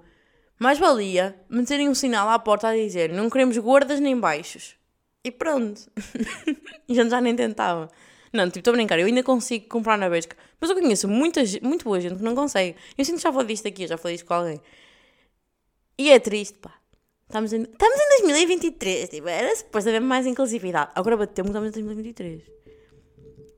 mais 0.60 0.78
valia 0.78 1.40
meterem 1.50 1.88
um 1.90 1.96
sinal 1.96 2.30
à 2.30 2.38
porta 2.38 2.68
a 2.68 2.76
dizer 2.76 3.12
não 3.12 3.30
queremos 3.30 3.58
gordas 3.58 4.00
nem 4.00 4.20
baixos. 4.20 4.76
E 5.24 5.32
pronto. 5.32 5.90
já, 6.90 7.08
já 7.08 7.22
nem 7.22 7.36
tentava. 7.36 7.90
Não, 8.32 8.46
tipo, 8.46 8.60
estou 8.60 8.72
a 8.72 8.76
brincar, 8.76 9.00
eu 9.00 9.08
ainda 9.08 9.24
consigo 9.24 9.68
comprar 9.68 9.98
na 9.98 10.10
Bershka. 10.10 10.38
Mas 10.60 10.70
eu 10.70 10.76
conheço 10.76 11.08
muita, 11.08 11.42
muito 11.62 11.84
boa 11.84 12.00
gente 12.00 12.18
que 12.18 12.24
não 12.24 12.36
consegue. 12.36 12.78
Eu 12.98 13.04
sinto 13.04 13.18
que 13.18 13.24
já 13.24 13.32
falei 13.32 13.48
disto 13.48 13.68
aqui, 13.68 13.88
já 13.88 13.98
falei 13.98 14.16
isto 14.16 14.26
com 14.26 14.34
alguém. 14.34 14.62
E 15.98 16.12
é 16.12 16.20
triste, 16.20 16.58
pá. 16.60 16.74
Estamos 17.28 17.54
em, 17.54 17.62
estamos 17.62 18.00
em 18.00 18.24
2023, 18.24 19.10
tipo, 19.10 19.28
era 19.28 19.56
suposto 19.56 19.90
haver 19.90 20.02
mais 20.02 20.26
inclusividade. 20.26 20.92
Agora 20.96 21.18
bateu-me 21.18 21.50
estamos 21.50 21.70
em 21.70 21.72
2023. 21.72 22.44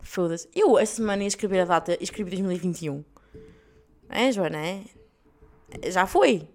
Foda-se. 0.02 0.50
Eu, 0.54 0.78
essa 0.78 0.96
semana, 0.96 1.24
ia 1.24 1.28
escrever 1.28 1.62
a 1.62 1.66
data 1.66 1.98
e 2.00 2.04
escrevi 2.04 2.32
2021. 2.32 3.04
É, 4.10 4.32
Joana, 4.32 4.58
é? 4.58 4.84
Já 5.90 6.06
foi. 6.06 6.50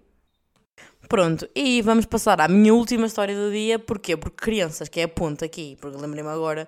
Pronto, 1.07 1.47
e 1.55 1.81
vamos 1.81 2.05
passar 2.05 2.41
à 2.41 2.47
minha 2.47 2.73
última 2.73 3.05
história 3.07 3.33
do 3.35 3.51
dia. 3.51 3.79
Porquê? 3.79 4.17
Porque 4.17 4.43
crianças, 4.43 4.89
que 4.89 4.99
é 4.99 5.03
a 5.03 5.07
ponta 5.07 5.45
aqui, 5.45 5.77
porque 5.79 5.97
lembrei-me 5.97 6.29
agora 6.29 6.67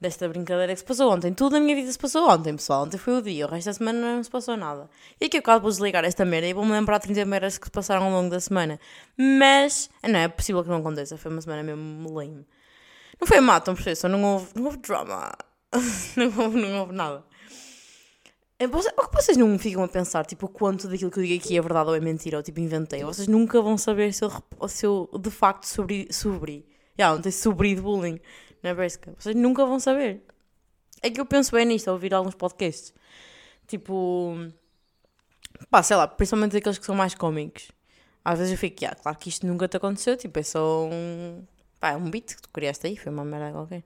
desta 0.00 0.28
brincadeira 0.28 0.72
que 0.72 0.78
se 0.80 0.84
passou 0.84 1.12
ontem. 1.12 1.32
Tudo 1.32 1.52
na 1.52 1.60
minha 1.60 1.74
vida 1.74 1.90
se 1.90 1.98
passou 1.98 2.28
ontem, 2.28 2.54
pessoal. 2.56 2.82
Ontem 2.84 2.98
foi 2.98 3.14
o 3.18 3.22
dia, 3.22 3.46
o 3.46 3.48
resto 3.48 3.66
da 3.66 3.72
semana 3.74 4.16
não 4.16 4.22
se 4.24 4.30
passou 4.30 4.56
nada. 4.56 4.90
E 5.20 5.26
aqui 5.26 5.36
eu 5.36 5.40
acabo 5.40 5.68
de 5.68 5.74
desligar 5.74 6.04
esta 6.04 6.24
merda 6.24 6.48
e 6.48 6.52
vou-me 6.52 6.72
lembrar 6.72 6.98
30 6.98 7.24
merdas 7.24 7.58
que 7.58 7.66
se 7.66 7.70
passaram 7.70 8.04
ao 8.06 8.10
longo 8.10 8.28
da 8.30 8.40
semana. 8.40 8.78
Mas, 9.16 9.88
não 10.02 10.18
é 10.18 10.28
possível 10.28 10.62
que 10.64 10.68
não 10.68 10.78
aconteça, 10.78 11.16
foi 11.16 11.30
uma 11.30 11.40
semana 11.40 11.62
mesmo 11.62 12.12
lame. 12.12 12.44
Não 13.20 13.26
foi 13.26 13.40
má, 13.40 13.60
perceber? 13.60 13.94
Só 13.94 14.08
não 14.08 14.22
houve, 14.24 14.48
não 14.56 14.64
houve 14.64 14.78
drama. 14.78 15.32
não, 16.16 16.44
houve, 16.44 16.60
não 16.60 16.80
houve 16.80 16.92
nada. 16.92 17.24
É, 17.24 17.28
você- 17.28 17.44
O 18.24 18.44
que 18.44 18.45
vocês 19.12 19.36
não 19.36 19.58
ficam 19.58 19.84
a 19.84 19.88
pensar, 19.88 20.24
tipo, 20.24 20.46
o 20.46 20.48
quanto 20.48 20.88
daquilo 20.88 21.10
que 21.10 21.18
eu 21.18 21.24
digo 21.24 21.44
aqui 21.44 21.58
é 21.58 21.60
verdade 21.60 21.90
ou 21.90 21.96
é 21.96 22.00
mentira, 22.00 22.38
ou 22.38 22.42
tipo, 22.42 22.58
inventei? 22.60 23.04
Vocês 23.04 23.28
nunca 23.28 23.60
vão 23.60 23.76
saber 23.76 24.14
se 24.14 24.24
eu, 24.24 24.30
se 24.68 24.86
eu 24.86 25.10
de 25.20 25.30
facto 25.30 25.64
sobri. 25.64 26.08
sobri. 26.10 26.66
Já, 26.98 27.12
ontem 27.12 27.30
sobri 27.30 27.74
de 27.74 27.82
bullying 27.82 28.18
na 28.62 28.74
Berska. 28.74 29.14
Vocês 29.18 29.36
nunca 29.36 29.66
vão 29.66 29.78
saber. 29.78 30.22
É 31.02 31.10
que 31.10 31.20
eu 31.20 31.26
penso 31.26 31.52
bem 31.52 31.66
nisto, 31.66 31.88
a 31.88 31.92
ouvir 31.92 32.14
alguns 32.14 32.34
podcasts. 32.34 32.94
Tipo. 33.66 34.34
Pá, 35.70 35.82
sei 35.82 35.96
lá, 35.96 36.08
principalmente 36.08 36.56
aqueles 36.56 36.78
que 36.78 36.86
são 36.86 36.94
mais 36.94 37.14
cómicos. 37.14 37.70
Às 38.24 38.38
vezes 38.38 38.52
eu 38.52 38.58
fico, 38.58 38.84
ah, 38.86 38.94
claro 38.94 39.18
que 39.18 39.28
isto 39.28 39.46
nunca 39.46 39.68
te 39.68 39.76
aconteceu, 39.76 40.16
tipo, 40.16 40.38
é 40.38 40.42
só 40.42 40.86
um. 40.86 41.44
Pá, 41.78 41.90
é 41.90 41.96
um 41.96 42.10
beat 42.10 42.34
que 42.34 42.42
tu 42.42 42.48
criaste 42.48 42.86
aí, 42.86 42.96
foi 42.96 43.12
uma 43.12 43.24
merda 43.24 43.52
qualquer. 43.52 43.84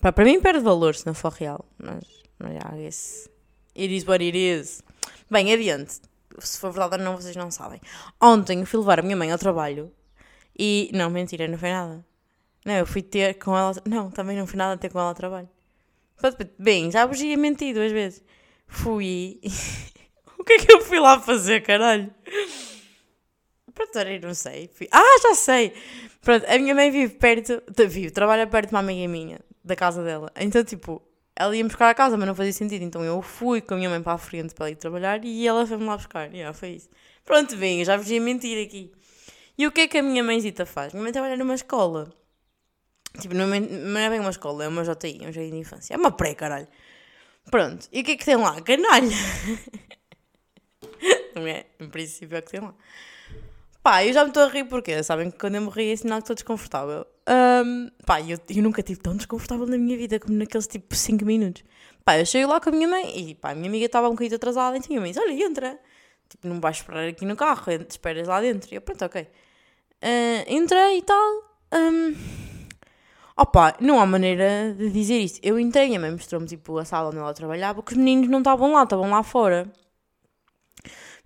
Pá, 0.00 0.12
para 0.12 0.24
mim 0.24 0.40
perde 0.40 0.60
valor 0.60 0.94
se 0.94 1.04
não 1.06 1.14
for 1.14 1.32
real, 1.32 1.64
mas. 1.76 2.04
Mas 2.38 2.54
já, 2.54 2.78
esse. 2.78 3.33
It 3.76 3.94
is 3.94 4.04
what 4.06 4.22
it 4.24 4.36
is. 4.36 4.82
Bem, 5.30 5.52
adiante. 5.52 6.00
Se 6.38 6.58
for 6.58 6.70
verdade 6.72 7.02
ou 7.02 7.10
não, 7.10 7.16
vocês 7.16 7.34
não 7.36 7.50
sabem. 7.50 7.80
Ontem 8.20 8.60
eu 8.60 8.66
fui 8.66 8.78
levar 8.80 8.98
a 9.00 9.02
minha 9.02 9.16
mãe 9.16 9.30
ao 9.30 9.38
trabalho 9.38 9.92
e. 10.58 10.90
Não, 10.92 11.10
mentira, 11.10 11.46
não 11.48 11.58
foi 11.58 11.70
nada. 11.70 12.04
Não, 12.64 12.74
eu 12.74 12.86
fui 12.86 13.02
ter 13.02 13.34
com 13.38 13.56
ela. 13.56 13.72
Não, 13.86 14.10
também 14.10 14.36
não 14.36 14.46
fui 14.46 14.56
nada 14.56 14.76
ter 14.78 14.90
com 14.90 14.98
ela 14.98 15.08
ao 15.10 15.14
trabalho. 15.14 15.48
Bem, 16.58 16.90
já 16.90 17.04
vos 17.06 17.20
ia 17.20 17.36
mentir 17.36 17.74
duas 17.74 17.92
vezes. 17.92 18.22
Fui. 18.66 19.40
o 20.38 20.44
que 20.44 20.54
é 20.54 20.58
que 20.58 20.72
eu 20.72 20.80
fui 20.80 20.98
lá 20.98 21.20
fazer, 21.20 21.60
caralho? 21.62 22.12
Pronto, 23.74 23.98
eu 23.98 24.20
não 24.20 24.34
sei. 24.34 24.68
Fui- 24.72 24.88
Ah, 24.92 25.18
já 25.22 25.34
sei! 25.34 25.72
Pronto, 26.20 26.46
a 26.48 26.58
minha 26.58 26.74
mãe 26.74 26.90
vive 26.90 27.14
perto. 27.16 27.62
Vive, 27.88 28.10
trabalha 28.10 28.46
perto 28.46 28.68
de 28.68 28.74
uma 28.74 28.80
amiga 28.80 29.08
minha, 29.08 29.40
da 29.64 29.74
casa 29.76 30.02
dela. 30.04 30.30
Então, 30.36 30.62
tipo, 30.64 31.02
ela 31.36 31.56
ia-me 31.56 31.68
buscar 31.68 31.90
a 31.90 31.94
casa, 31.94 32.16
mas 32.16 32.26
não 32.26 32.34
fazia 32.34 32.52
sentido. 32.52 32.82
Então 32.82 33.04
eu 33.04 33.20
fui 33.22 33.60
com 33.60 33.74
a 33.74 33.76
minha 33.76 33.90
mãe 33.90 34.02
para 34.02 34.12
a 34.12 34.18
frente 34.18 34.54
para 34.54 34.70
ir 34.70 34.76
trabalhar 34.76 35.24
e 35.24 35.46
ela 35.46 35.66
foi-me 35.66 35.84
lá 35.84 35.96
buscar. 35.96 36.32
E 36.32 36.38
yeah, 36.38 36.56
foi 36.56 36.70
isso. 36.70 36.88
Pronto, 37.24 37.56
bem, 37.56 37.84
já 37.84 37.96
vos 37.96 38.10
ia 38.10 38.20
mentir 38.20 38.64
aqui. 38.64 38.92
E 39.56 39.66
o 39.66 39.72
que 39.72 39.82
é 39.82 39.88
que 39.88 39.98
a 39.98 40.02
minha 40.02 40.22
mãezita 40.22 40.66
faz? 40.66 40.92
Minha 40.92 41.02
mãe 41.02 41.12
trabalha 41.12 41.36
numa 41.36 41.54
escola. 41.54 42.12
Tipo, 43.20 43.34
não 43.34 43.52
é, 43.54 43.60
não 43.60 44.00
é 44.00 44.10
bem 44.10 44.20
uma 44.20 44.30
escola, 44.30 44.64
é 44.64 44.68
uma 44.68 44.82
JI, 44.82 45.20
um 45.22 45.32
jardim 45.32 45.50
de 45.50 45.58
infância. 45.58 45.94
É 45.94 45.96
uma 45.96 46.10
pré, 46.10 46.34
caralho. 46.34 46.66
Pronto, 47.50 47.88
e 47.92 48.00
o 48.00 48.04
que 48.04 48.12
é 48.12 48.16
que 48.16 48.24
tem 48.24 48.36
lá? 48.36 48.60
Canalha! 48.60 49.14
não 51.34 51.46
é? 51.46 51.66
Em 51.78 51.88
princípio 51.88 52.36
é 52.36 52.40
o 52.40 52.42
que 52.42 52.50
tem 52.50 52.60
lá. 52.60 52.74
Pá, 53.84 54.02
eu 54.02 54.14
já 54.14 54.22
me 54.24 54.30
estou 54.30 54.44
a 54.44 54.48
rir 54.48 54.64
porque 54.64 55.02
sabem 55.02 55.30
que 55.30 55.38
quando 55.38 55.56
eu 55.56 55.60
me 55.60 55.92
é 55.92 55.96
sinal 55.96 56.18
que 56.18 56.22
estou 56.24 56.34
desconfortável. 56.34 57.06
Ahm, 57.26 57.90
pá, 58.06 58.18
eu, 58.22 58.38
eu 58.48 58.62
nunca 58.62 58.80
estive 58.80 58.98
tão 59.00 59.14
desconfortável 59.14 59.66
na 59.66 59.76
minha 59.76 59.94
vida 59.96 60.18
como 60.18 60.38
naqueles 60.38 60.66
tipo 60.66 60.94
5 60.94 61.22
minutos. 61.24 61.62
Pá, 62.02 62.18
eu 62.18 62.24
cheguei 62.24 62.46
lá 62.46 62.58
com 62.60 62.70
a 62.70 62.72
minha 62.72 62.88
mãe 62.88 63.30
e 63.30 63.34
pá, 63.34 63.50
a 63.50 63.54
minha 63.54 63.68
amiga 63.68 63.84
estava 63.86 64.08
um 64.08 64.12
bocadinho 64.12 64.36
atrasada, 64.36 64.76
então 64.78 64.86
a 64.86 64.90
minha 64.90 65.00
mãe 65.02 65.10
disse, 65.12 65.20
olha, 65.22 65.32
entra. 65.44 65.78
Tipo, 66.30 66.48
não 66.48 66.60
vais 66.60 66.76
esperar 66.78 67.06
aqui 67.08 67.26
no 67.26 67.36
carro, 67.36 67.62
esperas 67.88 68.26
lá 68.26 68.40
dentro. 68.40 68.72
E 68.72 68.76
eu, 68.76 68.80
pronto, 68.80 69.04
ok. 69.04 69.28
Ah, 70.02 70.44
entrei 70.48 70.98
e 70.98 71.02
tal. 71.02 71.42
ahm, 71.72 72.14
Opa, 73.36 73.76
não 73.80 74.00
há 74.00 74.06
maneira 74.06 74.74
de 74.78 74.90
dizer 74.90 75.18
isto. 75.18 75.40
Eu 75.42 75.58
entrei 75.58 75.90
e 75.90 75.96
a 75.96 76.00
mãe 76.00 76.10
mostrou-me 76.10 76.46
tipo 76.46 76.78
a 76.78 76.84
sala 76.84 77.08
onde 77.08 77.18
ela 77.18 77.34
trabalhava, 77.34 77.82
que 77.82 77.92
os 77.92 77.98
meninos 77.98 78.28
não 78.28 78.38
estavam 78.38 78.72
lá, 78.72 78.84
estavam 78.84 79.10
lá 79.10 79.22
fora. 79.22 79.70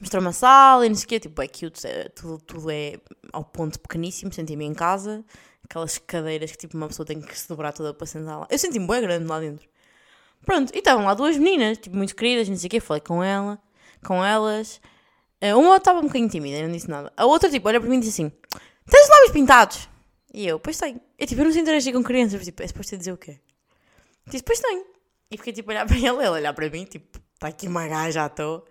Mostrou-me 0.00 0.28
a 0.28 0.32
sala 0.32 0.86
e 0.86 0.88
não 0.88 0.96
sei 0.96 1.04
o 1.04 1.08
quê, 1.08 1.20
tipo, 1.20 1.42
é 1.42 1.48
cute, 1.48 1.86
é- 1.86 2.08
tudo, 2.10 2.38
tudo 2.38 2.70
é 2.70 3.00
ao 3.32 3.44
ponto 3.44 3.80
pequeníssimo, 3.80 4.32
senti-me 4.32 4.64
em 4.64 4.74
casa. 4.74 5.24
Aquelas 5.64 5.98
cadeiras 5.98 6.50
que 6.52 6.56
tipo 6.56 6.76
uma 6.76 6.86
pessoa 6.88 7.04
tem 7.04 7.20
que 7.20 7.36
se 7.38 7.48
dobrar 7.48 7.72
toda 7.72 7.92
para 7.92 8.06
sentar 8.06 8.38
lá. 8.40 8.46
Eu 8.50 8.58
senti-me 8.58 8.86
bem 8.86 9.00
grande 9.02 9.26
lá 9.26 9.40
dentro. 9.40 9.68
Pronto, 10.46 10.72
e 10.74 10.78
estavam 10.78 11.04
lá 11.04 11.14
duas 11.14 11.36
meninas, 11.36 11.78
tipo, 11.78 11.96
muito 11.96 12.14
queridas, 12.14 12.48
não 12.48 12.56
sei 12.56 12.68
o 12.68 12.70
quê, 12.70 12.80
falei 12.80 13.00
com 13.00 13.22
ela, 13.22 13.58
com 14.06 14.24
elas. 14.24 14.80
Eh, 15.40 15.54
Uma 15.54 15.76
estava 15.76 15.98
um 15.98 16.02
bocadinho 16.02 16.28
tímida, 16.30 16.62
não 16.62 16.72
disse 16.72 16.88
nada. 16.88 17.12
A 17.16 17.26
outra, 17.26 17.50
tipo, 17.50 17.66
olha 17.68 17.80
para 17.80 17.88
mim 17.90 17.96
e 17.96 18.00
disse 18.00 18.22
assim: 18.22 18.32
Tens 18.88 19.02
os 19.04 19.10
lábios 19.10 19.32
pintados? 19.32 19.88
E 20.32 20.46
eu, 20.46 20.58
pois 20.60 20.78
tenho. 20.78 21.00
Eu, 21.18 21.26
tipo, 21.26 21.40
eu 21.40 21.44
não 21.44 21.52
sei 21.52 21.62
interagir 21.62 21.92
com 21.92 22.02
crianças, 22.02 22.42
tipo, 22.44 22.62
é 22.62 22.66
suposto 22.68 22.96
dizer 22.96 23.12
o 23.12 23.16
quê? 23.16 23.38
Disse, 24.26 24.44
pois 24.44 24.60
tenho. 24.60 24.84
E 25.30 25.36
fiquei, 25.36 25.52
tipo, 25.52 25.70
a 25.70 25.74
olhar 25.74 25.86
para 25.88 25.98
ela, 25.98 26.24
ela 26.24 26.36
olhar 26.36 26.52
para 26.54 26.70
mim, 26.70 26.84
tipo, 26.84 27.18
está 27.34 27.48
aqui 27.48 27.66
uma 27.66 27.86
gaja, 27.88 28.12
já 28.12 28.26
estou. 28.26 28.64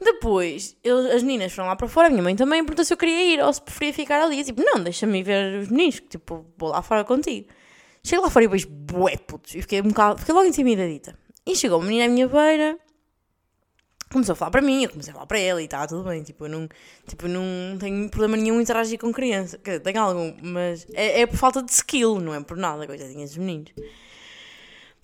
Depois, 0.00 0.76
eu- 0.84 1.10
as 1.12 1.22
meninas 1.22 1.52
foram 1.52 1.68
lá 1.68 1.76
para 1.76 1.88
fora, 1.88 2.08
a 2.08 2.10
minha 2.10 2.22
mãe 2.22 2.36
também 2.36 2.62
perguntou 2.62 2.84
se 2.84 2.92
eu 2.92 2.98
queria 2.98 3.34
ir 3.34 3.42
ou 3.42 3.52
se 3.52 3.62
preferia 3.62 3.94
ficar 3.94 4.22
ali. 4.22 4.44
Tipo, 4.44 4.62
não, 4.62 4.82
deixa-me 4.82 5.22
ver 5.22 5.60
os 5.62 5.68
meninos, 5.68 6.00
que, 6.00 6.08
tipo, 6.08 6.44
vou 6.58 6.68
lá 6.70 6.82
fora 6.82 7.02
contigo. 7.04 7.48
Chego 8.04 8.22
lá 8.22 8.30
fora 8.30 8.44
e 8.44 8.48
vejo 8.48 8.68
bué 8.68 9.16
putos. 9.16 9.54
E 9.54 9.62
fiquei 9.62 9.80
um 9.80 9.88
bocado, 9.88 10.18
fiquei 10.18 10.34
logo 10.34 10.46
intimidadita. 10.46 11.18
E 11.46 11.56
chegou 11.56 11.78
uma 11.78 11.86
menina 11.86 12.04
à 12.04 12.08
minha 12.08 12.28
beira, 12.28 12.78
começou 14.12 14.34
a 14.34 14.36
falar 14.36 14.50
para 14.50 14.62
mim, 14.62 14.84
eu 14.84 14.90
comecei 14.90 15.10
a 15.10 15.14
falar 15.14 15.26
para 15.26 15.38
ela 15.38 15.60
e 15.62 15.64
está 15.64 15.86
tudo 15.86 16.08
bem. 16.08 16.22
Tipo, 16.22 16.44
eu 16.44 16.48
não, 16.50 16.68
tipo, 17.06 17.26
não 17.26 17.78
tenho 17.78 18.08
problema 18.10 18.36
nenhum 18.36 18.58
em 18.58 18.62
interagir 18.62 18.98
com 18.98 19.10
criança. 19.12 19.58
Quer 19.58 19.78
dizer, 19.78 19.80
tenho 19.80 20.00
algum, 20.00 20.34
mas 20.42 20.86
é, 20.92 21.22
é 21.22 21.26
por 21.26 21.36
falta 21.36 21.62
de 21.62 21.72
skill, 21.72 22.20
não 22.20 22.34
é 22.34 22.40
por 22.40 22.56
nada, 22.56 22.86
coitadinhas 22.86 23.30
dos 23.30 23.38
meninos. 23.38 23.72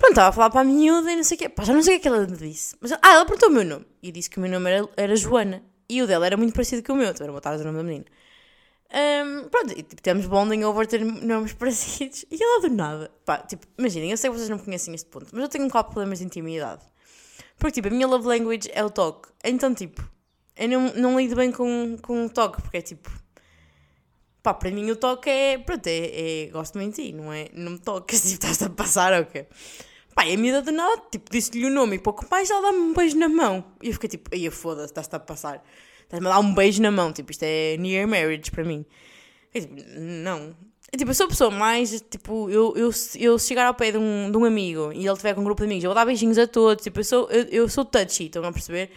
Pronto, 0.03 0.15
estava 0.15 0.31
a 0.31 0.33
falar 0.33 0.51
para 0.51 0.63
a 0.63 0.65
miúda 0.65 1.13
e 1.13 1.15
não 1.15 1.23
sei 1.23 1.37
o 1.37 1.39
quê. 1.39 1.49
Pá, 1.49 1.63
já 1.63 1.73
não 1.73 1.81
sei 1.81 1.97
o 1.97 2.01
que 2.01 2.09
é 2.09 2.11
que 2.11 2.17
ela 2.17 2.27
me 2.27 2.37
disse. 2.37 2.75
Mas, 2.81 2.91
ah, 2.91 2.99
ela 3.05 3.25
perguntou 3.25 3.49
o 3.49 3.53
meu 3.53 3.65
nome. 3.65 3.87
E 4.03 4.11
disse 4.11 4.29
que 4.29 4.37
o 4.37 4.41
meu 4.41 4.51
nome 4.51 4.69
era, 4.69 4.89
era 4.97 5.15
Joana. 5.15 5.63
E 5.89 6.03
o 6.03 6.09
dela 6.09 6.27
era 6.27 6.37
muito 6.37 6.53
parecido 6.53 6.83
com 6.83 6.95
o 6.95 6.97
meu. 6.97 7.09
Então 7.09 7.25
era 7.25 7.33
botar 7.33 7.55
o 7.55 7.59
nome 7.63 7.77
da 7.77 7.85
menina. 7.85 8.05
Ahm, 8.91 9.49
pronto, 9.49 9.79
e 9.79 9.83
tipo, 9.85 10.03
temos 10.03 10.27
bonding 10.27 10.65
over 10.65 10.89
ter 10.89 11.05
nomes 11.05 11.53
parecidos. 11.55 12.25
E 12.29 12.43
ela 12.43 12.63
do 12.63 12.71
nada. 12.75 13.13
Pá, 13.25 13.39
tipo, 13.39 13.65
imaginem, 13.79 14.11
eu 14.11 14.17
sei 14.17 14.29
que 14.29 14.37
vocês 14.37 14.49
não 14.49 14.59
conhecem 14.59 14.93
este 14.93 15.09
ponto. 15.09 15.29
Mas 15.33 15.41
eu 15.41 15.49
tenho 15.49 15.65
um 15.65 15.69
bocado 15.69 15.87
de 15.87 15.95
problemas 15.95 16.19
de 16.19 16.25
intimidade. 16.25 16.83
Porque, 17.57 17.75
tipo, 17.75 17.87
a 17.87 17.91
minha 17.93 18.09
love 18.09 18.27
language 18.27 18.73
é 18.73 18.85
o 18.85 18.91
toque. 18.91 19.29
Então, 19.45 19.73
tipo, 19.73 20.03
eu 20.57 20.69
não, 20.69 20.93
não 20.95 21.21
lido 21.21 21.37
bem 21.37 21.53
com, 21.53 21.97
com 22.03 22.27
o 22.27 22.29
toque. 22.29 22.61
Porque 22.61 22.79
é 22.79 22.83
tipo... 22.83 23.09
Pá, 24.43 24.53
para 24.53 24.73
mim 24.73 24.91
o 24.91 24.97
toque 24.97 25.31
é... 25.31 25.59
Pronto, 25.59 25.87
é... 25.87 26.47
é 26.47 26.47
gosto 26.49 26.77
muito 26.77 26.97
de 26.97 27.05
ti, 27.05 27.13
não 27.13 27.33
é? 27.33 27.51
Não 27.53 27.71
me 27.71 27.79
toques, 27.79 28.19
tipo, 28.29 28.35
estás 28.35 28.61
a 28.63 28.69
passar 28.69 29.13
ou 29.13 29.27
quê? 29.27 29.47
Pá, 30.15 30.27
e 30.27 30.35
a 30.35 30.39
miúda 30.39 30.63
de 30.63 30.71
nada, 30.71 31.03
tipo, 31.11 31.31
disse-lhe 31.31 31.65
o 31.65 31.71
nome 31.71 31.97
e 31.97 31.99
pouco 31.99 32.27
mais, 32.31 32.51
ela 32.51 32.63
dá-me 32.63 32.79
um 32.79 32.93
beijo 32.93 33.19
na 33.19 33.29
mão. 33.29 33.65
E 33.83 33.89
eu 33.89 33.93
fiquei 33.95 34.11
tipo, 34.11 34.31
aí 34.33 34.51
foda-se, 34.51 34.87
estás-te 34.87 35.15
a 35.17 35.21
passar. 35.21 35.65
Estás-me 36.03 36.29
a 36.29 36.33
dar 36.33 36.41
um 36.41 36.55
beijo 36.55 36.83
na 36.83 36.91
mão, 36.91 37.13
tipo, 37.13 37.31
isto 37.31 37.43
é 37.43 37.77
near 37.79 38.07
marriage 38.07 38.51
para 38.51 38.65
mim. 38.65 38.85
Eu, 39.55 39.63
tipo, 39.63 39.75
não. 39.99 40.55
Tipo, 40.97 41.11
eu 41.11 41.15
sou 41.15 41.27
a 41.27 41.29
pessoa 41.29 41.51
mais. 41.51 42.03
Tipo, 42.11 42.51
eu, 42.51 42.75
eu, 42.77 42.91
eu 43.19 43.39
chegar 43.39 43.67
ao 43.67 43.75
pé 43.75 43.93
de 43.93 43.99
um, 43.99 44.31
de 44.31 44.37
um 44.37 44.45
amigo 44.45 44.93
e 44.93 45.07
ele 45.07 45.17
tiver 45.17 45.35
com 45.35 45.41
um 45.41 45.45
grupo 45.45 45.63
de 45.63 45.67
amigos, 45.67 45.85
eu 45.85 45.89
vou 45.89 45.95
dar 45.95 46.05
beijinhos 46.05 46.37
a 46.37 46.47
todos. 46.47 46.85
Tipo, 46.85 47.01
eu 47.01 47.05
sou, 47.05 47.31
eu, 47.31 47.45
eu 47.45 47.69
sou 47.69 47.85
touchy, 47.85 48.27
estão 48.27 48.45
a 48.45 48.53
perceber? 48.53 48.91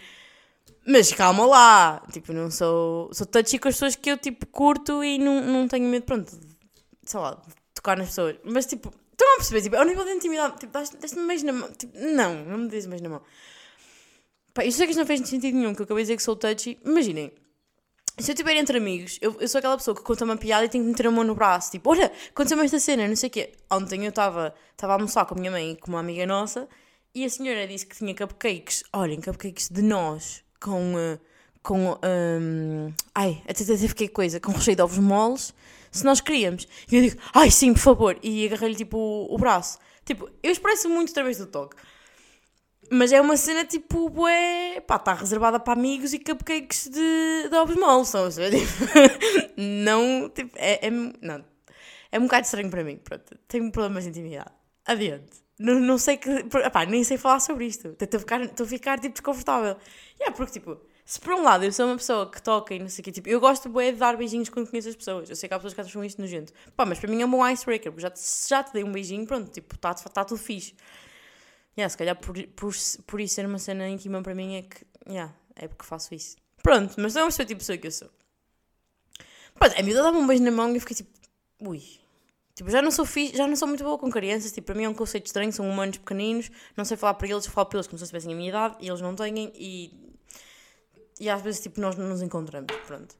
Mas 0.86 1.12
calma 1.12 1.46
lá. 1.46 2.02
Tipo, 2.12 2.32
não 2.32 2.50
sou. 2.50 3.10
Sou 3.14 3.26
touchy 3.26 3.58
com 3.58 3.68
as 3.68 3.74
pessoas 3.74 3.96
que 3.96 4.10
eu, 4.10 4.18
tipo, 4.18 4.46
curto 4.46 5.02
e 5.02 5.18
não, 5.18 5.42
não 5.42 5.68
tenho 5.68 5.88
medo, 5.88 6.04
pronto, 6.04 6.30
sei 7.02 7.20
lá, 7.20 7.30
de 7.34 7.54
tocar 7.74 7.96
nas 7.96 8.08
pessoas. 8.08 8.36
Mas, 8.44 8.66
tipo, 8.66 8.92
estão 9.18 9.34
a 9.34 9.36
perceber? 9.36 9.62
Tipo, 9.62 9.76
ao 9.76 9.84
nível 9.84 10.04
de 10.04 10.12
intimidade, 10.12 10.58
tipo, 10.58 10.78
deste-me 10.98 11.26
beijo 11.26 11.46
na 11.46 11.52
mão. 11.52 11.70
Tipo, 11.72 11.98
não, 11.98 12.44
não 12.44 12.58
me 12.58 12.64
um 12.64 12.68
beijo 12.68 12.88
na 12.88 13.08
mão. 13.08 13.22
Pá, 14.54 14.64
eu 14.64 14.72
que 14.72 14.84
isto 14.84 14.98
não 14.98 15.06
fez 15.06 15.28
sentido 15.28 15.54
nenhum, 15.54 15.74
que 15.74 15.82
eu 15.82 15.84
acabei 15.84 16.02
de 16.02 16.06
dizer 16.06 16.16
que 16.16 16.22
sou 16.22 16.36
touchy. 16.36 16.78
Imaginem, 16.84 17.32
se 18.18 18.30
eu 18.30 18.34
estiver 18.34 18.56
entre 18.56 18.78
amigos, 18.78 19.18
eu, 19.20 19.36
eu 19.40 19.48
sou 19.48 19.58
aquela 19.58 19.76
pessoa 19.76 19.94
que 19.94 20.02
conta 20.02 20.24
uma 20.24 20.36
piada 20.36 20.64
e 20.64 20.68
tenho 20.68 20.84
que 20.84 20.90
meter 20.90 21.06
a 21.06 21.10
mão 21.10 21.24
no 21.24 21.34
braço. 21.34 21.70
Tipo, 21.70 21.90
olha, 21.90 22.10
aconteceu-me 22.30 22.64
esta 22.64 22.78
cena, 22.78 23.06
não 23.06 23.16
sei 23.16 23.28
o 23.28 23.32
quê. 23.32 23.52
Ontem 23.70 24.04
eu 24.04 24.08
estava 24.10 24.54
a 24.80 24.92
almoçar 24.92 25.26
com 25.26 25.34
a 25.34 25.38
minha 25.38 25.50
mãe 25.50 25.72
e 25.72 25.76
com 25.76 25.88
uma 25.88 26.00
amiga 26.00 26.24
nossa 26.26 26.68
e 27.16 27.24
a 27.24 27.30
senhora 27.30 27.66
disse 27.66 27.86
que 27.86 27.96
tinha 27.96 28.14
cupcakes. 28.14 28.84
Olhem, 28.92 29.20
cupcakes 29.22 29.70
de 29.70 29.80
nós 29.80 30.44
com. 30.60 30.94
Uh, 30.94 31.18
com. 31.62 31.98
Um, 32.04 32.92
ai, 33.14 33.42
até, 33.48 33.64
até 33.64 33.88
fiquei 33.88 34.06
coisa, 34.06 34.38
com 34.38 34.52
recheio 34.52 34.76
de 34.76 34.82
ovos 34.82 34.98
moles, 34.98 35.54
se 35.96 36.04
nós 36.04 36.20
queríamos. 36.20 36.66
E 36.90 36.96
eu 36.96 37.02
digo, 37.02 37.20
ai 37.34 37.50
sim, 37.50 37.72
por 37.72 37.80
favor. 37.80 38.18
E 38.22 38.46
agarrei-lhe 38.46 38.76
tipo 38.76 38.98
o, 39.30 39.36
braço. 39.38 39.78
Tipo, 40.04 40.30
eu 40.42 40.52
expresso 40.52 40.88
muito 40.88 41.10
através 41.10 41.38
do 41.38 41.46
toque. 41.46 41.76
Mas 42.90 43.12
é 43.12 43.20
uma 43.20 43.36
cena 43.36 43.64
tipo, 43.64 44.08
bué, 44.08 44.80
pá, 44.86 44.96
está 44.96 45.14
reservada 45.14 45.58
para 45.58 45.72
amigos 45.72 46.12
e 46.12 46.20
cupcakes 46.20 46.88
de, 46.88 47.48
de 47.48 47.56
ovos 47.56 47.74
moles, 47.74 48.08
são, 48.08 48.28
tipo, 48.30 48.40
não, 49.56 50.30
tipo, 50.32 50.52
é, 50.54 50.86
é, 50.86 50.90
não, 50.90 51.44
é 52.12 52.18
um 52.20 52.22
bocado 52.22 52.44
estranho 52.44 52.70
para 52.70 52.84
mim, 52.84 52.96
pronto, 52.96 53.36
tenho 53.48 53.72
problemas 53.72 54.04
de 54.04 54.10
intimidade, 54.10 54.52
adiante. 54.84 55.44
Não, 55.58 55.80
não 55.80 55.98
sei 55.98 56.16
que, 56.16 56.44
pá, 56.72 56.86
nem 56.86 57.02
sei 57.02 57.18
falar 57.18 57.40
sobre 57.40 57.66
isto, 57.66 57.88
estou 58.00 58.18
a 58.18 58.20
ficar, 58.20 58.42
estou 58.42 58.64
a 58.64 58.68
ficar, 58.68 59.00
tipo, 59.00 59.14
desconfortável. 59.14 59.76
E 60.20 60.28
é 60.28 60.30
porque, 60.30 60.52
tipo, 60.52 60.78
se 61.06 61.18
por 61.18 61.32
um 61.32 61.42
lado 61.42 61.64
eu 61.64 61.72
sou 61.72 61.86
uma 61.86 61.96
pessoa 61.96 62.30
que 62.30 62.42
toca 62.42 62.74
e 62.74 62.78
não 62.78 62.88
sei 62.90 63.00
o 63.00 63.04
quê, 63.04 63.12
tipo, 63.12 63.28
eu 63.28 63.40
gosto 63.40 63.70
de 63.70 63.92
dar 63.92 64.16
beijinhos 64.16 64.50
quando 64.50 64.68
conheço 64.68 64.90
as 64.90 64.96
pessoas, 64.96 65.30
eu 65.30 65.36
sei 65.36 65.48
que 65.48 65.54
há 65.54 65.58
pessoas 65.58 65.72
que 65.72 65.80
acham 65.80 66.04
isto 66.04 66.20
nojento, 66.20 66.52
pá, 66.76 66.84
mas 66.84 66.98
para 66.98 67.08
mim 67.08 67.22
é 67.22 67.26
um 67.26 67.30
bom 67.30 67.48
icebreaker, 67.48 67.90
porque 67.90 68.02
já, 68.02 68.12
já 68.48 68.62
te 68.62 68.74
dei 68.74 68.84
um 68.84 68.92
beijinho, 68.92 69.24
pronto, 69.26 69.50
tipo, 69.50 69.74
está 69.74 69.94
tá 69.94 70.24
tudo 70.24 70.38
fixe. 70.38 70.74
Yeah, 71.78 71.90
se 71.90 71.98
calhar 71.98 72.16
por, 72.16 72.34
por, 72.48 72.74
por 73.06 73.20
isso 73.20 73.34
ser 73.34 73.46
uma 73.46 73.58
cena 73.58 73.86
íntima 73.86 74.22
para 74.22 74.34
mim 74.34 74.56
é 74.56 74.62
que. 74.62 74.86
Yeah, 75.06 75.34
é 75.54 75.68
porque 75.68 75.84
faço 75.84 76.14
isso. 76.14 76.36
Pronto, 76.62 76.94
mas 76.98 77.14
não 77.14 77.22
é 77.22 77.26
pessoa 77.26 77.44
tipo 77.44 77.58
pessoa 77.58 77.76
que 77.76 77.86
eu 77.86 77.90
sou. 77.90 78.10
Pronto, 79.54 79.78
a 79.78 79.82
miúda 79.82 80.02
dava 80.02 80.16
um 80.16 80.26
beijo 80.26 80.42
na 80.42 80.50
mão 80.50 80.70
e 80.72 80.76
eu 80.76 80.80
fiquei 80.80 80.96
tipo. 80.96 81.10
Ui. 81.60 81.82
Tipo, 82.54 82.70
já 82.70 82.80
não 82.80 82.90
sou 82.90 83.04
fixe, 83.04 83.36
já 83.36 83.46
não 83.46 83.54
sou 83.54 83.68
muito 83.68 83.84
boa 83.84 83.98
com 83.98 84.10
crianças. 84.10 84.52
Tipo, 84.52 84.68
para 84.68 84.74
mim 84.74 84.84
é 84.84 84.88
um 84.88 84.94
conceito 84.94 85.26
estranho, 85.26 85.52
são 85.52 85.68
humanos 85.68 85.98
pequeninos. 85.98 86.50
Não 86.74 86.84
sei 86.86 86.96
falar 86.96 87.14
para 87.14 87.28
eles, 87.28 87.46
falo 87.46 87.66
para 87.66 87.76
eles 87.76 87.86
como 87.86 87.98
se 87.98 88.06
tivessem 88.06 88.32
a 88.32 88.36
minha 88.36 88.48
idade 88.48 88.76
e 88.80 88.88
eles 88.88 89.00
não 89.02 89.14
têm. 89.14 89.52
E. 89.54 90.15
E 91.20 91.28
às 91.28 91.42
vezes, 91.42 91.60
tipo, 91.60 91.80
nós 91.80 91.96
não 91.96 92.08
nos 92.08 92.22
encontramos. 92.22 92.74
Pronto. 92.86 93.14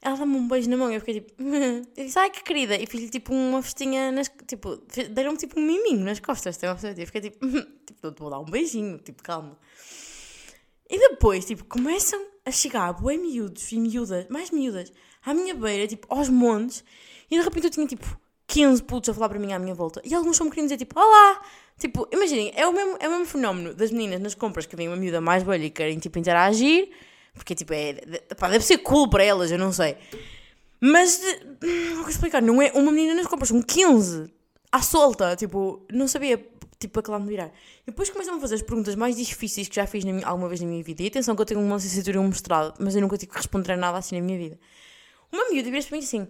Ela 0.00 0.16
dá-me 0.16 0.36
um 0.36 0.46
beijo 0.46 0.68
na 0.68 0.76
mão 0.76 0.90
e 0.90 0.94
eu 0.94 1.00
fiquei 1.00 1.20
tipo, 1.20 1.34
eu 1.42 2.04
disse, 2.04 2.18
ai 2.18 2.30
que 2.30 2.42
querida, 2.42 2.76
e 2.76 2.86
fiz-lhe 2.86 3.08
tipo 3.08 3.32
uma 3.32 3.62
festinha, 3.62 4.12
nas, 4.12 4.30
tipo, 4.46 4.76
deram-me 5.10 5.38
tipo 5.38 5.58
um 5.58 5.62
miminho 5.62 6.04
nas 6.04 6.20
costas, 6.20 6.56
tem 6.56 6.68
uma 6.68 6.74
pessoa, 6.74 6.94
eu 6.96 7.06
fiquei 7.06 7.22
tipo, 7.22 7.46
tipo, 7.86 8.14
vou 8.18 8.30
dar 8.30 8.38
um 8.38 8.44
beijinho, 8.44 8.98
tipo, 8.98 9.22
calma. 9.22 9.58
E 10.88 10.98
depois, 10.98 11.44
tipo, 11.44 11.64
começam 11.64 12.24
a 12.44 12.50
chegar 12.50 12.92
bué 12.92 13.16
miúdos 13.16 13.72
e 13.72 13.80
miúdas, 13.80 14.26
mais 14.28 14.50
miúdas, 14.50 14.92
à 15.24 15.34
minha 15.34 15.54
beira, 15.54 15.88
tipo, 15.88 16.06
aos 16.08 16.28
montes, 16.28 16.84
e 17.30 17.36
de 17.36 17.42
repente 17.42 17.64
eu 17.64 17.70
tinha 17.70 17.86
tipo 17.86 18.06
15 18.46 18.82
putos 18.84 19.08
a 19.08 19.14
falar 19.14 19.28
para 19.28 19.38
mim 19.38 19.52
à 19.52 19.58
minha 19.58 19.74
volta, 19.74 20.00
e 20.04 20.14
alguns 20.14 20.36
só 20.36 20.44
queriam 20.44 20.66
dizer 20.66 20.76
tipo, 20.76 20.98
olá! 21.00 21.42
Tipo, 21.78 22.08
imaginem, 22.10 22.52
é 22.54 22.66
o 22.66 22.72
mesmo, 22.72 22.96
é 23.00 23.08
o 23.08 23.10
mesmo 23.10 23.26
fenómeno 23.26 23.74
das 23.74 23.90
meninas 23.90 24.20
nas 24.20 24.34
compras 24.34 24.64
que 24.64 24.76
vem 24.76 24.88
uma 24.88 24.96
miúda 24.96 25.20
mais 25.20 25.42
velha 25.42 25.64
e 25.64 25.70
querem 25.70 25.98
tipo 25.98 26.18
interagir 26.18 26.88
porque, 27.36 27.54
tipo, 27.54 27.72
é. 27.72 27.94
Pá, 28.38 28.48
deve 28.48 28.64
ser 28.64 28.78
cool 28.78 29.08
para 29.08 29.22
elas, 29.22 29.50
eu 29.50 29.58
não 29.58 29.72
sei. 29.72 29.96
Mas, 30.80 31.20
não 31.62 32.00
vou 32.00 32.08
explicar, 32.08 32.42
não 32.42 32.60
é 32.60 32.72
uma 32.72 32.90
menina 32.90 33.14
nas 33.14 33.26
compras, 33.26 33.48
são 33.48 33.62
15 33.62 34.32
à 34.72 34.82
solta, 34.82 35.36
tipo, 35.36 35.86
não 35.90 36.06
sabia, 36.08 36.44
tipo, 36.78 36.98
a 36.98 37.02
que 37.02 37.10
lá 37.10 37.18
me 37.18 37.28
virar. 37.28 37.50
E 37.82 37.86
depois 37.86 38.10
começam 38.10 38.36
a 38.36 38.40
fazer 38.40 38.56
as 38.56 38.62
perguntas 38.62 38.94
mais 38.94 39.16
difíceis 39.16 39.68
que 39.68 39.76
já 39.76 39.86
fiz 39.86 40.04
minha, 40.04 40.26
alguma 40.26 40.48
vez 40.48 40.60
na 40.60 40.66
minha 40.66 40.82
vida. 40.82 41.02
E 41.02 41.06
atenção 41.06 41.34
que 41.34 41.42
eu 41.42 41.46
tenho 41.46 41.60
uma 41.60 41.76
licenciatura 41.76 42.16
e 42.16 42.20
um 42.20 42.28
mestrado, 42.28 42.74
mas 42.78 42.94
eu 42.94 43.00
nunca 43.00 43.16
tive 43.16 43.30
que 43.32 43.38
responder 43.38 43.72
a 43.72 43.76
nada 43.76 43.98
assim 43.98 44.16
na 44.16 44.22
minha 44.24 44.38
vida. 44.38 44.58
Uma 45.32 45.48
miúda 45.48 45.70
vira 45.70 45.82
para 45.82 45.96
mim 45.96 46.04
assim: 46.04 46.28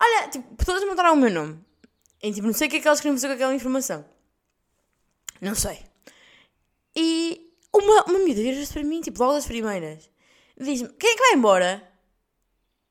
Olha, 0.00 0.28
tipo, 0.28 0.64
todas 0.64 0.84
mandaram 0.84 1.14
o 1.14 1.16
meu 1.16 1.30
nome. 1.30 1.58
E 2.22 2.32
tipo, 2.32 2.46
não 2.46 2.54
sei 2.54 2.68
o 2.68 2.70
que 2.70 2.76
é 2.76 2.80
que 2.80 2.86
elas 2.86 3.00
queriam 3.00 3.16
fazer 3.16 3.28
com 3.28 3.34
aquela 3.34 3.54
informação. 3.54 4.04
Não 5.40 5.54
sei. 5.54 5.78
E 6.94 7.51
uma, 7.72 8.04
uma 8.04 8.18
miúda 8.18 8.42
vira-se 8.42 8.72
para 8.72 8.84
mim, 8.84 9.00
tipo, 9.00 9.22
logo 9.22 9.34
das 9.34 9.46
primeiras. 9.46 10.10
Diz-me, 10.58 10.88
quem 10.98 11.10
é 11.10 11.14
que 11.14 11.20
vai 11.20 11.34
embora? 11.34 11.88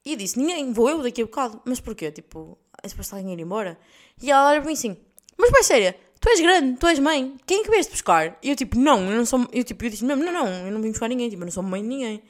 E 0.06 0.14
eu 0.14 0.18
disse, 0.18 0.40
ninguém, 0.40 0.74
vou 0.74 0.90
eu 0.90 1.02
daqui 1.02 1.22
a 1.22 1.26
bocado. 1.26 1.62
Mas 1.66 1.80
porquê? 1.80 2.12
Tipo, 2.12 2.58
é 2.82 2.88
suposto 2.88 3.16
alguém 3.16 3.34
ir 3.34 3.40
embora? 3.40 3.78
E 4.22 4.32
ela 4.32 4.50
olha 4.50 4.60
para 4.60 4.68
mim 4.68 4.74
assim, 4.74 4.98
mas 5.38 5.52
vai 5.52 5.64
séria, 5.64 5.96
tu 6.20 6.30
és 6.30 6.40
grande, 6.40 6.78
tu 6.78 6.88
és 6.88 7.00
mãe, 7.00 7.36
quem 7.46 7.62
é 7.62 7.64
que 7.64 7.70
vieste 7.70 7.92
buscar? 7.92 8.38
E 8.42 8.50
eu 8.50 8.56
tipo, 8.56 8.78
não, 8.78 9.10
eu 9.10 9.18
não 9.18 9.26
sou, 9.26 9.48
eu 9.52 9.64
tipo, 9.64 9.86
eu 9.86 9.90
disse 9.90 10.06
mesmo, 10.06 10.24
não, 10.24 10.32
não, 10.32 10.68
eu 10.68 10.72
não 10.72 10.82
vim 10.82 10.90
buscar 10.90 11.08
ninguém, 11.08 11.30
tipo, 11.30 11.42
eu 11.42 11.46
não 11.46 11.52
sou 11.52 11.64
mãe 11.64 11.82
de 11.82 11.88
ninguém. 11.88 12.24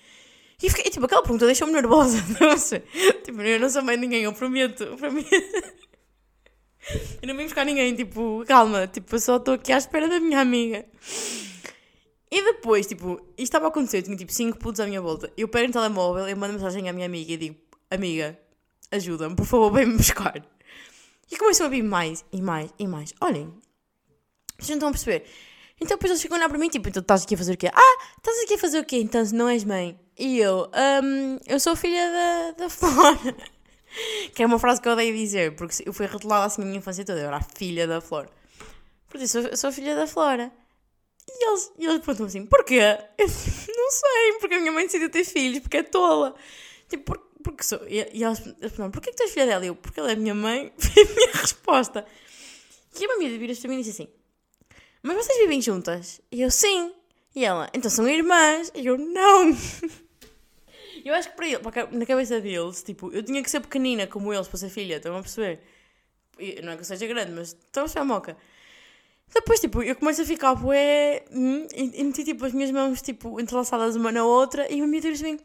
E 0.64 0.70
fiquei, 0.70 0.92
tipo, 0.92 1.06
aquela 1.06 1.24
pergunta 1.24 1.46
deixou-me 1.46 1.74
nervosa. 1.74 2.18
Tipo, 3.24 3.42
eu 3.42 3.60
não 3.60 3.68
sou 3.68 3.82
mãe 3.82 3.96
de 3.96 4.02
ninguém, 4.02 4.24
eu 4.24 4.34
prometo, 4.34 4.84
eu 4.84 4.96
prometo. 4.96 5.28
eu 7.20 7.28
não 7.28 7.36
vim 7.36 7.46
buscar 7.46 7.66
ninguém, 7.66 7.96
tipo, 7.96 8.44
calma, 8.46 8.86
tipo, 8.86 9.16
eu 9.16 9.20
só 9.20 9.38
estou 9.38 9.56
aqui 9.56 9.72
à 9.72 9.78
espera 9.80 10.08
da 10.08 10.20
minha 10.20 10.40
amiga. 10.40 10.86
Depois, 12.62 12.86
tipo, 12.86 13.14
isto 13.30 13.40
estava 13.40 13.66
a 13.66 13.68
acontecer, 13.70 13.98
eu 13.98 14.04
tinha 14.04 14.16
tipo 14.16 14.32
5 14.32 14.60
putos 14.60 14.80
à 14.80 14.86
minha 14.86 15.02
volta. 15.02 15.34
Eu 15.36 15.48
pego 15.48 15.66
no 15.66 15.74
telemóvel, 15.74 16.28
eu 16.28 16.38
mando 16.38 16.54
mensagem 16.54 16.88
à 16.88 16.94
minha 16.94 17.08
amiga 17.08 17.34
e 17.34 17.38
digo: 17.38 17.56
Amiga, 17.90 18.38
ajuda-me, 18.92 19.36
por 19.36 19.48
favor, 19.48 19.72
vem-me 19.74 19.98
buscar. 19.98 20.46
E 21.32 21.38
começam 21.38 21.66
a 21.66 21.70
vir 21.70 21.82
mais 21.82 22.24
e 22.32 22.40
mais 22.40 22.72
e 22.78 22.86
mais. 22.86 23.16
Olhem, 23.20 23.52
vocês 24.60 24.70
não 24.70 24.76
estão 24.76 24.90
a 24.90 24.92
perceber. 24.92 25.26
Então 25.78 25.98
depois 25.98 26.12
eles 26.12 26.22
ficam 26.22 26.38
a 26.38 26.40
olhar 26.40 26.50
para 26.50 26.60
mim, 26.60 26.70
tipo, 26.70 26.88
então 26.88 27.02
estás 27.02 27.24
aqui 27.24 27.34
a 27.34 27.38
fazer 27.40 27.54
o 27.54 27.58
quê? 27.58 27.72
Ah, 27.74 28.04
estás 28.16 28.44
aqui 28.44 28.54
a 28.54 28.58
fazer 28.60 28.80
o 28.80 28.86
quê? 28.86 28.98
Então 28.98 29.24
não 29.34 29.50
és 29.50 29.64
mãe. 29.64 30.00
E 30.16 30.38
eu, 30.38 30.70
um, 31.04 31.40
eu 31.48 31.60
sou 31.60 31.76
filha 31.76 32.12
da, 32.12 32.66
da 32.66 32.70
Flora. 32.70 33.36
que 34.36 34.44
é 34.44 34.46
uma 34.46 34.60
frase 34.60 34.80
que 34.80 34.88
eu 34.88 34.92
odeio 34.92 35.18
dizer, 35.18 35.56
porque 35.56 35.82
eu 35.84 35.92
fui 35.92 36.06
retolada 36.06 36.46
assim 36.46 36.62
a 36.62 36.66
minha 36.66 36.78
infância 36.78 37.04
toda, 37.04 37.20
eu 37.20 37.26
era 37.26 37.38
a 37.38 37.42
filha 37.42 37.88
da 37.88 38.00
Flora. 38.00 38.30
Por 39.10 39.20
isso, 39.20 39.40
eu 39.40 39.58
sou 39.58 39.72
filha 39.72 39.96
da 39.96 40.06
Flora. 40.06 40.52
E 41.34 41.48
eles, 41.48 41.72
e 41.78 41.86
eles 41.86 42.00
perguntam 42.00 42.26
assim, 42.26 42.46
porquê? 42.46 42.80
Eu 43.18 43.28
não 43.76 43.92
sei, 43.92 44.34
porque 44.40 44.56
a 44.56 44.60
minha 44.60 44.72
mãe 44.72 44.86
decidiu 44.86 45.10
ter 45.10 45.24
filhos, 45.24 45.60
porque 45.60 45.78
é 45.78 45.84
tola. 45.84 46.36
Tipo, 46.90 47.04
por, 47.04 47.18
porque 47.44 47.64
sou. 47.64 47.80
E, 47.88 48.08
e 48.14 48.24
eles 48.24 48.40
perguntam, 48.40 48.92
porquê 48.92 49.12
que 49.12 49.18
tu 49.18 49.24
és 49.24 49.32
filha 49.32 49.46
dela? 49.46 49.66
Eu, 49.66 49.76
porque 49.76 50.00
ela 50.00 50.12
é 50.12 50.16
minha 50.16 50.36
mãe. 50.36 50.72
Foi 50.78 51.04
a 51.04 51.06
minha 51.06 51.32
resposta. 51.34 52.06
E 53.00 53.06
a 53.06 53.08
minha 53.08 53.16
amiga 53.16 53.40
vira-se 53.40 53.62
para 53.62 53.70
mim 53.70 53.80
e 53.80 53.84
disse 53.84 54.02
assim, 54.02 54.12
mas 55.04 55.16
vocês 55.16 55.40
vivem 55.40 55.62
juntas? 55.62 56.22
E 56.32 56.42
eu, 56.42 56.52
sim. 56.52 56.94
E 57.36 57.44
ela, 57.44 57.70
então 57.74 57.90
são 57.90 58.08
irmãs? 58.08 58.72
E 58.76 58.86
eu, 58.86 58.98
não. 58.98 59.52
Eu 61.04 61.16
acho 61.16 61.32
que 61.32 61.36
para 61.36 61.48
ele, 61.48 61.58
na 61.98 62.06
cabeça 62.06 62.40
deles, 62.40 62.84
tipo, 62.84 63.12
eu 63.12 63.24
tinha 63.24 63.42
que 63.42 63.50
ser 63.50 63.60
pequenina 63.60 64.06
como 64.06 64.32
eles 64.32 64.48
para 64.48 64.60
ser 64.60 64.70
filha, 64.70 64.98
estão 64.98 65.18
a 65.18 65.22
perceber? 65.22 65.60
Não 66.64 66.74
é 66.74 66.76
que 66.76 66.82
eu 66.82 66.86
seja 66.86 67.08
grande, 67.08 67.32
mas 67.32 67.48
estão 67.50 67.86
a 67.86 67.88
ser 67.88 68.04
moca. 68.04 68.38
Depois, 69.34 69.60
tipo, 69.60 69.82
eu 69.82 69.96
começo 69.96 70.22
a 70.22 70.26
ficar 70.26 70.56
bué 70.56 71.24
hum, 71.32 71.66
e, 71.74 72.02
e 72.02 72.04
meti, 72.04 72.24
tipo, 72.24 72.46
as 72.46 72.52
minhas 72.52 72.72
mãos, 72.72 73.02
tipo, 73.02 73.40
entrelaçadas 73.40 73.96
uma 73.96 74.12
na 74.12 74.26
outra 74.26 74.72
e 74.72 74.82
a 74.82 74.88
minha 74.88 75.02
diz 75.02 75.22
assim, 75.22 75.40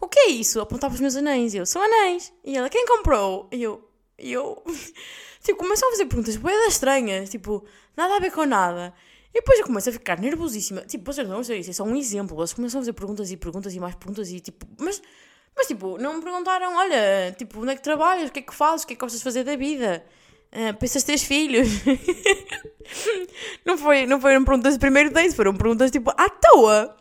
o 0.00 0.06
que 0.06 0.18
é 0.18 0.28
isso? 0.30 0.60
Apontava 0.60 0.94
os 0.94 1.00
meus 1.00 1.16
anéis 1.16 1.52
e 1.54 1.58
eu, 1.58 1.66
são 1.66 1.82
anéis. 1.82 2.32
E 2.44 2.56
ela, 2.56 2.68
quem 2.68 2.86
comprou? 2.86 3.48
E 3.50 3.62
eu, 3.62 3.88
e 4.18 4.32
eu, 4.32 4.62
tipo, 5.42 5.58
começam 5.58 5.88
a 5.88 5.92
fazer 5.92 6.06
perguntas 6.06 6.36
bué 6.36 6.52
estranhas, 6.66 7.30
tipo, 7.30 7.64
nada 7.96 8.16
a 8.16 8.20
ver 8.20 8.30
com 8.30 8.44
nada. 8.44 8.94
E 9.34 9.40
depois 9.40 9.58
eu 9.58 9.66
começo 9.66 9.88
a 9.88 9.92
ficar 9.92 10.20
nervosíssima. 10.20 10.82
Tipo, 10.82 11.12
vocês 11.12 11.26
não 11.26 11.42
sei, 11.42 11.60
isso 11.60 11.70
é 11.70 11.72
só 11.72 11.84
um 11.84 11.96
exemplo. 11.96 12.38
Eles 12.38 12.52
começam 12.52 12.80
a 12.80 12.82
fazer 12.82 12.92
perguntas 12.92 13.30
e 13.30 13.36
perguntas 13.36 13.74
e 13.74 13.80
mais 13.80 13.94
perguntas 13.94 14.30
e 14.30 14.40
tipo, 14.40 14.66
mas, 14.78 15.00
mas 15.56 15.66
tipo, 15.66 15.96
não 15.98 16.14
me 16.14 16.22
perguntaram, 16.22 16.76
olha, 16.76 17.34
tipo, 17.36 17.60
onde 17.60 17.72
é 17.72 17.76
que 17.76 17.82
trabalhas? 17.82 18.28
O 18.28 18.32
que 18.32 18.40
é 18.40 18.42
que 18.42 18.54
fazes? 18.54 18.84
O 18.84 18.86
que 18.86 18.92
é 18.92 18.96
que 18.96 19.00
gostas 19.00 19.20
de 19.20 19.24
fazer 19.24 19.42
da 19.42 19.56
vida? 19.56 20.04
Uh, 20.52 20.76
pensas 20.78 21.02
ter 21.02 21.18
filhos? 21.18 21.68
não, 23.64 23.78
foi, 23.78 24.06
não 24.06 24.20
foram 24.20 24.44
perguntas 24.44 24.74
de 24.74 24.80
primeiro 24.80 25.10
date, 25.10 25.34
foram 25.34 25.54
perguntas 25.54 25.90
tipo 25.90 26.10
à 26.10 26.28
toa. 26.28 26.94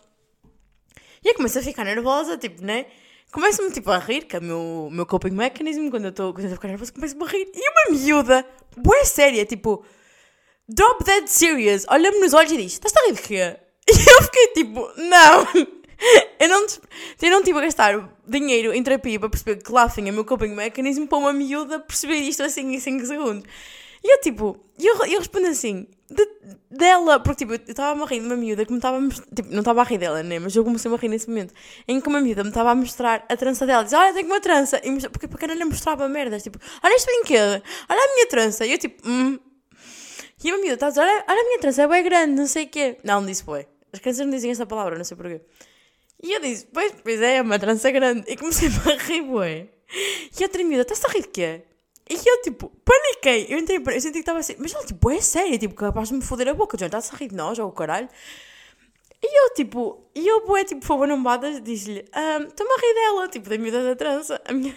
E 1.23 1.29
eu 1.29 1.35
começo 1.35 1.59
a 1.59 1.61
ficar 1.61 1.83
nervosa, 1.83 2.37
tipo, 2.37 2.63
né? 2.63 2.85
Começo-me 3.31 3.71
tipo 3.71 3.91
a 3.91 3.97
rir, 3.97 4.25
que 4.25 4.35
é 4.35 4.39
o 4.39 4.43
meu, 4.43 4.89
meu 4.91 5.05
coping 5.05 5.31
mechanism, 5.31 5.89
quando 5.89 6.05
eu 6.05 6.09
estou 6.09 6.33
a 6.35 6.41
ficar 6.41 6.67
nervosa, 6.69 6.91
começo-me 6.91 7.23
a 7.23 7.27
rir. 7.27 7.51
E 7.53 7.69
uma 7.69 7.97
miúda, 7.97 8.45
boa 8.77 9.05
séria, 9.05 9.45
tipo, 9.45 9.85
drop 10.67 11.03
dead 11.03 11.27
serious, 11.27 11.85
olha-me 11.89 12.19
nos 12.19 12.33
olhos 12.33 12.51
e 12.51 12.57
diz: 12.57 12.73
Estás 12.73 12.95
a 12.95 13.07
rir 13.07 13.13
de 13.13 13.21
quê? 13.21 13.57
E 13.87 14.09
eu 14.09 14.23
fiquei 14.23 14.47
tipo: 14.49 14.89
Não, 14.97 15.47
Eu 16.39 16.49
não, 16.49 16.65
eu 17.21 17.29
não 17.29 17.43
tive 17.43 17.59
a 17.59 17.61
gastar 17.61 18.09
dinheiro 18.27 18.73
em 18.73 18.81
terapia 18.81 19.19
para 19.19 19.29
perceber 19.29 19.61
que 19.61 19.71
laughing 19.71 20.07
é 20.07 20.11
o 20.11 20.13
meu 20.15 20.25
coping 20.25 20.55
mechanism 20.55 21.05
para 21.05 21.19
uma 21.19 21.31
miúda 21.31 21.79
perceber 21.79 22.15
isto 22.15 22.41
assim 22.41 22.73
em 22.73 22.79
5 22.79 23.05
segundos. 23.05 23.43
E 24.03 24.11
eu 24.15 24.19
tipo, 24.21 24.59
eu, 24.79 24.95
eu 25.05 25.19
respondo 25.19 25.45
assim, 25.45 25.85
de- 26.09 26.29
dela, 26.71 27.19
porque 27.19 27.45
tipo, 27.45 27.53
eu 27.53 27.59
estava 27.67 28.03
a 28.03 28.07
rir 28.07 28.19
de 28.21 28.25
uma 28.25 28.35
miúda 28.35 28.65
que 28.65 28.71
me 28.71 28.79
estava 28.79 28.97
tipo, 29.35 29.49
não 29.51 29.59
estava 29.59 29.81
a 29.81 29.83
rir 29.83 29.99
dela, 29.99 30.23
né? 30.23 30.39
Mas 30.39 30.55
eu 30.55 30.63
comecei 30.63 30.91
a 30.91 30.95
rir 30.95 31.07
nesse 31.09 31.29
momento, 31.29 31.53
em 31.87 32.01
que 32.01 32.07
uma 32.09 32.19
miúda 32.19 32.41
me 32.43 32.49
estava 32.49 32.71
a 32.71 32.75
mostrar 32.75 33.23
a 33.29 33.37
trança 33.37 33.67
dela, 33.67 33.83
diz, 33.83 33.93
olha, 33.93 34.11
tenho 34.11 34.25
uma 34.25 34.41
trança, 34.41 34.81
e 34.83 34.89
mostra- 34.89 35.11
porque 35.11 35.45
não 35.45 35.53
lhe 35.53 35.65
mostrava 35.65 36.09
merdas, 36.09 36.41
tipo, 36.41 36.57
olha 36.83 36.95
este 36.95 37.05
brinquedo, 37.05 37.61
olha 37.87 37.99
a 38.03 38.13
minha 38.15 38.27
trança, 38.27 38.65
e 38.65 38.71
eu 38.71 38.79
tipo, 38.79 39.07
hum. 39.07 39.37
E 40.43 40.49
a 40.49 40.57
miúda 40.57 40.73
está 40.73 40.87
a 40.87 40.89
dizer, 40.89 41.01
olha, 41.01 41.23
olha 41.29 41.39
a 41.41 41.43
minha 41.43 41.59
trança, 41.59 41.83
é 41.83 41.87
bem 41.87 42.03
grande, 42.03 42.33
não 42.33 42.47
sei 42.47 42.65
o 42.65 42.67
quê. 42.69 42.97
Não, 43.03 43.21
não 43.21 43.27
disse 43.27 43.45
bem. 43.45 43.67
As 43.93 43.99
crianças 43.99 44.25
não 44.25 44.31
dizem 44.33 44.49
essa 44.49 44.65
palavra, 44.65 44.97
não 44.97 45.03
sei 45.03 45.15
porquê. 45.15 45.41
E 46.21 46.33
eu 46.33 46.39
disse, 46.39 46.67
pois, 46.71 46.93
pois 47.03 47.21
é, 47.21 47.37
é 47.37 47.41
uma 47.41 47.57
trança 47.57 47.89
grande. 47.91 48.23
E 48.27 48.37
comecei 48.37 48.67
a 48.67 49.03
rir, 49.03 49.23
bué. 49.23 49.67
E 50.39 50.43
a 50.43 50.47
outra 50.47 50.63
miúda, 50.63 50.83
estás 50.83 51.03
a 51.03 51.07
rir 51.09 51.23
de 51.23 51.27
quê? 51.29 51.63
E 52.09 52.13
eu, 52.13 52.41
tipo, 52.41 52.69
paniquei. 52.85 53.47
Eu, 53.49 53.57
entrei, 53.57 53.77
eu 53.77 54.01
senti 54.01 54.13
que 54.13 54.19
estava 54.19 54.39
assim, 54.39 54.55
mas 54.59 54.73
ela, 54.73 54.85
tipo, 54.85 55.09
é 55.09 55.21
sério, 55.21 55.57
tipo, 55.57 55.73
capaz 55.73 56.09
de 56.09 56.15
me 56.15 56.21
foder 56.21 56.49
a 56.49 56.53
boca. 56.53 56.77
Já 56.77 56.85
estás 56.87 57.11
a 57.11 57.15
rir 57.17 57.29
de 57.29 57.35
nós, 57.35 57.57
ou 57.57 57.67
o 57.69 57.71
caralho? 57.71 58.09
E 59.23 59.45
eu, 59.45 59.53
tipo, 59.53 60.09
e 60.15 60.27
eu, 60.27 60.45
bué, 60.45 60.63
tipo, 60.63 60.83
fogo 60.85 61.05
nambadas, 61.05 61.61
disse-lhe, 61.61 62.05
ah, 62.11 62.39
estou-me 62.47 62.71
a 62.73 62.77
rir 62.77 62.93
dela, 62.93 63.27
tipo, 63.27 63.49
da 63.49 63.57
miúda 63.57 63.83
da 63.83 63.95
trança. 63.95 64.41
A 64.45 64.53
minha... 64.53 64.75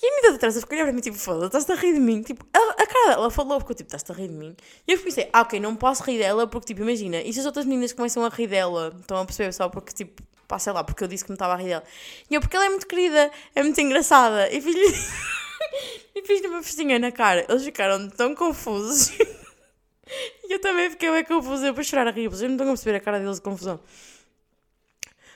E 0.00 0.06
a 0.06 0.14
miúda 0.14 0.32
da 0.32 0.38
trança 0.38 0.60
ficou 0.60 0.78
para 0.78 0.92
mim, 0.92 1.00
tipo, 1.00 1.16
foda 1.16 1.46
estás 1.46 1.68
a 1.68 1.74
rir 1.74 1.94
de 1.94 2.00
mim? 2.00 2.22
Tipo, 2.22 2.46
a, 2.52 2.82
a 2.82 2.86
cara 2.86 3.08
dela 3.08 3.30
falou, 3.30 3.58
ficou 3.58 3.74
tipo, 3.74 3.94
estás 3.94 4.08
a 4.08 4.20
rir 4.20 4.28
de 4.28 4.34
mim? 4.34 4.56
E 4.86 4.92
eu 4.92 4.98
pensei, 4.98 5.28
ah, 5.32 5.42
ok, 5.42 5.58
não 5.58 5.74
posso 5.74 6.04
rir 6.04 6.18
dela, 6.18 6.46
porque, 6.46 6.68
tipo, 6.68 6.82
imagina, 6.82 7.20
e 7.20 7.32
se 7.32 7.40
as 7.40 7.46
outras 7.46 7.64
meninas 7.64 7.92
começam 7.92 8.24
a 8.24 8.28
rir 8.28 8.46
dela, 8.46 8.94
estão 9.00 9.18
a 9.18 9.24
perceber 9.24 9.52
só 9.52 9.68
porque, 9.68 9.92
tipo, 9.92 10.22
pá, 10.46 10.58
sei 10.58 10.72
lá, 10.72 10.84
porque 10.84 11.02
eu 11.02 11.08
disse 11.08 11.24
que 11.24 11.30
me 11.30 11.34
estava 11.34 11.54
a 11.54 11.56
rir 11.56 11.68
dela. 11.68 11.84
E 12.30 12.34
eu, 12.34 12.40
porque 12.40 12.56
ela 12.56 12.66
é 12.66 12.68
muito 12.68 12.86
querida, 12.86 13.30
é 13.54 13.62
muito 13.62 13.80
engraçada, 13.80 14.48
e 14.52 14.60
fiz-lhe... 14.60 14.86
e 16.14 16.22
fiz-lhe 16.22 16.46
uma 16.46 16.62
festinha 16.62 16.98
na 16.98 17.10
cara. 17.10 17.44
Eles 17.48 17.64
ficaram 17.64 18.08
tão 18.08 18.34
confusos. 18.34 19.10
e 20.44 20.52
eu 20.52 20.60
também 20.60 20.90
fiquei 20.90 21.10
bem 21.10 21.24
confusa, 21.24 21.66
eu 21.66 21.74
para 21.74 21.82
chorar 21.82 22.06
a 22.06 22.10
rir, 22.12 22.28
vocês 22.28 22.48
não 22.48 22.56
estão 22.56 22.68
a 22.68 22.70
perceber 22.70 22.96
a 22.96 23.00
cara 23.00 23.18
deles 23.18 23.36
de 23.36 23.42
confusão. 23.42 23.80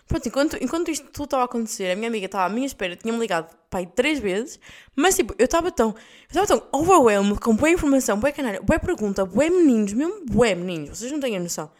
Pronto, 0.06 0.28
enquanto, 0.28 0.56
enquanto 0.60 0.90
isto 0.90 1.06
tudo 1.10 1.24
estava 1.24 1.42
a 1.42 1.46
acontecer, 1.46 1.90
a 1.90 1.96
minha 1.96 2.08
amiga 2.08 2.26
estava 2.26 2.44
à 2.44 2.48
minha 2.48 2.66
espera, 2.66 2.96
tinha-me 2.96 3.18
ligado, 3.18 3.54
pai, 3.70 3.86
três 3.86 4.18
vezes, 4.18 4.58
mas 4.94 5.16
tipo, 5.16 5.34
eu 5.38 5.44
estava 5.44 5.70
tão, 5.70 5.88
eu 5.90 6.42
estava 6.42 6.46
tão 6.46 6.80
overwhelmed, 6.80 7.40
com 7.40 7.56
boa 7.56 7.70
informação, 7.70 8.18
boa 8.18 8.32
canalha, 8.32 8.60
boa 8.60 8.78
pergunta, 8.78 9.24
boa 9.24 9.48
meninos, 9.48 9.92
mesmo 9.92 10.26
boa 10.26 10.54
meninos, 10.54 10.98
vocês 10.98 11.10
não 11.10 11.20
têm 11.20 11.36
a 11.36 11.40
noção. 11.40 11.70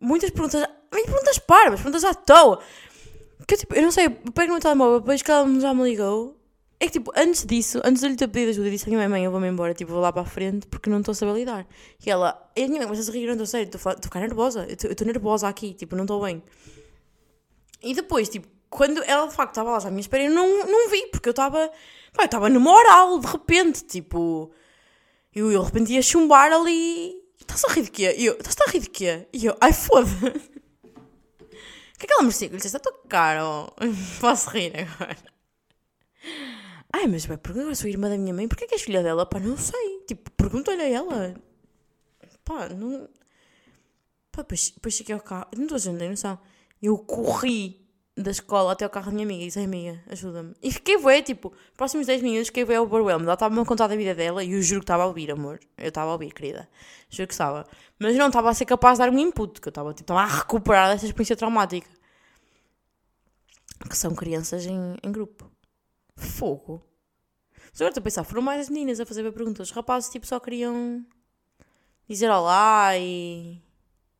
Muitas 0.00 0.30
perguntas, 0.30 0.66
muitas 0.90 1.10
perguntas 1.10 1.38
parvas, 1.38 1.80
perguntas 1.80 2.04
à 2.04 2.14
toa. 2.14 2.60
Que 3.46 3.54
eu, 3.54 3.58
tipo, 3.58 3.74
eu 3.74 3.82
não 3.82 3.90
sei, 3.90 4.08
pego 4.08 4.48
no 4.48 4.52
meu 4.54 4.60
telemóvel, 4.60 5.00
depois 5.00 5.20
que 5.20 5.30
ela 5.30 5.60
já 5.60 5.74
me 5.74 5.82
ligou, 5.82 6.40
é 6.78 6.86
que 6.86 6.92
tipo, 6.92 7.12
antes 7.14 7.44
disso, 7.44 7.78
antes 7.84 8.00
de 8.00 8.08
lhe 8.08 8.16
ter 8.16 8.26
pedido 8.28 8.50
ajuda, 8.50 8.70
disse 8.70 8.88
à 8.88 8.88
minha 8.88 9.06
mãe, 9.06 9.22
eu 9.22 9.30
vou-me 9.30 9.48
embora, 9.48 9.74
tipo, 9.74 9.92
vou 9.92 10.00
lá 10.00 10.10
para 10.10 10.22
a 10.22 10.24
frente 10.24 10.66
porque 10.66 10.88
não 10.88 11.00
estou 11.00 11.12
a 11.12 11.14
saber 11.14 11.34
lidar. 11.34 11.66
E 12.04 12.10
ela, 12.10 12.50
e 12.56 12.64
a 12.64 12.66
minha 12.68 12.78
mãe 12.78 12.88
começa 12.88 13.10
a 13.10 13.14
rir, 13.14 13.26
não 13.26 13.32
estou 13.32 13.46
sério, 13.46 13.66
estou 13.66 13.92
a 13.92 13.96
ficar 14.02 14.20
nervosa, 14.20 14.66
eu 14.66 14.90
estou 14.90 15.06
nervosa 15.06 15.46
aqui, 15.46 15.74
tipo, 15.74 15.94
não 15.94 16.04
estou 16.04 16.22
bem. 16.24 16.42
E 17.82 17.94
depois, 17.94 18.28
tipo, 18.28 18.48
quando 18.68 19.02
ela 19.02 19.26
de 19.26 19.34
facto 19.34 19.50
estava 19.50 19.70
lá 19.70 19.78
à 19.78 19.90
minha 19.90 20.00
espera, 20.00 20.24
eu 20.24 20.30
não, 20.30 20.66
não 20.66 20.88
vi, 20.88 21.06
porque 21.08 21.28
eu 21.28 21.32
estava, 21.32 21.70
pá, 22.12 22.22
eu 22.22 22.26
estava 22.26 22.48
no 22.48 22.60
moral, 22.60 23.18
de 23.18 23.26
repente, 23.26 23.84
tipo, 23.84 24.52
eu, 25.34 25.50
eu 25.50 25.60
de 25.60 25.66
repente 25.66 25.92
ia 25.92 26.02
chumbar 26.02 26.52
ali, 26.52 27.14
estás 27.40 27.64
a 27.64 27.72
rir 27.72 27.82
de 27.82 27.90
quê? 27.90 28.14
E 28.16 28.26
eu, 28.26 28.34
estás 28.34 28.56
a 28.66 28.70
rir 28.70 28.80
de 28.80 28.90
quê? 28.90 29.26
E 29.32 29.46
eu, 29.46 29.56
ai 29.60 29.72
foda-se. 29.72 30.14
O 31.42 32.00
que 32.00 32.06
é 32.06 32.08
que 32.08 32.14
ela 32.14 32.22
merecia? 32.22 32.48
Eu 32.48 32.56
disse, 32.56 32.68
está 32.68 32.78
tão 32.78 32.94
caro, 33.06 33.74
posso 34.22 34.48
rir 34.48 34.72
agora. 34.74 35.18
Ai, 36.90 37.06
mas 37.06 37.26
vai, 37.26 37.36
porque 37.36 37.60
agora 37.60 37.74
sou 37.74 37.90
irmã 37.90 38.08
da 38.08 38.16
minha 38.16 38.32
mãe, 38.32 38.48
porquê 38.48 38.66
que 38.66 38.72
és 38.72 38.80
filha 38.80 39.02
dela? 39.02 39.26
Pá, 39.26 39.38
não 39.38 39.54
sei, 39.58 40.04
tipo, 40.08 40.30
pergunta-lhe 40.30 40.80
a 40.80 40.88
ela. 40.88 41.34
Pá, 42.42 42.70
não... 42.70 43.06
Pá, 44.32 44.40
depois, 44.40 44.70
depois 44.70 44.94
cheguei 44.94 45.14
ao 45.14 45.20
carro, 45.20 45.48
não 45.54 45.64
estou 45.64 45.76
a 45.76 45.78
gente, 45.78 45.98
tem 45.98 46.08
noção. 46.08 46.38
Eu 46.82 46.98
corri 46.98 47.80
da 48.16 48.30
escola 48.30 48.72
até 48.72 48.84
ao 48.84 48.90
carro 48.90 49.06
da 49.06 49.12
minha 49.12 49.24
amiga 49.24 49.42
e 49.42 49.46
disse, 49.46 49.58
"Ai, 49.58 49.64
amiga, 49.64 50.02
ajuda-me. 50.08 50.54
E 50.62 50.70
fiquei 50.70 50.98
bué, 50.98 51.22
tipo, 51.22 51.52
próximos 51.76 52.06
10 52.06 52.22
minutos 52.22 52.48
fiquei 52.48 52.64
bué 52.64 52.80
overwhelmed. 52.80 53.24
Ela 53.24 53.34
estava-me 53.34 53.60
a 53.60 53.64
contar 53.64 53.86
da 53.86 53.96
vida 53.96 54.14
dela 54.14 54.44
e 54.44 54.52
eu 54.52 54.62
juro 54.62 54.80
que 54.80 54.84
estava 54.84 55.04
a 55.04 55.06
ouvir, 55.06 55.30
amor. 55.30 55.60
Eu 55.78 55.88
estava 55.88 56.10
a 56.10 56.12
ouvir, 56.12 56.32
querida. 56.32 56.68
Juro 57.08 57.26
que 57.26 57.34
estava. 57.34 57.66
Mas 57.98 58.16
não 58.16 58.26
estava 58.28 58.50
a 58.50 58.54
ser 58.54 58.64
capaz 58.64 58.98
de 58.98 59.04
dar 59.04 59.12
um 59.12 59.18
input, 59.18 59.60
que 59.60 59.68
eu 59.68 59.70
estava, 59.70 59.94
tipo, 59.94 60.12
a 60.12 60.26
recuperar 60.26 60.90
dessa 60.90 61.06
experiência 61.06 61.36
traumática. 61.36 61.88
Que 63.88 63.96
são 63.96 64.14
crianças 64.14 64.66
em, 64.66 64.96
em 65.02 65.12
grupo. 65.12 65.50
Fogo. 66.16 66.84
Mas 67.72 67.80
agora 67.80 67.90
estou 67.90 68.00
a 68.00 68.04
pensar, 68.04 68.24
foram 68.24 68.42
mais 68.42 68.60
as 68.60 68.68
meninas 68.68 69.00
a 69.00 69.06
fazer 69.06 69.30
perguntas. 69.32 69.68
Os 69.68 69.74
rapazes, 69.74 70.10
tipo, 70.10 70.26
só 70.26 70.38
queriam 70.40 71.04
dizer 72.08 72.28
olá 72.30 72.96
e, 72.98 73.62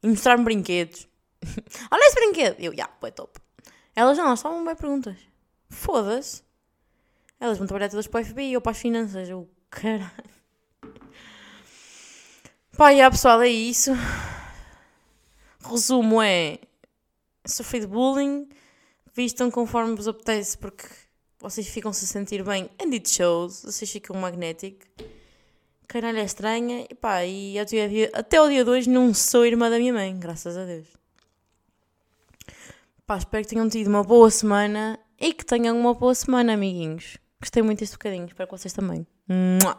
e 0.02 0.08
mostrar-me 0.08 0.44
brinquedos. 0.44 1.09
Olha 1.90 2.06
esse 2.06 2.14
brinquedo! 2.14 2.56
Eu, 2.58 2.74
já, 2.76 2.88
foi 3.00 3.10
top. 3.10 3.40
Elas 3.94 4.16
não, 4.16 4.26
elas 4.26 4.38
estavam 4.38 4.64
bem 4.64 4.74
perguntas. 4.74 5.16
Foda-se. 5.68 6.42
Elas 7.38 7.58
vão 7.58 7.66
trabalhar 7.66 7.88
todas 7.88 8.06
para 8.06 8.20
o 8.20 8.24
FBI 8.24 8.54
ou 8.54 8.60
para 8.60 8.72
as 8.72 8.78
finanças. 8.78 9.28
Eu, 9.28 9.48
caralho. 9.70 10.10
Pá, 12.76 12.94
já 12.94 13.10
pessoal, 13.10 13.42
é 13.42 13.48
isso. 13.48 13.92
Resumo 15.62 16.20
é... 16.22 16.58
Sofri 17.46 17.80
de 17.80 17.86
bullying. 17.86 18.48
Vistam 19.14 19.50
conforme 19.50 19.94
vos 19.94 20.06
apetece 20.06 20.56
porque 20.56 20.86
vocês 21.38 21.66
ficam-se 21.66 22.04
a 22.04 22.08
sentir 22.08 22.44
bem. 22.44 22.70
And 22.80 22.92
it 22.92 23.08
shows. 23.08 23.62
Vocês 23.64 23.90
ficam 23.90 24.16
magnéticos. 24.16 24.86
Caralho, 25.88 26.18
é 26.18 26.24
estranha. 26.24 26.86
E 26.88 26.94
pá, 26.94 27.24
e 27.24 27.58
até 27.58 27.86
o 27.86 27.88
dia, 27.88 28.10
até 28.12 28.40
o 28.40 28.48
dia 28.48 28.64
de 28.64 28.70
hoje 28.70 28.88
não 28.88 29.12
sou 29.12 29.44
irmã 29.44 29.68
da 29.68 29.78
minha 29.78 29.92
mãe, 29.92 30.16
graças 30.18 30.56
a 30.56 30.64
Deus. 30.64 30.99
Pá, 33.10 33.16
espero 33.16 33.42
que 33.42 33.50
tenham 33.50 33.68
tido 33.68 33.88
uma 33.88 34.04
boa 34.04 34.30
semana 34.30 34.96
e 35.18 35.34
que 35.34 35.44
tenham 35.44 35.76
uma 35.76 35.92
boa 35.92 36.14
semana, 36.14 36.52
amiguinhos. 36.52 37.18
Gostei 37.40 37.60
muito 37.60 37.80
deste 37.80 37.94
bocadinho, 37.94 38.26
espero 38.26 38.48
que 38.48 38.56
vocês 38.56 38.72
também. 38.72 39.04
Mua! 39.28 39.76